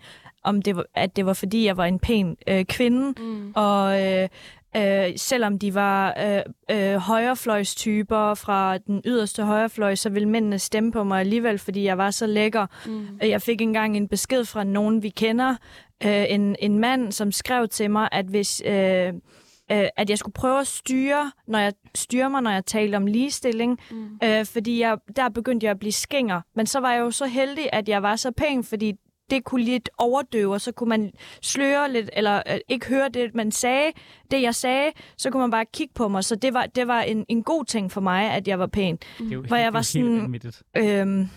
om 0.46 0.62
det 0.62 0.76
var, 0.76 0.84
at 0.94 1.16
det 1.16 1.26
var 1.26 1.32
fordi, 1.32 1.64
jeg 1.64 1.76
var 1.76 1.84
en 1.84 1.98
pæn 1.98 2.36
øh, 2.48 2.64
kvinde, 2.64 3.22
mm. 3.22 3.52
og 3.54 4.04
øh, 4.06 4.28
øh, 4.76 5.12
selvom 5.16 5.58
de 5.58 5.74
var 5.74 6.14
øh, 6.26 6.42
øh, 6.70 6.96
højrefløjstyper 6.96 8.34
fra 8.34 8.78
den 8.78 9.02
yderste 9.04 9.44
højrefløj, 9.44 9.94
så 9.94 10.10
ville 10.10 10.28
mændene 10.28 10.58
stemme 10.58 10.92
på 10.92 11.04
mig 11.04 11.20
alligevel, 11.20 11.58
fordi 11.58 11.84
jeg 11.84 11.98
var 11.98 12.10
så 12.10 12.26
lækker. 12.26 12.66
Mm. 12.86 13.06
Jeg 13.22 13.42
fik 13.42 13.60
engang 13.60 13.96
en 13.96 14.08
besked 14.08 14.44
fra 14.44 14.64
nogen, 14.64 15.02
vi 15.02 15.08
kender, 15.08 15.56
øh, 16.04 16.24
en, 16.28 16.56
en 16.58 16.78
mand, 16.78 17.12
som 17.12 17.32
skrev 17.32 17.68
til 17.68 17.90
mig, 17.90 18.08
at 18.12 18.26
hvis... 18.26 18.62
Øh, 18.66 19.12
øh, 19.72 19.88
at 19.96 20.10
jeg 20.10 20.18
skulle 20.18 20.32
prøve 20.32 20.60
at 20.60 20.66
styre, 20.66 21.32
når 21.46 21.58
jeg 21.58 21.72
styrer 21.94 22.28
mig, 22.28 22.42
når 22.42 22.50
jeg 22.50 22.66
talte 22.66 22.96
om 22.96 23.06
ligestilling, 23.06 23.78
mm. 23.90 24.18
øh, 24.24 24.44
fordi 24.44 24.80
jeg, 24.80 24.98
der 25.16 25.28
begyndte 25.28 25.64
jeg 25.64 25.70
at 25.70 25.78
blive 25.78 25.92
skinger. 25.92 26.40
Men 26.56 26.66
så 26.66 26.80
var 26.80 26.92
jeg 26.92 27.00
jo 27.00 27.10
så 27.10 27.26
heldig, 27.26 27.68
at 27.72 27.88
jeg 27.88 28.02
var 28.02 28.16
så 28.16 28.30
pæn, 28.30 28.64
fordi 28.64 28.92
det 29.30 29.44
kunne 29.44 29.64
lidt 29.64 29.90
overdøve, 29.98 30.54
og 30.54 30.60
så 30.60 30.72
kunne 30.72 30.88
man 30.88 31.12
sløre 31.42 31.92
lidt, 31.92 32.10
eller 32.12 32.42
øh, 32.50 32.58
ikke 32.68 32.86
høre 32.86 33.08
det, 33.08 33.34
man 33.34 33.52
sagde, 33.52 33.92
det 34.30 34.42
jeg 34.42 34.54
sagde, 34.54 34.92
så 35.16 35.30
kunne 35.30 35.40
man 35.40 35.50
bare 35.50 35.64
kigge 35.72 35.94
på 35.94 36.08
mig. 36.08 36.24
Så 36.24 36.36
det 36.36 36.54
var, 36.54 36.66
det 36.66 36.86
var 36.86 37.00
en, 37.00 37.24
en 37.28 37.42
god 37.42 37.64
ting 37.64 37.92
for 37.92 38.00
mig, 38.00 38.30
at 38.30 38.48
jeg 38.48 38.58
var 38.58 38.66
pæn. 38.66 38.96
Det 38.96 39.26
er 39.26 39.30
jo, 39.30 39.42
hvor 39.42 39.56
jeg 39.56 39.72
var 39.72 39.82
sådan, 39.82 40.40
øhm, 40.76 41.28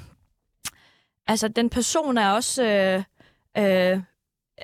altså 1.27 1.47
den 1.47 1.69
person 1.69 2.17
er 2.17 2.31
også 2.31 2.63
øh, 2.63 3.03
øh, 3.57 3.97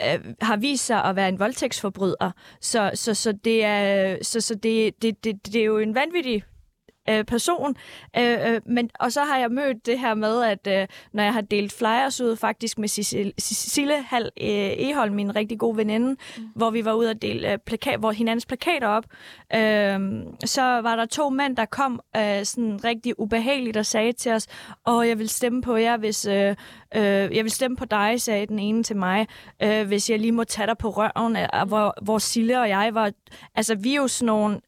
øh, 0.03 0.33
har 0.41 0.57
vist 0.57 0.85
sig 0.85 1.03
at 1.03 1.15
være 1.15 1.29
en 1.29 1.39
voldtægtsforbryder. 1.39 2.31
Så, 2.61 2.91
så, 2.93 3.13
så, 3.13 3.31
det, 3.31 3.63
er, 3.63 4.17
så, 4.21 4.41
så 4.41 4.55
det, 4.55 5.01
det, 5.01 5.23
det, 5.23 5.45
det 5.45 5.55
er 5.55 5.65
jo 5.65 5.77
en 5.77 5.95
vanvittig 5.95 6.43
øh, 7.09 7.23
person. 7.23 7.75
Øh, 8.17 8.53
øh, 8.53 8.61
men, 8.65 8.89
og 8.99 9.11
så 9.11 9.21
har 9.21 9.37
jeg 9.37 9.51
mødt 9.51 9.85
det 9.85 9.99
her 9.99 10.13
med, 10.13 10.43
at 10.43 10.67
øh, 10.67 10.87
når 11.13 11.23
jeg 11.23 11.33
har 11.33 11.41
delt 11.41 11.73
flyers 11.73 12.21
ud 12.21 12.35
faktisk 12.35 12.77
med 12.77 12.87
Cecile 13.39 14.01
Hal 14.01 14.23
øh, 14.23 14.71
Eholm, 14.77 15.15
min 15.15 15.35
rigtig 15.35 15.59
gode 15.59 15.77
veninde, 15.77 16.15
mm. 16.37 16.43
hvor 16.55 16.69
vi 16.69 16.85
var 16.85 16.93
ude 16.93 17.09
at 17.09 17.21
dele 17.21 17.51
øh, 17.51 17.57
plakat, 17.57 17.99
hvor 17.99 18.11
hinandens 18.11 18.45
plakater 18.45 18.87
op, 18.87 19.05
øh, 19.55 19.99
så 20.45 20.61
var 20.61 20.95
der 20.95 21.05
to 21.05 21.29
mænd, 21.29 21.57
der 21.57 21.65
kom 21.65 21.99
øh, 22.17 22.45
sådan 22.45 22.83
rigtig 22.83 23.19
ubehageligt 23.19 23.77
og 23.77 23.85
sagde 23.85 24.11
til 24.11 24.31
os, 24.31 24.47
og 24.83 25.07
jeg 25.07 25.19
vil 25.19 25.29
stemme 25.29 25.61
på 25.61 25.75
jer, 25.75 25.97
hvis... 25.97 26.25
Øh, 26.25 26.55
øh, 26.95 27.35
jeg 27.35 27.43
vil 27.43 27.51
stemme 27.51 27.77
på 27.77 27.85
dig, 27.85 28.21
sagde 28.21 28.45
den 28.45 28.59
ene 28.59 28.83
til 28.83 28.95
mig, 28.95 29.27
øh, 29.63 29.87
hvis 29.87 30.09
jeg 30.09 30.19
lige 30.19 30.31
må 30.31 30.43
tage 30.43 30.67
dig 30.67 30.77
på 30.77 30.89
røven, 30.89 31.37
øh, 31.37 31.67
hvor, 31.67 31.93
hvor 32.01 32.17
Sille 32.17 32.59
og 32.61 32.69
jeg 32.69 32.89
var... 32.93 33.11
Altså, 33.55 33.75
vi 33.75 33.91
er 33.91 33.95
jo 33.95 34.07
sådan 34.07 34.25
nogle 34.25 34.59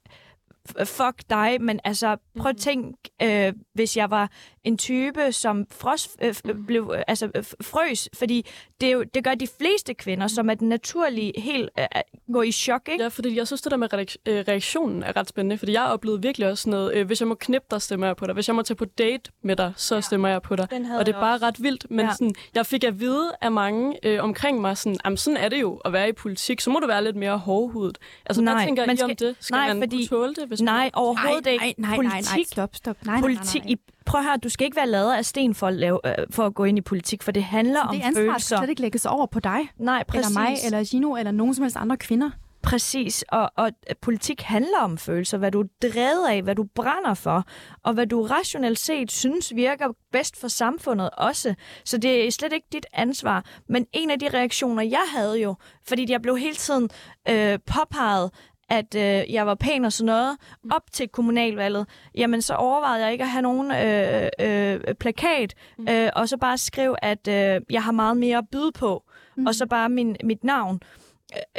fuck 0.85 1.29
dig, 1.29 1.61
men 1.61 1.79
altså 1.83 2.17
prøv 2.39 2.49
at 2.49 2.55
mhm. 2.55 2.61
tænke, 2.61 3.47
øh, 3.47 3.53
hvis 3.73 3.97
jeg 3.97 4.11
var 4.11 4.31
en 4.63 4.77
type, 4.77 5.31
som 5.31 5.65
fros, 5.71 6.09
øh, 6.21 6.35
mhm. 6.45 6.65
blev, 6.65 6.93
øh, 6.95 7.03
altså, 7.07 7.29
øh, 7.35 7.43
frøs, 7.61 8.09
fordi 8.13 8.45
det, 8.81 8.93
jo, 8.93 9.03
det 9.03 9.23
gør 9.23 9.35
de 9.35 9.47
fleste 9.57 9.93
kvinder, 9.93 10.27
som 10.27 10.49
er 10.49 10.53
den 10.53 10.69
naturlige 10.69 11.33
helt 11.37 11.69
øh, 11.79 11.85
gå 12.33 12.41
i 12.41 12.51
chok, 12.51 12.89
ikke? 12.91 13.03
Ja, 13.03 13.07
fordi 13.07 13.37
jeg 13.37 13.47
synes, 13.47 13.61
det 13.61 13.71
der 13.71 13.77
med 13.77 13.87
øh, 14.25 14.43
reaktionen 14.47 15.03
er 15.03 15.17
ret 15.17 15.29
spændende, 15.29 15.57
fordi 15.57 15.71
jeg 15.71 15.81
har 15.81 15.89
oplevet 15.89 16.23
virkelig 16.23 16.47
også 16.47 16.69
noget, 16.69 16.95
øh, 16.95 17.07
hvis 17.07 17.21
jeg 17.21 17.27
må 17.27 17.35
knippe 17.35 17.67
dig, 17.71 17.81
stemmer 17.81 18.07
jeg 18.07 18.15
på 18.15 18.25
dig. 18.25 18.33
Hvis 18.33 18.47
jeg 18.47 18.55
må 18.55 18.61
tage 18.61 18.75
på 18.75 18.85
date 18.85 19.31
med 19.43 19.55
dig, 19.55 19.73
så 19.75 19.95
ja. 19.95 20.01
stemmer 20.01 20.29
jeg 20.29 20.41
på 20.41 20.55
dig. 20.55 20.67
Og 20.99 21.05
det 21.05 21.15
er 21.15 21.19
bare 21.19 21.33
også. 21.33 21.45
ret 21.45 21.63
vildt, 21.63 21.91
men 21.91 22.05
ja. 22.05 22.11
sådan, 22.11 22.35
jeg 22.55 22.65
fik 22.65 22.83
at 22.83 22.99
vide 22.99 23.31
af 23.41 23.51
mange 23.51 23.99
øh, 24.03 24.23
omkring 24.23 24.61
mig, 24.61 24.77
sådan, 24.77 24.97
jamen 25.05 25.17
sådan 25.17 25.37
er 25.37 25.49
det 25.49 25.61
jo 25.61 25.75
at 25.75 25.93
være 25.93 26.09
i 26.09 26.11
politik, 26.11 26.61
så 26.61 26.69
må 26.69 26.79
du 26.79 26.87
være 26.87 27.03
lidt 27.03 27.15
mere 27.15 27.37
hårdhudet. 27.37 27.97
Altså, 28.25 28.41
nej, 28.41 28.53
hvad 28.53 28.65
tænker 28.65 28.91
I 28.91 28.95
skal, 28.95 29.09
om 29.09 29.15
det? 29.15 29.35
Skal 29.39 29.55
nej, 29.55 29.73
man 29.73 29.81
fordi, 29.81 30.07
kunne 30.07 30.19
tåle 30.19 30.35
det? 30.35 30.56
Hvis 30.57 30.63
nej, 30.65 30.89
overhovedet 30.93 31.47
ikke. 31.47 31.63
Nej, 31.63 31.73
nej, 31.77 31.95
politik, 31.95 32.25
nej, 32.25 32.35
nej, 32.35 32.43
stop, 32.51 32.75
stop. 32.75 32.97
Nej, 33.05 33.21
politik, 33.21 33.63
nej, 33.63 33.69
nej, 33.69 33.75
nej. 33.75 34.03
Prøv 34.05 34.23
her, 34.23 34.37
du 34.37 34.49
skal 34.49 34.65
ikke 34.65 34.77
være 34.77 34.87
lavet 34.87 35.13
af 35.13 35.25
sten 35.25 35.55
for 35.55 35.67
at, 35.67 35.73
lave, 35.73 35.99
øh, 36.05 36.25
for 36.31 36.45
at 36.45 36.53
gå 36.53 36.63
ind 36.63 36.77
i 36.77 36.81
politik, 36.81 37.23
for 37.23 37.31
det 37.31 37.43
handler 37.43 37.81
det 37.81 37.89
om 37.89 37.95
følelser. 37.95 38.21
Det 38.21 38.27
ansvar 38.27 38.37
skal 38.37 38.57
slet 38.57 38.69
ikke 38.69 38.81
lægges 38.81 39.05
over 39.05 39.25
på 39.25 39.39
dig. 39.39 39.59
Nej, 39.79 40.03
præcis. 40.07 40.27
Eller 40.27 40.41
mig, 40.41 40.57
eller 40.65 40.83
Gino, 40.83 41.15
eller 41.15 41.31
nogen 41.31 41.53
som 41.53 41.63
helst 41.63 41.77
andre 41.77 41.97
kvinder. 41.97 42.29
Præcis, 42.61 43.25
og, 43.29 43.51
og 43.57 43.71
politik 44.01 44.41
handler 44.41 44.79
om 44.79 44.97
følelser, 44.97 45.37
hvad 45.37 45.51
du 45.51 45.61
er 45.61 45.67
drevet 45.81 46.27
af, 46.29 46.41
hvad 46.41 46.55
du 46.55 46.65
brænder 46.75 47.13
for, 47.13 47.43
og 47.83 47.93
hvad 47.93 48.07
du 48.07 48.21
rationelt 48.23 48.79
set 48.79 49.11
synes 49.11 49.55
virker 49.55 49.87
bedst 50.11 50.39
for 50.39 50.47
samfundet 50.47 51.09
også. 51.09 51.55
Så 51.85 51.97
det 51.97 52.27
er 52.27 52.31
slet 52.31 52.53
ikke 52.53 52.67
dit 52.71 52.85
ansvar. 52.93 53.45
Men 53.69 53.85
en 53.93 54.09
af 54.09 54.19
de 54.19 54.29
reaktioner, 54.33 54.83
jeg 54.83 55.03
havde 55.15 55.41
jo, 55.41 55.55
fordi 55.87 56.11
jeg 56.11 56.21
blev 56.21 56.37
hele 56.37 56.55
tiden 56.55 56.89
øh, 57.29 57.59
påpeget, 57.65 58.31
at 58.69 58.95
øh, 58.95 59.33
jeg 59.33 59.45
var 59.45 59.55
pæn 59.55 59.85
og 59.85 59.93
sådan 59.93 60.05
noget, 60.05 60.37
op 60.71 60.91
til 60.91 61.07
kommunalvalget, 61.09 61.87
jamen 62.15 62.41
så 62.41 62.53
overvejede 62.53 63.03
jeg 63.03 63.11
ikke 63.11 63.23
at 63.23 63.29
have 63.29 63.41
nogen 63.41 63.71
øh, 63.71 64.29
øh, 64.39 64.95
plakat, 64.95 65.53
mm. 65.77 65.87
øh, 65.89 66.09
og 66.15 66.29
så 66.29 66.37
bare 66.37 66.57
skrive, 66.57 67.03
at 67.03 67.27
øh, 67.27 67.61
jeg 67.69 67.83
har 67.83 67.91
meget 67.91 68.17
mere 68.17 68.37
at 68.37 68.47
byde 68.51 68.71
på, 68.71 69.03
mm. 69.37 69.45
og 69.45 69.55
så 69.55 69.65
bare 69.65 69.89
min, 69.89 70.15
mit 70.23 70.43
navn. 70.43 70.79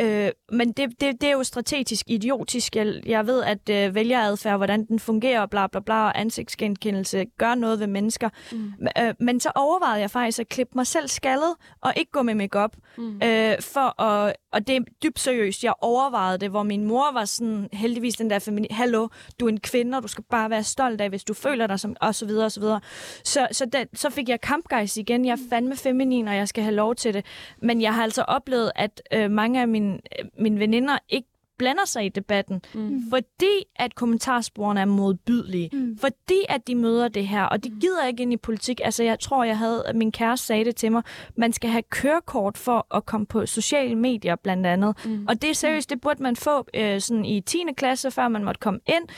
Øh, 0.01 0.31
men 0.53 0.73
det, 0.73 1.01
det, 1.01 1.21
det 1.21 1.29
er 1.29 1.33
jo 1.33 1.43
strategisk 1.43 2.05
idiotisk. 2.09 2.77
Jeg, 2.77 2.95
jeg 3.07 3.27
ved, 3.27 3.43
at 3.43 3.69
øh, 3.71 3.95
vælgeradfærd, 3.95 4.57
hvordan 4.57 4.87
den 4.87 4.99
fungerer, 4.99 5.47
bla 5.47 5.67
bla 5.67 5.81
bla, 5.81 5.95
og 5.95 6.21
ansigtsgenkendelse 6.21 7.27
gør 7.39 7.55
noget 7.55 7.81
ved 7.81 7.87
mennesker. 7.87 8.29
Mm. 8.53 8.73
Øh, 8.99 9.15
men 9.21 9.41
så 9.41 9.51
overvejede 9.55 10.01
jeg 10.01 10.11
faktisk 10.11 10.39
at 10.39 10.49
klippe 10.49 10.73
mig 10.75 10.87
selv 10.87 11.09
skaldet, 11.09 11.55
og 11.81 11.93
ikke 11.97 12.13
gå 12.13 12.23
med 12.23 12.35
makeup 12.35 12.77
mm. 12.99 13.21
øh, 13.23 13.55
for 13.61 14.03
at, 14.03 14.37
og 14.53 14.67
det 14.67 14.77
er 14.77 14.81
dybt 15.03 15.21
seriøst. 15.21 15.65
Jeg 15.65 15.75
overvejede 15.81 16.39
det, 16.39 16.51
hvor 16.51 16.63
min 16.63 16.85
mor 16.85 17.13
var 17.13 17.25
sådan, 17.25 17.69
heldigvis 17.73 18.15
den 18.15 18.31
der 18.31 18.39
familie, 18.39 18.77
hallo, 18.77 19.09
du 19.41 19.45
er 19.45 19.49
en 19.49 19.61
kvinde, 19.61 19.97
og 19.97 20.03
du 20.03 20.09
skal 20.09 20.25
bare 20.31 20.51
være 20.51 20.63
stolt 20.63 21.01
af, 21.01 21.09
hvis 21.09 21.25
du 21.25 21.35
føler 21.35 21.67
dig 21.67 21.81
som, 21.81 21.97
og 22.01 22.15
så 22.15 22.27
videre, 22.27 22.45
og 22.45 22.53
så 22.53 22.61
videre. 22.61 22.81
Så, 23.25 23.49
så, 23.53 23.67
den, 23.67 23.87
så 23.95 24.11
fik 24.11 24.29
jeg 24.29 24.41
kampgejst 24.41 24.97
igen. 24.97 25.25
Jeg 25.25 25.33
er 25.33 25.49
fandme 25.51 25.77
feminin, 25.77 26.29
og 26.29 26.37
jeg 26.37 26.49
skal 26.49 26.63
have 26.65 26.75
lov 26.75 26.95
til 26.95 27.15
det. 27.15 27.27
Men 27.63 27.83
jeg 27.83 27.95
har 27.95 28.03
altså 28.03 28.23
oplevet, 28.23 28.73
at 28.75 29.03
øh, 29.13 29.31
mange 29.31 29.58
af 29.61 29.69
mine, 29.69 29.99
mine 30.39 30.61
veninder 30.61 30.99
ikke 31.09 31.29
blander 31.59 31.85
sig 31.85 32.05
i 32.05 32.09
debatten, 32.09 32.63
mm. 32.75 33.03
fordi 33.11 33.65
at 33.77 33.95
kommentarsporene 33.95 34.81
er 34.81 34.85
modbydelige, 34.85 35.71
mm. 35.73 35.99
fordi 35.99 36.41
at 36.49 36.67
de 36.67 36.75
møder 36.75 37.09
det 37.09 37.29
her, 37.29 37.45
og 37.45 37.65
de 37.65 37.71
mm. 37.71 37.81
gider 37.81 38.07
ikke 38.07 38.23
ind 38.23 38.33
i 38.33 38.37
politik. 38.37 38.81
Altså, 38.85 39.03
jeg 39.03 39.21
tror, 39.21 39.45
jeg 39.45 39.59
havde, 39.59 39.85
at 39.87 39.97
min 39.97 40.13
kæreste 40.13 40.47
sagde 40.47 40.65
det 40.65 40.77
til 40.77 40.93
mig, 40.93 41.03
man 41.37 41.53
skal 41.53 41.71
have 41.71 41.83
kørekort 41.91 42.59
for 42.59 42.97
at 42.97 43.07
komme 43.07 43.27
på 43.27 43.47
sociale 43.47 43.95
medier, 43.95 44.37
blandt 44.37 44.67
andet. 44.67 44.97
Mm. 45.05 45.27
Og 45.29 45.43
det 45.43 45.51
er 45.51 45.55
seriøst, 45.55 45.91
det 45.91 46.01
burde 46.01 46.23
man 46.23 46.37
få 46.37 46.67
øh, 46.75 47.01
sådan 47.01 47.25
i 47.25 47.41
10. 47.41 47.59
klasse, 47.77 48.11
før 48.11 48.29
man 48.29 48.45
måtte 48.45 48.59
komme 48.59 48.81
ind. 48.87 49.09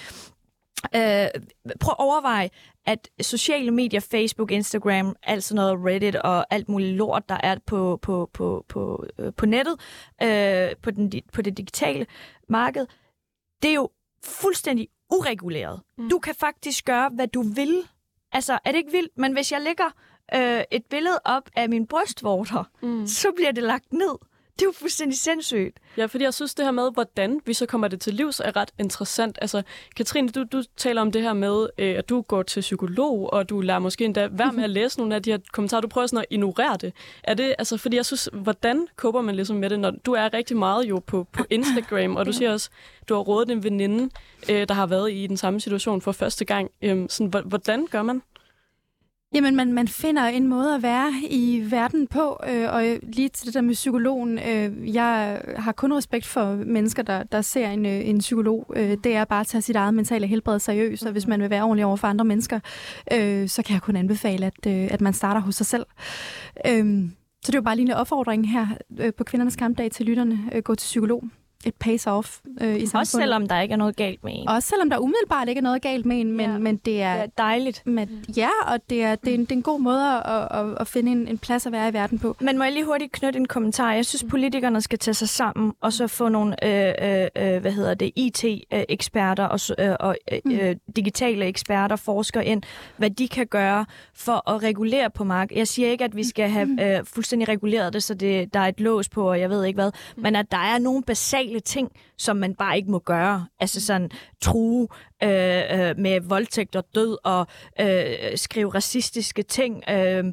Øh, 0.95 1.29
prøv 1.81 1.93
at 1.93 1.99
overveje, 1.99 2.51
at 2.87 3.09
sociale 3.21 3.71
medier, 3.71 4.01
Facebook, 4.01 4.51
Instagram, 4.51 5.17
alt 5.23 5.45
sådan 5.45 5.57
noget, 5.57 5.87
Reddit 5.87 6.17
og 6.17 6.47
alt 6.51 6.69
muligt 6.69 6.97
lort, 6.97 7.29
der 7.29 7.39
er 7.43 7.57
på, 7.67 7.99
på, 8.03 8.31
på, 8.33 8.65
på, 8.69 9.05
øh, 9.19 9.33
på 9.37 9.47
nettet, 9.47 9.81
øh, 10.23 10.77
på, 10.83 10.91
den, 10.91 11.13
på 11.33 11.43
det 11.43 11.57
digitale 11.57 12.07
marked, 12.49 12.87
det 13.63 13.71
er 13.71 13.75
jo 13.75 13.91
fuldstændig 14.25 14.89
ureguleret. 15.11 15.81
Mm. 15.99 16.11
Du 16.11 16.19
kan 16.19 16.35
faktisk 16.35 16.85
gøre, 16.85 17.11
hvad 17.15 17.29
du 17.29 17.43
vil. 17.43 17.83
Altså, 18.33 18.59
er 18.65 18.73
det 18.73 18.79
ikke 18.79 18.93
vildt? 18.93 19.19
Men 19.19 19.33
hvis 19.33 19.53
jeg 19.53 19.61
lægger 19.61 19.91
øh, 20.35 20.65
et 20.71 20.85
billede 20.91 21.21
op 21.25 21.51
af 21.57 21.69
min 21.69 21.87
brystvorter, 21.87 22.65
mm. 22.83 23.07
så 23.07 23.33
bliver 23.37 23.53
det 23.53 23.63
lagt 23.63 23.93
ned. 23.93 24.17
Det 24.61 24.67
er 24.67 24.69
jo 24.69 24.73
fuldstændig 24.73 25.19
sindssygt. 25.19 25.79
Ja, 25.97 26.07
fordi 26.07 26.25
jeg 26.25 26.35
synes, 26.35 26.55
det 26.55 26.65
her 26.65 26.73
med, 26.73 26.93
hvordan 26.93 27.41
vi 27.47 27.55
så 27.55 27.67
kommer 27.67 27.89
det 27.89 28.01
til 28.01 28.15
livs, 28.15 28.41
er 28.41 28.57
ret 28.57 28.71
interessant. 28.79 29.39
Altså, 29.41 29.63
Katrine, 29.97 30.29
du, 30.29 30.45
du 30.53 30.63
taler 30.77 31.01
om 31.01 31.13
det 31.13 31.23
her 31.23 31.33
med, 31.33 31.67
øh, 31.79 31.99
at 31.99 32.09
du 32.09 32.21
går 32.21 32.43
til 32.43 32.61
psykolog, 32.61 33.33
og 33.33 33.49
du 33.49 33.61
lader 33.61 33.79
måske 33.79 34.05
endda 34.05 34.29
være 34.33 34.53
med 34.53 34.65
at 34.65 34.71
læse 34.71 34.99
nogle 34.99 35.15
af 35.15 35.23
de 35.23 35.31
her 35.31 35.39
kommentarer. 35.53 35.81
Du 35.81 35.89
prøver 35.89 36.07
sådan 36.07 36.19
at 36.19 36.25
ignorere 36.31 36.77
det. 36.77 36.93
Er 37.25 37.35
det, 37.35 37.55
altså, 37.59 37.77
fordi 37.77 37.97
jeg 37.97 38.07
synes, 38.07 38.29
hvordan 38.33 38.87
kåber 38.97 39.21
man 39.21 39.35
ligesom 39.35 39.57
med 39.57 39.71
det, 39.71 39.81
når 39.81 39.91
du 39.91 40.13
er 40.13 40.35
rigtig 40.35 40.57
meget 40.57 40.85
jo 40.85 40.99
på, 41.07 41.27
på 41.33 41.45
Instagram, 41.51 42.17
og 42.17 42.27
du 42.27 42.33
siger 42.33 42.53
også, 42.53 42.71
du 43.09 43.15
har 43.15 43.21
rådet 43.21 43.51
en 43.51 43.65
veninde, 43.65 44.11
øh, 44.51 44.69
der 44.69 44.75
har 44.75 44.87
været 44.87 45.13
i 45.13 45.27
den 45.27 45.37
samme 45.37 45.61
situation 45.61 46.03
for 46.03 46.13
første 46.13 46.45
gang. 46.45 46.71
Øh, 46.83 47.07
sådan, 47.09 47.43
hvordan 47.47 47.87
gør 47.87 48.03
man? 48.03 48.23
Jamen, 49.35 49.57
man, 49.57 49.73
man 49.73 49.89
finder 49.89 50.23
en 50.23 50.49
måde 50.49 50.75
at 50.75 50.83
være 50.83 51.13
i 51.31 51.67
verden 51.71 52.07
på, 52.07 52.41
øh, 52.49 52.75
og 52.75 52.85
lige 53.03 53.29
til 53.29 53.47
det 53.47 53.55
der 53.55 53.61
med 53.61 53.75
psykologen, 53.75 54.39
øh, 54.39 54.95
jeg 54.95 55.43
har 55.57 55.73
kun 55.73 55.93
respekt 55.93 56.27
for 56.27 56.55
mennesker, 56.55 57.03
der, 57.03 57.23
der 57.23 57.41
ser 57.41 57.71
en, 57.71 57.87
øh, 57.87 58.09
en 58.09 58.19
psykolog. 58.19 58.73
Øh, 58.77 58.97
det 59.05 59.15
er 59.15 59.25
bare 59.25 59.41
at 59.41 59.47
tage 59.47 59.63
sit 59.63 59.77
eget 59.77 59.95
mentale 59.95 60.27
helbred 60.27 60.59
seriøst, 60.59 61.07
og 61.07 61.13
hvis 61.13 61.27
man 61.27 61.41
vil 61.41 61.51
være 61.51 61.63
ordentlig 61.63 61.85
over 61.85 61.97
for 61.97 62.09
andre 62.09 62.25
mennesker, 62.25 62.61
øh, 63.13 63.49
så 63.49 63.63
kan 63.63 63.75
jeg 63.75 63.83
kun 63.83 63.97
anbefale, 63.97 64.47
at, 64.47 64.67
øh, 64.67 64.89
at 64.91 65.01
man 65.01 65.13
starter 65.13 65.41
hos 65.41 65.55
sig 65.55 65.67
selv. 65.67 65.87
Øh, 66.67 67.09
så 67.43 67.47
det 67.47 67.55
er 67.55 67.59
jo 67.59 67.63
bare 67.63 67.77
lige 67.77 67.87
en 67.87 67.93
opfordring 67.93 68.51
her 68.51 68.67
øh, 68.99 69.15
på 69.15 69.25
kvindernes 69.25 69.57
kampdag 69.57 69.91
til 69.91 70.07
lytterne. 70.07 70.39
Øh, 70.53 70.63
gå 70.63 70.75
til 70.75 70.87
psykolog. 70.87 71.25
Et 71.65 71.75
pace 71.75 72.11
off 72.11 72.39
øh, 72.61 72.69
i 72.69 72.87
samfundet. 72.87 72.95
Også 72.95 73.19
selvom 73.19 73.49
der 73.49 73.61
ikke 73.61 73.73
er 73.73 73.77
noget 73.77 73.97
galt 73.97 74.25
med 74.25 74.33
en. 74.35 74.49
Også 74.49 74.69
selvom 74.69 74.91
der 74.91 74.99
umiddelbart 74.99 75.49
ikke 75.49 75.59
er 75.59 75.63
noget 75.63 75.83
galt 75.83 76.07
med 76.07 76.21
en, 76.21 76.33
men, 76.33 76.51
Ja. 76.51 76.59
men 76.59 76.77
det 76.77 77.03
er... 77.03 77.15
Det 77.15 77.23
er 77.23 77.27
dejligt. 77.39 77.83
Men, 77.87 78.25
ja, 78.37 78.49
og 78.67 78.79
det 78.91 79.03
er, 79.05 79.15
det, 79.15 79.31
er 79.31 79.35
en, 79.35 79.41
det 79.41 79.53
er 79.53 79.57
en 79.57 79.63
god 79.63 79.81
måde 79.81 80.17
at, 80.25 80.49
at, 80.61 80.77
at 80.81 80.89
finde 80.89 81.13
en, 81.13 81.29
en 81.29 81.39
plads 81.39 81.67
at 81.67 81.73
være 81.73 81.89
i 81.89 81.93
verden 81.93 82.19
på. 82.19 82.37
Men 82.41 82.59
må 82.59 82.65
jeg 82.65 82.73
lige 82.73 82.85
hurtigt 82.85 83.13
knytte 83.13 83.39
en 83.39 83.47
kommentar? 83.49 83.93
Jeg 83.93 84.07
synes, 84.07 84.25
politikerne 84.31 84.81
skal 84.81 84.99
tage 84.99 85.15
sig 85.15 85.29
sammen 85.29 85.73
og 85.81 85.93
så 85.93 86.07
få 86.07 86.29
nogle 86.29 86.65
øh, 86.65 86.95
øh, 87.23 87.55
øh, 87.55 87.61
hvad 87.61 87.73
hedder 87.73 87.95
det, 87.95 88.13
IT-eksperter 88.17 89.45
og, 89.45 89.61
s- 89.61 89.73
øh, 89.79 89.95
og 90.01 90.17
øh, 90.33 90.69
øh, 90.69 90.77
digitale 90.97 91.45
eksperter, 91.47 91.97
forskere 91.97 92.47
ind, 92.47 92.63
hvad 92.97 93.11
de 93.11 93.29
kan 93.29 93.47
gøre 93.47 93.87
for 94.15 94.51
at 94.51 94.63
regulere 94.63 95.11
på 95.11 95.25
markedet. 95.25 95.59
Jeg 95.59 95.69
siger 95.69 95.91
ikke, 95.91 96.05
at 96.05 96.17
vi 96.17 96.25
skal 96.25 96.49
have 96.51 96.97
øh, 96.99 97.05
fuldstændig 97.05 97.49
reguleret 97.49 97.93
det, 97.93 98.03
så 98.03 98.15
det, 98.15 98.55
der 98.55 98.61
er 98.61 98.67
et 98.69 98.81
lås 98.81 99.09
på, 99.09 99.31
og 99.31 99.41
jeg 99.41 99.51
ved 99.51 99.65
ikke 99.65 99.77
hvad, 99.77 99.91
men 100.17 100.37
at 100.37 100.47
der 100.51 100.59
er 100.59 100.79
nogle 100.79 101.03
basale 101.03 101.50
ting, 101.59 101.93
som 102.19 102.37
man 102.37 102.55
bare 102.55 102.77
ikke 102.77 102.91
må 102.91 102.99
gøre. 102.99 103.47
Altså 103.61 103.81
sådan 103.81 104.11
true 104.41 104.89
øh, 105.23 105.29
øh, 105.31 105.99
med 105.99 106.21
voldtægt 106.21 106.77
og 106.77 106.85
død 106.95 107.17
og 107.25 107.47
øh, 107.81 108.37
skrive 108.37 108.75
racistiske 108.75 109.43
ting. 109.43 109.83
Øh, 109.91 110.25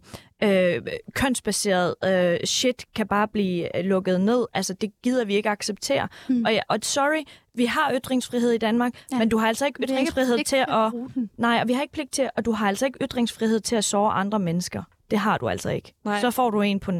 øh, 0.43 0.81
kønsbaseret 1.13 1.95
øh, 2.03 2.39
shit 2.45 2.85
kan 2.95 3.07
bare 3.07 3.27
blive 3.27 3.77
øh, 3.77 3.85
lukket 3.85 4.21
ned. 4.21 4.45
Altså, 4.53 4.73
det 4.73 4.91
gider 5.03 5.25
vi 5.25 5.35
ikke 5.35 5.49
acceptere. 5.49 6.07
Mm. 6.29 6.43
Og, 6.45 6.53
ja, 6.53 6.59
og 6.69 6.77
sorry, 6.81 7.23
vi 7.53 7.65
har 7.65 7.93
ytringsfrihed 7.93 8.51
i 8.51 8.57
Danmark, 8.57 8.93
Ja. 9.11 9.17
men 9.17 9.29
du 9.29 9.37
har 9.37 9.47
altså 9.47 9.65
ikke 9.65 9.79
ikke 9.81 9.93
ytringsfrihed 9.93 10.35
pligt 10.35 10.47
til 10.49 10.55
at... 10.55 10.91
den. 11.15 11.29
Nej, 11.37 11.59
og 11.61 11.67
vi 11.67 11.73
har 11.73 11.81
ikke 11.81 11.93
pligt 11.93 12.11
til, 12.11 12.29
og 12.37 12.45
du 12.45 12.51
har 12.51 12.67
altså 12.67 12.85
ikke 12.85 12.99
ytringsfrihed 13.05 13.59
til 13.59 13.75
at 13.75 13.83
såre 13.83 14.13
andre 14.13 14.39
mennesker. 14.39 14.83
Det 15.11 15.19
har 15.19 15.37
du 15.37 15.49
altså 15.49 15.69
ikke. 15.69 15.93
Nej. 16.05 16.21
Så 16.21 16.31
får 16.31 16.49
du 16.49 16.61
en 16.61 16.79
på 16.79 16.91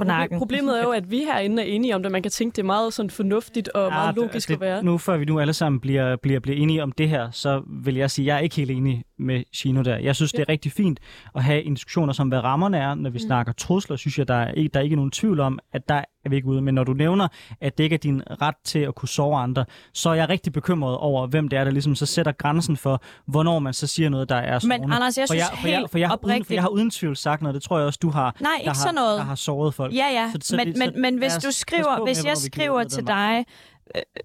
Og 0.00 0.06
nakken. 0.06 0.36
proble- 0.36 0.38
problemet 0.38 0.78
er 0.78 0.82
jo, 0.82 0.90
at 0.90 1.10
vi 1.10 1.18
herinde 1.18 1.62
er 1.62 1.66
enige 1.66 1.94
om 1.94 2.02
det. 2.02 2.12
Man 2.12 2.22
kan 2.22 2.30
tænke, 2.30 2.56
det 2.56 2.62
er 2.62 2.66
meget 2.66 2.92
sådan 2.92 3.10
fornuftigt 3.10 3.68
og 3.68 3.92
meget 3.92 4.14
det- 4.14 4.22
logisk 4.22 4.48
det, 4.48 4.54
at 4.54 4.60
være. 4.60 4.82
Nu 4.84 4.98
før 4.98 5.16
vi 5.16 5.24
nu 5.24 5.40
alle 5.40 5.52
sammen 5.52 5.80
bliver, 5.80 6.16
bliver, 6.16 6.40
bliver 6.40 6.56
enige 6.58 6.82
om 6.82 6.92
det 6.92 7.08
her, 7.08 7.30
så 7.30 7.62
vil 7.84 7.96
jeg 7.96 8.10
sige, 8.10 8.24
at 8.24 8.26
jeg 8.26 8.36
er 8.36 8.40
ikke 8.40 8.56
helt 8.56 8.70
enig 8.70 9.04
med 9.18 9.42
Shino 9.52 9.82
der. 9.82 9.96
Jeg 9.96 10.16
synes, 10.16 10.32
det 10.32 10.40
er 10.40 10.48
rigtig 10.48 10.72
fint 10.72 11.00
at 11.34 11.44
have 11.44 11.62
en 11.62 11.74
diskussion 11.74 12.12
om, 12.18 12.28
hvad 12.28 12.38
rammerne 12.44 12.78
er. 12.78 12.94
Når 12.94 13.10
vi 13.10 13.18
mm. 13.22 13.26
snakker 13.26 13.52
trusler, 13.52 13.96
synes 13.96 14.18
jeg, 14.18 14.28
der 14.28 14.34
er, 14.34 14.52
ikke, 14.52 14.70
der 14.74 14.80
er 14.80 14.84
ikke 14.84 14.96
nogen 14.96 15.10
tvivl 15.10 15.40
om, 15.40 15.58
at 15.72 15.88
der 15.88 15.94
er 16.24 16.28
vi 16.30 16.36
ikke 16.36 16.48
ude. 16.48 16.62
Men 16.62 16.74
når 16.74 16.84
du 16.84 16.92
nævner, 16.92 17.28
at 17.60 17.78
det 17.78 17.84
ikke 17.84 17.94
er 17.94 17.98
din 17.98 18.22
ret 18.42 18.54
til 18.64 18.78
at 18.78 18.94
kunne 18.94 19.08
sove 19.08 19.36
andre, 19.38 19.64
så 19.94 20.10
er 20.10 20.14
jeg 20.14 20.28
rigtig 20.28 20.52
bekymret 20.52 20.96
over, 20.96 21.26
hvem 21.26 21.48
det 21.48 21.58
er, 21.58 21.64
der 21.64 21.70
ligesom 21.70 21.94
så 21.94 22.06
sætter 22.06 22.32
grænsen 22.32 22.76
for, 22.76 23.02
hvornår 23.26 23.58
man 23.58 23.72
så 23.74 23.86
siger 23.86 24.08
noget, 24.08 24.28
der 24.28 24.36
er 24.36 24.58
sårende. 24.58 24.78
Men 24.86 24.92
Anders, 24.92 25.18
jeg 25.18 25.22
for 25.28 25.34
synes 25.34 25.44
jeg, 25.50 25.58
for 25.60 25.68
jeg, 25.68 25.84
for 25.90 25.98
jeg, 25.98 26.08
har 26.08 26.18
uden, 26.24 26.44
for 26.44 26.52
jeg 26.54 26.62
har 26.62 26.68
uden 26.68 26.90
tvivl 26.90 27.16
sagt 27.16 27.42
noget, 27.42 27.54
det 27.54 27.62
tror 27.62 27.78
jeg 27.78 27.86
også, 27.86 27.98
du 28.02 28.10
har, 28.10 28.36
Nej, 28.40 28.50
der, 28.52 28.58
ikke 28.58 28.68
har, 28.68 28.74
sådan 28.74 28.94
noget. 28.94 29.18
der 29.18 29.24
har 29.24 29.34
såret 29.34 29.74
folk. 29.74 29.94
Ja, 29.94 30.06
ja, 30.12 30.30
Så- 30.32 30.38
så 30.42 30.56
men, 30.56 30.66
det- 30.66 30.76
så 30.76 30.84
men, 30.94 31.02
men 31.02 31.18
hvis 31.18 31.32
du 31.34 31.50
skriver, 31.50 31.96
på 31.98 32.04
hvis 32.04 32.24
jeg 32.24 32.36
skriver 32.36 32.84
til 32.84 33.06
dig, 33.06 33.44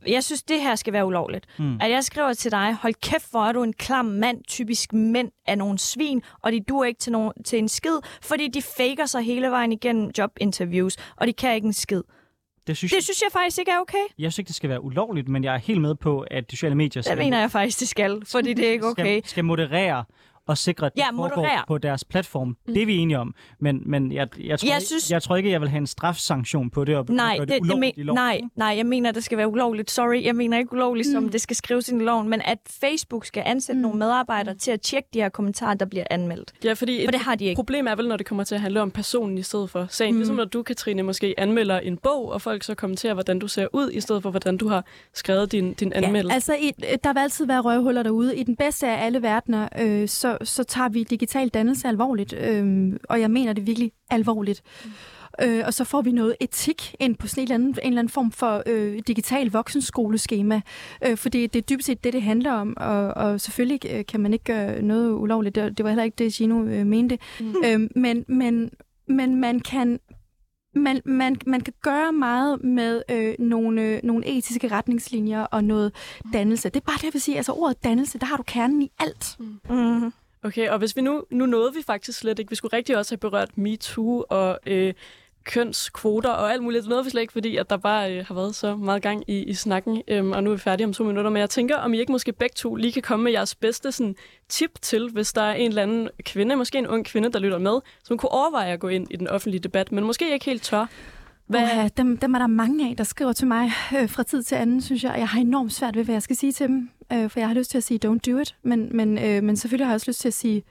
jeg 0.07 0.23
synes, 0.23 0.43
det 0.43 0.61
her 0.61 0.75
skal 0.75 0.93
være 0.93 1.05
ulovligt. 1.05 1.45
Mm. 1.59 1.77
At 1.81 1.91
jeg 1.91 2.03
skriver 2.03 2.33
til 2.33 2.51
dig, 2.51 2.77
hold 2.81 2.93
kæft, 2.93 3.31
hvor 3.31 3.45
er 3.45 3.51
du 3.51 3.63
en 3.63 3.73
klam 3.73 4.05
mand, 4.05 4.43
typisk 4.47 4.93
mænd 4.93 5.31
er 5.45 5.55
nogle 5.55 5.79
svin, 5.79 6.21
og 6.41 6.51
de 6.51 6.59
duer 6.59 6.85
ikke 6.85 6.99
til, 6.99 7.11
nogen, 7.11 7.33
til 7.45 7.59
en 7.59 7.69
skid, 7.69 7.99
fordi 8.21 8.47
de 8.47 8.61
faker 8.61 9.05
sig 9.05 9.21
hele 9.21 9.51
vejen 9.51 9.71
igennem 9.71 10.11
jobinterviews, 10.17 10.97
og 11.17 11.27
de 11.27 11.33
kan 11.33 11.55
ikke 11.55 11.65
en 11.65 11.73
skid. 11.73 12.01
Det 12.67 12.77
synes, 12.77 12.91
Det 12.91 13.03
synes 13.03 13.21
jeg 13.21 13.29
faktisk 13.31 13.59
ikke 13.59 13.71
er 13.71 13.79
okay. 13.79 13.97
jeg 14.19 14.31
synes 14.31 14.39
ikke, 14.39 14.47
det 14.47 14.55
skal 14.55 14.69
være 14.69 14.83
ulovligt, 14.83 15.27
men 15.29 15.43
jeg 15.43 15.53
er 15.53 15.57
helt 15.59 15.81
med 15.81 15.95
på, 15.95 16.19
at 16.19 16.45
sociale 16.49 16.75
medier 16.75 17.01
Det 17.01 17.05
skal, 17.05 17.17
mener 17.17 17.39
jeg 17.39 17.51
faktisk, 17.51 17.79
det 17.79 17.87
skal, 17.87 18.21
fordi 18.25 18.53
det 18.53 18.67
er 18.67 18.71
ikke 18.71 18.87
okay. 18.87 19.19
skal, 19.19 19.29
skal 19.29 19.45
moderere 19.45 20.03
og 20.47 20.57
sikre, 20.57 20.85
at 20.85 20.91
det 20.95 21.01
Ja, 21.01 21.09
foregår 21.11 21.35
moderere. 21.35 21.63
på 21.67 21.77
deres 21.77 22.03
platform. 22.03 22.47
Mm. 22.47 22.73
Det 22.73 22.81
er 22.81 22.85
vi 22.85 22.95
enige 22.97 23.19
om. 23.19 23.35
Men, 23.59 23.81
men 23.85 24.11
jeg, 24.11 24.27
jeg, 24.39 24.59
tror, 24.59 24.67
Jeg 24.67 24.73
jeg, 24.73 24.81
synes- 24.81 25.11
jeg 25.11 25.23
tror 25.23 25.35
ikke, 25.35 25.51
jeg 25.51 25.61
vil 25.61 25.69
have 25.69 25.77
en 25.77 25.87
strafsanktion 25.87 26.69
på 26.69 26.85
det. 26.85 26.95
Og 26.97 27.05
Nej, 27.09 27.37
det, 27.39 27.47
det 27.49 27.59
ulovligt 27.61 27.97
i 27.97 27.99
men, 27.99 28.05
loven. 28.05 28.15
nej, 28.17 28.41
nej, 28.55 28.67
jeg 28.77 28.85
mener, 28.85 29.11
det 29.11 29.23
skal 29.23 29.37
være 29.37 29.47
ulovligt. 29.47 29.91
Sorry, 29.91 30.23
jeg 30.23 30.35
mener 30.35 30.57
ikke 30.57 30.73
ulovligt, 30.73 31.07
som 31.07 31.29
det 31.29 31.41
skal 31.41 31.55
skrives 31.55 31.89
ind 31.89 32.01
i 32.01 32.05
loven, 32.05 32.29
men 32.29 32.41
at 32.45 32.57
Facebook 32.81 33.25
skal 33.25 33.43
ansætte 33.45 33.77
mm. 33.77 33.81
nogle 33.81 33.99
medarbejdere 33.99 34.55
til 34.55 34.71
at 34.71 34.81
tjekke 34.81 35.09
de 35.13 35.19
her 35.21 35.29
kommentarer, 35.29 35.73
der 35.73 35.85
bliver 35.85 36.05
anmeldt. 36.09 36.53
Ja, 36.63 36.73
fordi 36.73 37.05
For 37.05 37.11
det 37.11 37.19
har 37.19 37.35
de 37.35 37.45
ikke. 37.45 37.55
problem 37.55 37.87
er 37.87 37.95
vel, 37.95 38.07
når 38.07 38.17
det 38.17 38.25
kommer 38.25 38.43
til 38.43 38.55
at 38.55 38.61
handle 38.61 38.81
om 38.81 38.91
personen 38.91 39.37
i 39.37 39.41
stedet 39.41 39.69
for 39.69 39.85
sagen. 39.89 40.13
Mm. 40.13 40.19
Ligesom 40.19 40.35
når 40.35 40.45
du, 40.45 40.63
Katrine, 40.63 41.03
måske 41.03 41.33
anmelder 41.37 41.79
en 41.79 41.97
bog, 41.97 42.31
og 42.31 42.41
folk 42.41 42.63
så 42.63 42.75
kommenterer, 42.75 43.13
hvordan 43.13 43.39
du 43.39 43.47
ser 43.47 43.67
ud, 43.73 43.91
i 43.91 43.99
stedet 44.01 44.21
for, 44.23 44.29
hvordan 44.31 44.57
du 44.57 44.67
har 44.67 44.85
skrevet 45.13 45.51
din, 45.51 45.73
din 45.73 45.93
anmeldelse. 45.93 46.29
Ja, 46.31 46.33
altså, 46.33 46.53
i, 46.55 46.71
der 47.03 47.13
vil 47.13 47.19
altid 47.19 47.45
være 47.45 47.59
røvhuller 47.61 48.03
derude. 48.03 48.35
I 48.37 48.43
den 48.43 48.55
bedste 48.55 48.87
af 48.87 49.05
alle 49.05 49.21
verdener, 49.21 49.67
øh, 49.79 50.07
så, 50.07 50.32
så 50.43 50.63
tager 50.63 50.89
vi 50.89 51.03
digital 51.03 51.49
dannelse 51.49 51.87
alvorligt. 51.87 52.33
Øh, 52.33 52.93
og 53.09 53.21
jeg 53.21 53.31
mener 53.31 53.53
det 53.53 53.67
virkelig 53.67 53.91
alvorligt. 54.09 54.63
Øh, 55.41 55.63
og 55.65 55.73
så 55.73 55.83
får 55.83 56.01
vi 56.01 56.11
noget 56.11 56.35
etik 56.39 56.95
ind 56.99 57.15
på 57.15 57.27
sådan 57.27 57.41
en 57.41 57.43
eller 57.43 57.55
anden, 57.55 57.69
en 57.69 57.87
eller 57.87 57.99
anden 57.99 58.09
form 58.09 58.31
for 58.31 58.63
øh, 58.65 58.99
digital 59.07 59.51
voksenskoleskema. 59.51 60.61
Øh, 61.05 61.17
fordi 61.17 61.47
det 61.47 61.59
er 61.59 61.63
dybest 61.63 61.85
set 61.85 62.03
det, 62.03 62.13
det 62.13 62.21
handler 62.21 62.51
om. 62.51 62.77
Og, 62.77 63.13
og 63.13 63.41
selvfølgelig 63.41 63.79
øh, 63.91 64.05
kan 64.05 64.19
man 64.19 64.33
ikke 64.33 64.45
gøre 64.45 64.81
noget 64.81 65.11
ulovligt. 65.11 65.55
Det, 65.55 65.77
det 65.77 65.83
var 65.83 65.89
heller 65.89 66.03
ikke 66.03 66.15
det, 66.17 66.33
Gino 66.33 66.63
øh, 66.63 66.85
mente. 66.85 67.19
Mm. 67.39 67.55
Øh, 67.65 67.89
men, 67.95 68.25
men, 68.27 68.69
men 69.07 69.35
man 69.35 69.59
kan 69.59 69.99
man, 70.75 71.01
man, 71.05 71.37
man 71.45 71.61
kan 71.61 71.73
gøre 71.81 72.11
meget 72.11 72.63
med 72.63 73.01
øh, 73.09 73.35
nogle, 73.39 73.81
øh, 73.81 73.99
nogle 74.03 74.27
etiske 74.27 74.67
retningslinjer 74.67 75.41
og 75.41 75.63
noget 75.63 75.91
dannelse. 76.33 76.69
Det 76.69 76.75
er 76.75 76.85
bare 76.85 76.97
det, 76.97 77.03
jeg 77.03 77.13
vil 77.13 77.21
sige. 77.21 77.37
Altså 77.37 77.51
ordet 77.51 77.83
dannelse, 77.83 78.19
der 78.19 78.25
har 78.25 78.37
du 78.37 78.43
kernen 78.43 78.81
i 78.81 78.91
alt. 78.99 79.37
Mm. 79.69 80.13
Okay, 80.43 80.69
og 80.69 80.77
hvis 80.77 80.95
vi 80.95 81.01
nu, 81.01 81.23
nu 81.29 81.45
nåede 81.45 81.73
vi 81.73 81.83
faktisk 81.85 82.19
slet 82.19 82.39
ikke, 82.39 82.49
vi 82.49 82.55
skulle 82.55 82.77
rigtig 82.77 82.97
også 82.97 83.11
have 83.11 83.17
berørt 83.17 83.57
MeToo 83.57 84.25
og 84.29 84.59
øh, 84.67 84.93
kønskvoter 85.43 86.29
og 86.29 86.51
alt 86.51 86.63
muligt. 86.63 86.81
Det 86.81 86.89
nåede 86.89 87.03
vi 87.03 87.09
slet 87.09 87.21
ikke, 87.21 87.33
fordi 87.33 87.57
at 87.57 87.69
der 87.69 87.77
bare 87.77 88.13
øh, 88.13 88.25
har 88.25 88.35
været 88.35 88.55
så 88.55 88.75
meget 88.75 89.01
gang 89.01 89.23
i, 89.27 89.43
i 89.43 89.53
snakken, 89.53 90.01
øhm, 90.07 90.31
og 90.31 90.43
nu 90.43 90.49
er 90.49 90.55
vi 90.55 90.59
færdige 90.59 90.87
om 90.87 90.93
to 90.93 91.03
minutter. 91.03 91.31
Men 91.31 91.39
jeg 91.39 91.49
tænker, 91.49 91.77
om 91.77 91.93
I 91.93 91.99
ikke 91.99 92.11
måske 92.11 92.31
begge 92.31 92.53
to 92.55 92.75
lige 92.75 92.91
kan 92.91 93.01
komme 93.01 93.23
med 93.23 93.31
jeres 93.31 93.55
bedste 93.55 93.91
sådan, 93.91 94.15
tip 94.49 94.71
til, 94.81 95.09
hvis 95.09 95.33
der 95.33 95.41
er 95.41 95.53
en 95.53 95.69
eller 95.69 95.83
anden 95.83 96.09
kvinde, 96.23 96.55
måske 96.55 96.77
en 96.77 96.87
ung 96.87 97.05
kvinde, 97.05 97.31
der 97.31 97.39
lytter 97.39 97.57
med, 97.57 97.79
som 98.03 98.17
kunne 98.17 98.31
overveje 98.31 98.73
at 98.73 98.79
gå 98.79 98.87
ind 98.87 99.07
i 99.11 99.15
den 99.15 99.27
offentlige 99.27 99.61
debat, 99.61 99.91
men 99.91 100.03
måske 100.03 100.33
ikke 100.33 100.45
helt 100.45 100.63
tør. 100.63 100.85
Hvad, 101.47 101.75
Hvad? 101.75 101.89
Dem, 101.89 102.17
dem 102.17 102.33
er 102.33 102.39
der 102.39 102.47
mange 102.47 102.89
af, 102.89 102.97
der 102.97 103.03
skriver 103.03 103.33
til 103.33 103.47
mig 103.47 103.71
øh, 103.97 104.09
fra 104.09 104.23
tid 104.23 104.43
til 104.43 104.55
anden, 104.55 104.81
synes 104.81 105.03
jeg. 105.03 105.15
Jeg 105.17 105.27
har 105.27 105.39
enormt 105.39 105.73
svært 105.73 105.95
ved, 105.95 106.03
hvad 106.03 106.15
jeg 106.15 106.21
skal 106.21 106.35
sige 106.35 106.51
til 106.51 106.67
dem. 106.67 106.89
Øh, 107.13 107.29
for 107.29 107.39
jeg 107.39 107.47
har 107.47 107.55
lyst 107.55 107.71
til 107.71 107.77
at 107.77 107.83
sige, 107.83 107.99
don't 108.05 108.31
do 108.31 108.37
it. 108.37 108.55
Men, 108.63 108.97
men, 108.97 109.17
øh, 109.17 109.43
men 109.43 109.55
selvfølgelig 109.55 109.85
har 109.85 109.91
jeg 109.91 109.95
også 109.95 110.09
lyst 110.09 110.19
til 110.19 110.27
at 110.27 110.33
sige, 110.33 110.63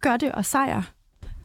gør 0.00 0.16
det 0.16 0.32
og 0.32 0.44
sejr. 0.44 0.82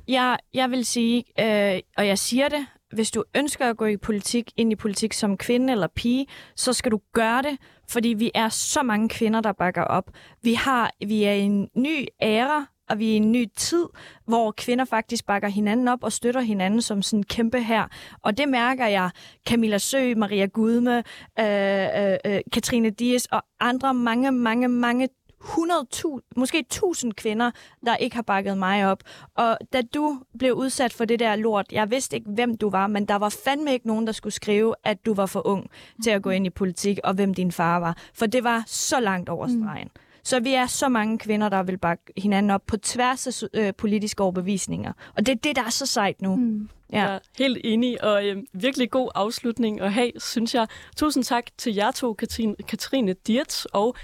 Jeg, 0.08 0.38
jeg 0.54 0.72
vil 0.72 0.86
sige, 0.86 1.18
øh, 1.40 1.80
og 1.98 2.08
jeg 2.08 2.18
siger 2.18 2.50
det, 2.50 2.66
hvis 2.94 3.12
du 3.12 3.24
ønsker 3.36 3.70
at 3.70 3.78
gå 3.78 3.86
i 3.86 3.98
politik, 3.98 4.52
ind 4.58 4.72
i 4.72 4.76
politik 4.76 5.14
som 5.14 5.38
kvinde 5.38 5.74
eller 5.74 5.88
pige, 5.88 6.28
så 6.56 6.74
skal 6.74 6.92
du 6.92 7.00
gøre 7.14 7.42
det, 7.42 7.58
fordi 7.90 8.10
vi 8.10 8.32
er 8.36 8.50
så 8.50 8.84
mange 8.84 9.10
kvinder, 9.10 9.42
der 9.42 9.52
bakker 9.52 9.84
op. 9.84 10.12
Vi, 10.42 10.54
har, 10.54 10.92
vi 11.08 11.24
er 11.24 11.34
i 11.34 11.42
en 11.42 11.70
ny 11.76 12.06
æra, 12.22 12.66
og 12.90 13.00
vi 13.00 13.10
er 13.10 13.14
i 13.14 13.18
en 13.18 13.32
ny 13.32 13.46
tid, 13.56 13.86
hvor 14.26 14.52
kvinder 14.52 14.86
faktisk 14.86 15.26
bakker 15.26 15.48
hinanden 15.48 15.88
op 15.88 16.04
og 16.04 16.12
støtter 16.12 16.42
hinanden 16.42 16.82
som 16.82 17.02
sådan 17.02 17.20
en 17.20 17.24
kæmpe 17.24 17.64
her. 17.64 17.88
Og 18.22 18.38
det 18.38 18.50
mærker 18.50 18.88
jeg 18.88 19.10
Camilla 19.48 19.78
Sø, 19.78 20.14
Maria 20.18 20.46
Gudme, 20.46 21.04
øh, 21.40 22.04
øh, 22.04 22.18
øh, 22.26 22.42
Katrine 22.52 22.90
Dias 22.90 23.26
og 23.26 23.44
andre 23.60 23.94
mange, 23.94 24.32
mange, 24.32 24.68
mange 24.68 25.10
100.000, 25.44 26.20
måske 26.36 26.60
1000 26.60 27.14
kvinder, 27.14 27.52
der 27.86 27.96
ikke 27.96 28.16
har 28.16 28.24
bakket 28.24 28.58
mig 28.58 28.86
op. 28.86 29.04
Og 29.36 29.58
da 29.74 29.82
du 29.82 30.22
blev 30.40 30.54
udsat 30.54 30.94
for 30.94 31.06
det 31.06 31.20
der 31.20 31.36
lort, 31.36 31.66
jeg 31.72 31.92
vidste 31.92 32.16
ikke, 32.16 32.30
hvem 32.30 32.58
du 32.58 32.70
var, 32.70 32.88
men 32.88 33.06
der 33.06 33.16
var 33.16 33.30
fandme 33.30 33.74
ikke 33.74 33.88
nogen, 33.88 34.08
der 34.08 34.14
skulle 34.14 34.34
skrive, 34.34 34.76
at 34.84 35.06
du 35.06 35.14
var 35.14 35.26
for 35.26 35.48
ung 35.48 35.70
til 36.04 36.10
at 36.10 36.22
gå 36.22 36.30
ind 36.30 36.46
i 36.46 36.50
politik, 36.50 37.00
og 37.04 37.14
hvem 37.14 37.34
din 37.34 37.52
far 37.52 37.80
var. 37.80 37.98
For 38.14 38.26
det 38.26 38.44
var 38.44 38.64
så 38.68 39.00
langt 39.00 39.30
over 39.30 39.48
stregen. 39.48 39.90
Mm. 39.96 40.02
Så 40.30 40.40
vi 40.40 40.54
er 40.54 40.68
så 40.68 40.90
mange 40.90 41.20
kvinder, 41.20 41.50
der 41.50 41.64
vil 41.64 41.78
bakke 41.78 42.04
hinanden 42.18 42.50
op 42.50 42.62
på 42.68 42.78
tværs 42.78 43.28
af 43.28 43.48
øh, 43.54 43.74
politiske 43.78 44.24
overbevisninger. 44.24 44.94
Og 45.16 45.26
det 45.26 45.32
er 45.32 45.36
det, 45.36 45.56
der 45.56 45.64
er 45.64 45.70
så 45.70 45.86
sejt 45.86 46.22
nu. 46.22 46.36
Mm. 46.36 46.70
Ja. 46.94 46.98
Jeg 46.98 47.16
er 47.16 47.20
helt 47.38 47.58
enig, 47.64 48.04
og 48.04 48.28
øh, 48.28 48.44
virkelig 48.54 48.92
god 48.92 49.12
afslutning 49.16 49.82
at 49.82 49.94
have, 49.94 50.12
synes 50.18 50.56
jeg. 50.56 50.68
Tusind 50.98 51.24
tak 51.24 51.44
til 51.58 51.76
jer 51.76 51.92
to, 51.92 52.14
Katrine, 52.14 52.56
Katrine 52.68 53.14
Dietz 53.14 53.66
og 53.66 53.96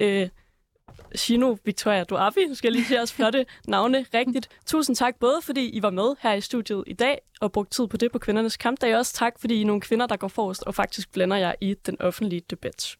øh, 0.00 0.28
Shino 1.14 1.56
Victoria 1.64 2.04
Duabi. 2.04 2.44
Nu 2.48 2.54
skal 2.54 2.68
jeg 2.68 2.72
lige 2.72 2.84
sige 2.84 2.96
jeres 2.96 3.12
flotte 3.12 3.46
navne 3.68 4.06
rigtigt. 4.14 4.48
Tusind 4.66 4.96
tak 4.96 5.14
både, 5.20 5.38
fordi 5.42 5.68
I 5.68 5.82
var 5.82 5.90
med 5.90 6.14
her 6.20 6.32
i 6.32 6.40
studiet 6.40 6.84
i 6.86 6.92
dag 6.92 7.18
og 7.40 7.52
brugte 7.52 7.76
tid 7.76 7.86
på 7.86 7.96
det 7.96 8.12
på 8.12 8.18
kvindernes 8.18 8.56
kampdag. 8.56 8.96
Også 8.96 9.14
tak, 9.14 9.32
fordi 9.40 9.54
I 9.54 9.62
er 9.62 9.66
nogle 9.66 9.80
kvinder, 9.80 10.06
der 10.06 10.16
går 10.16 10.28
forrest 10.28 10.62
og 10.62 10.74
faktisk 10.74 11.12
blander 11.12 11.36
jer 11.36 11.54
i 11.60 11.74
den 11.86 12.00
offentlige 12.00 12.42
debat. 12.50 12.96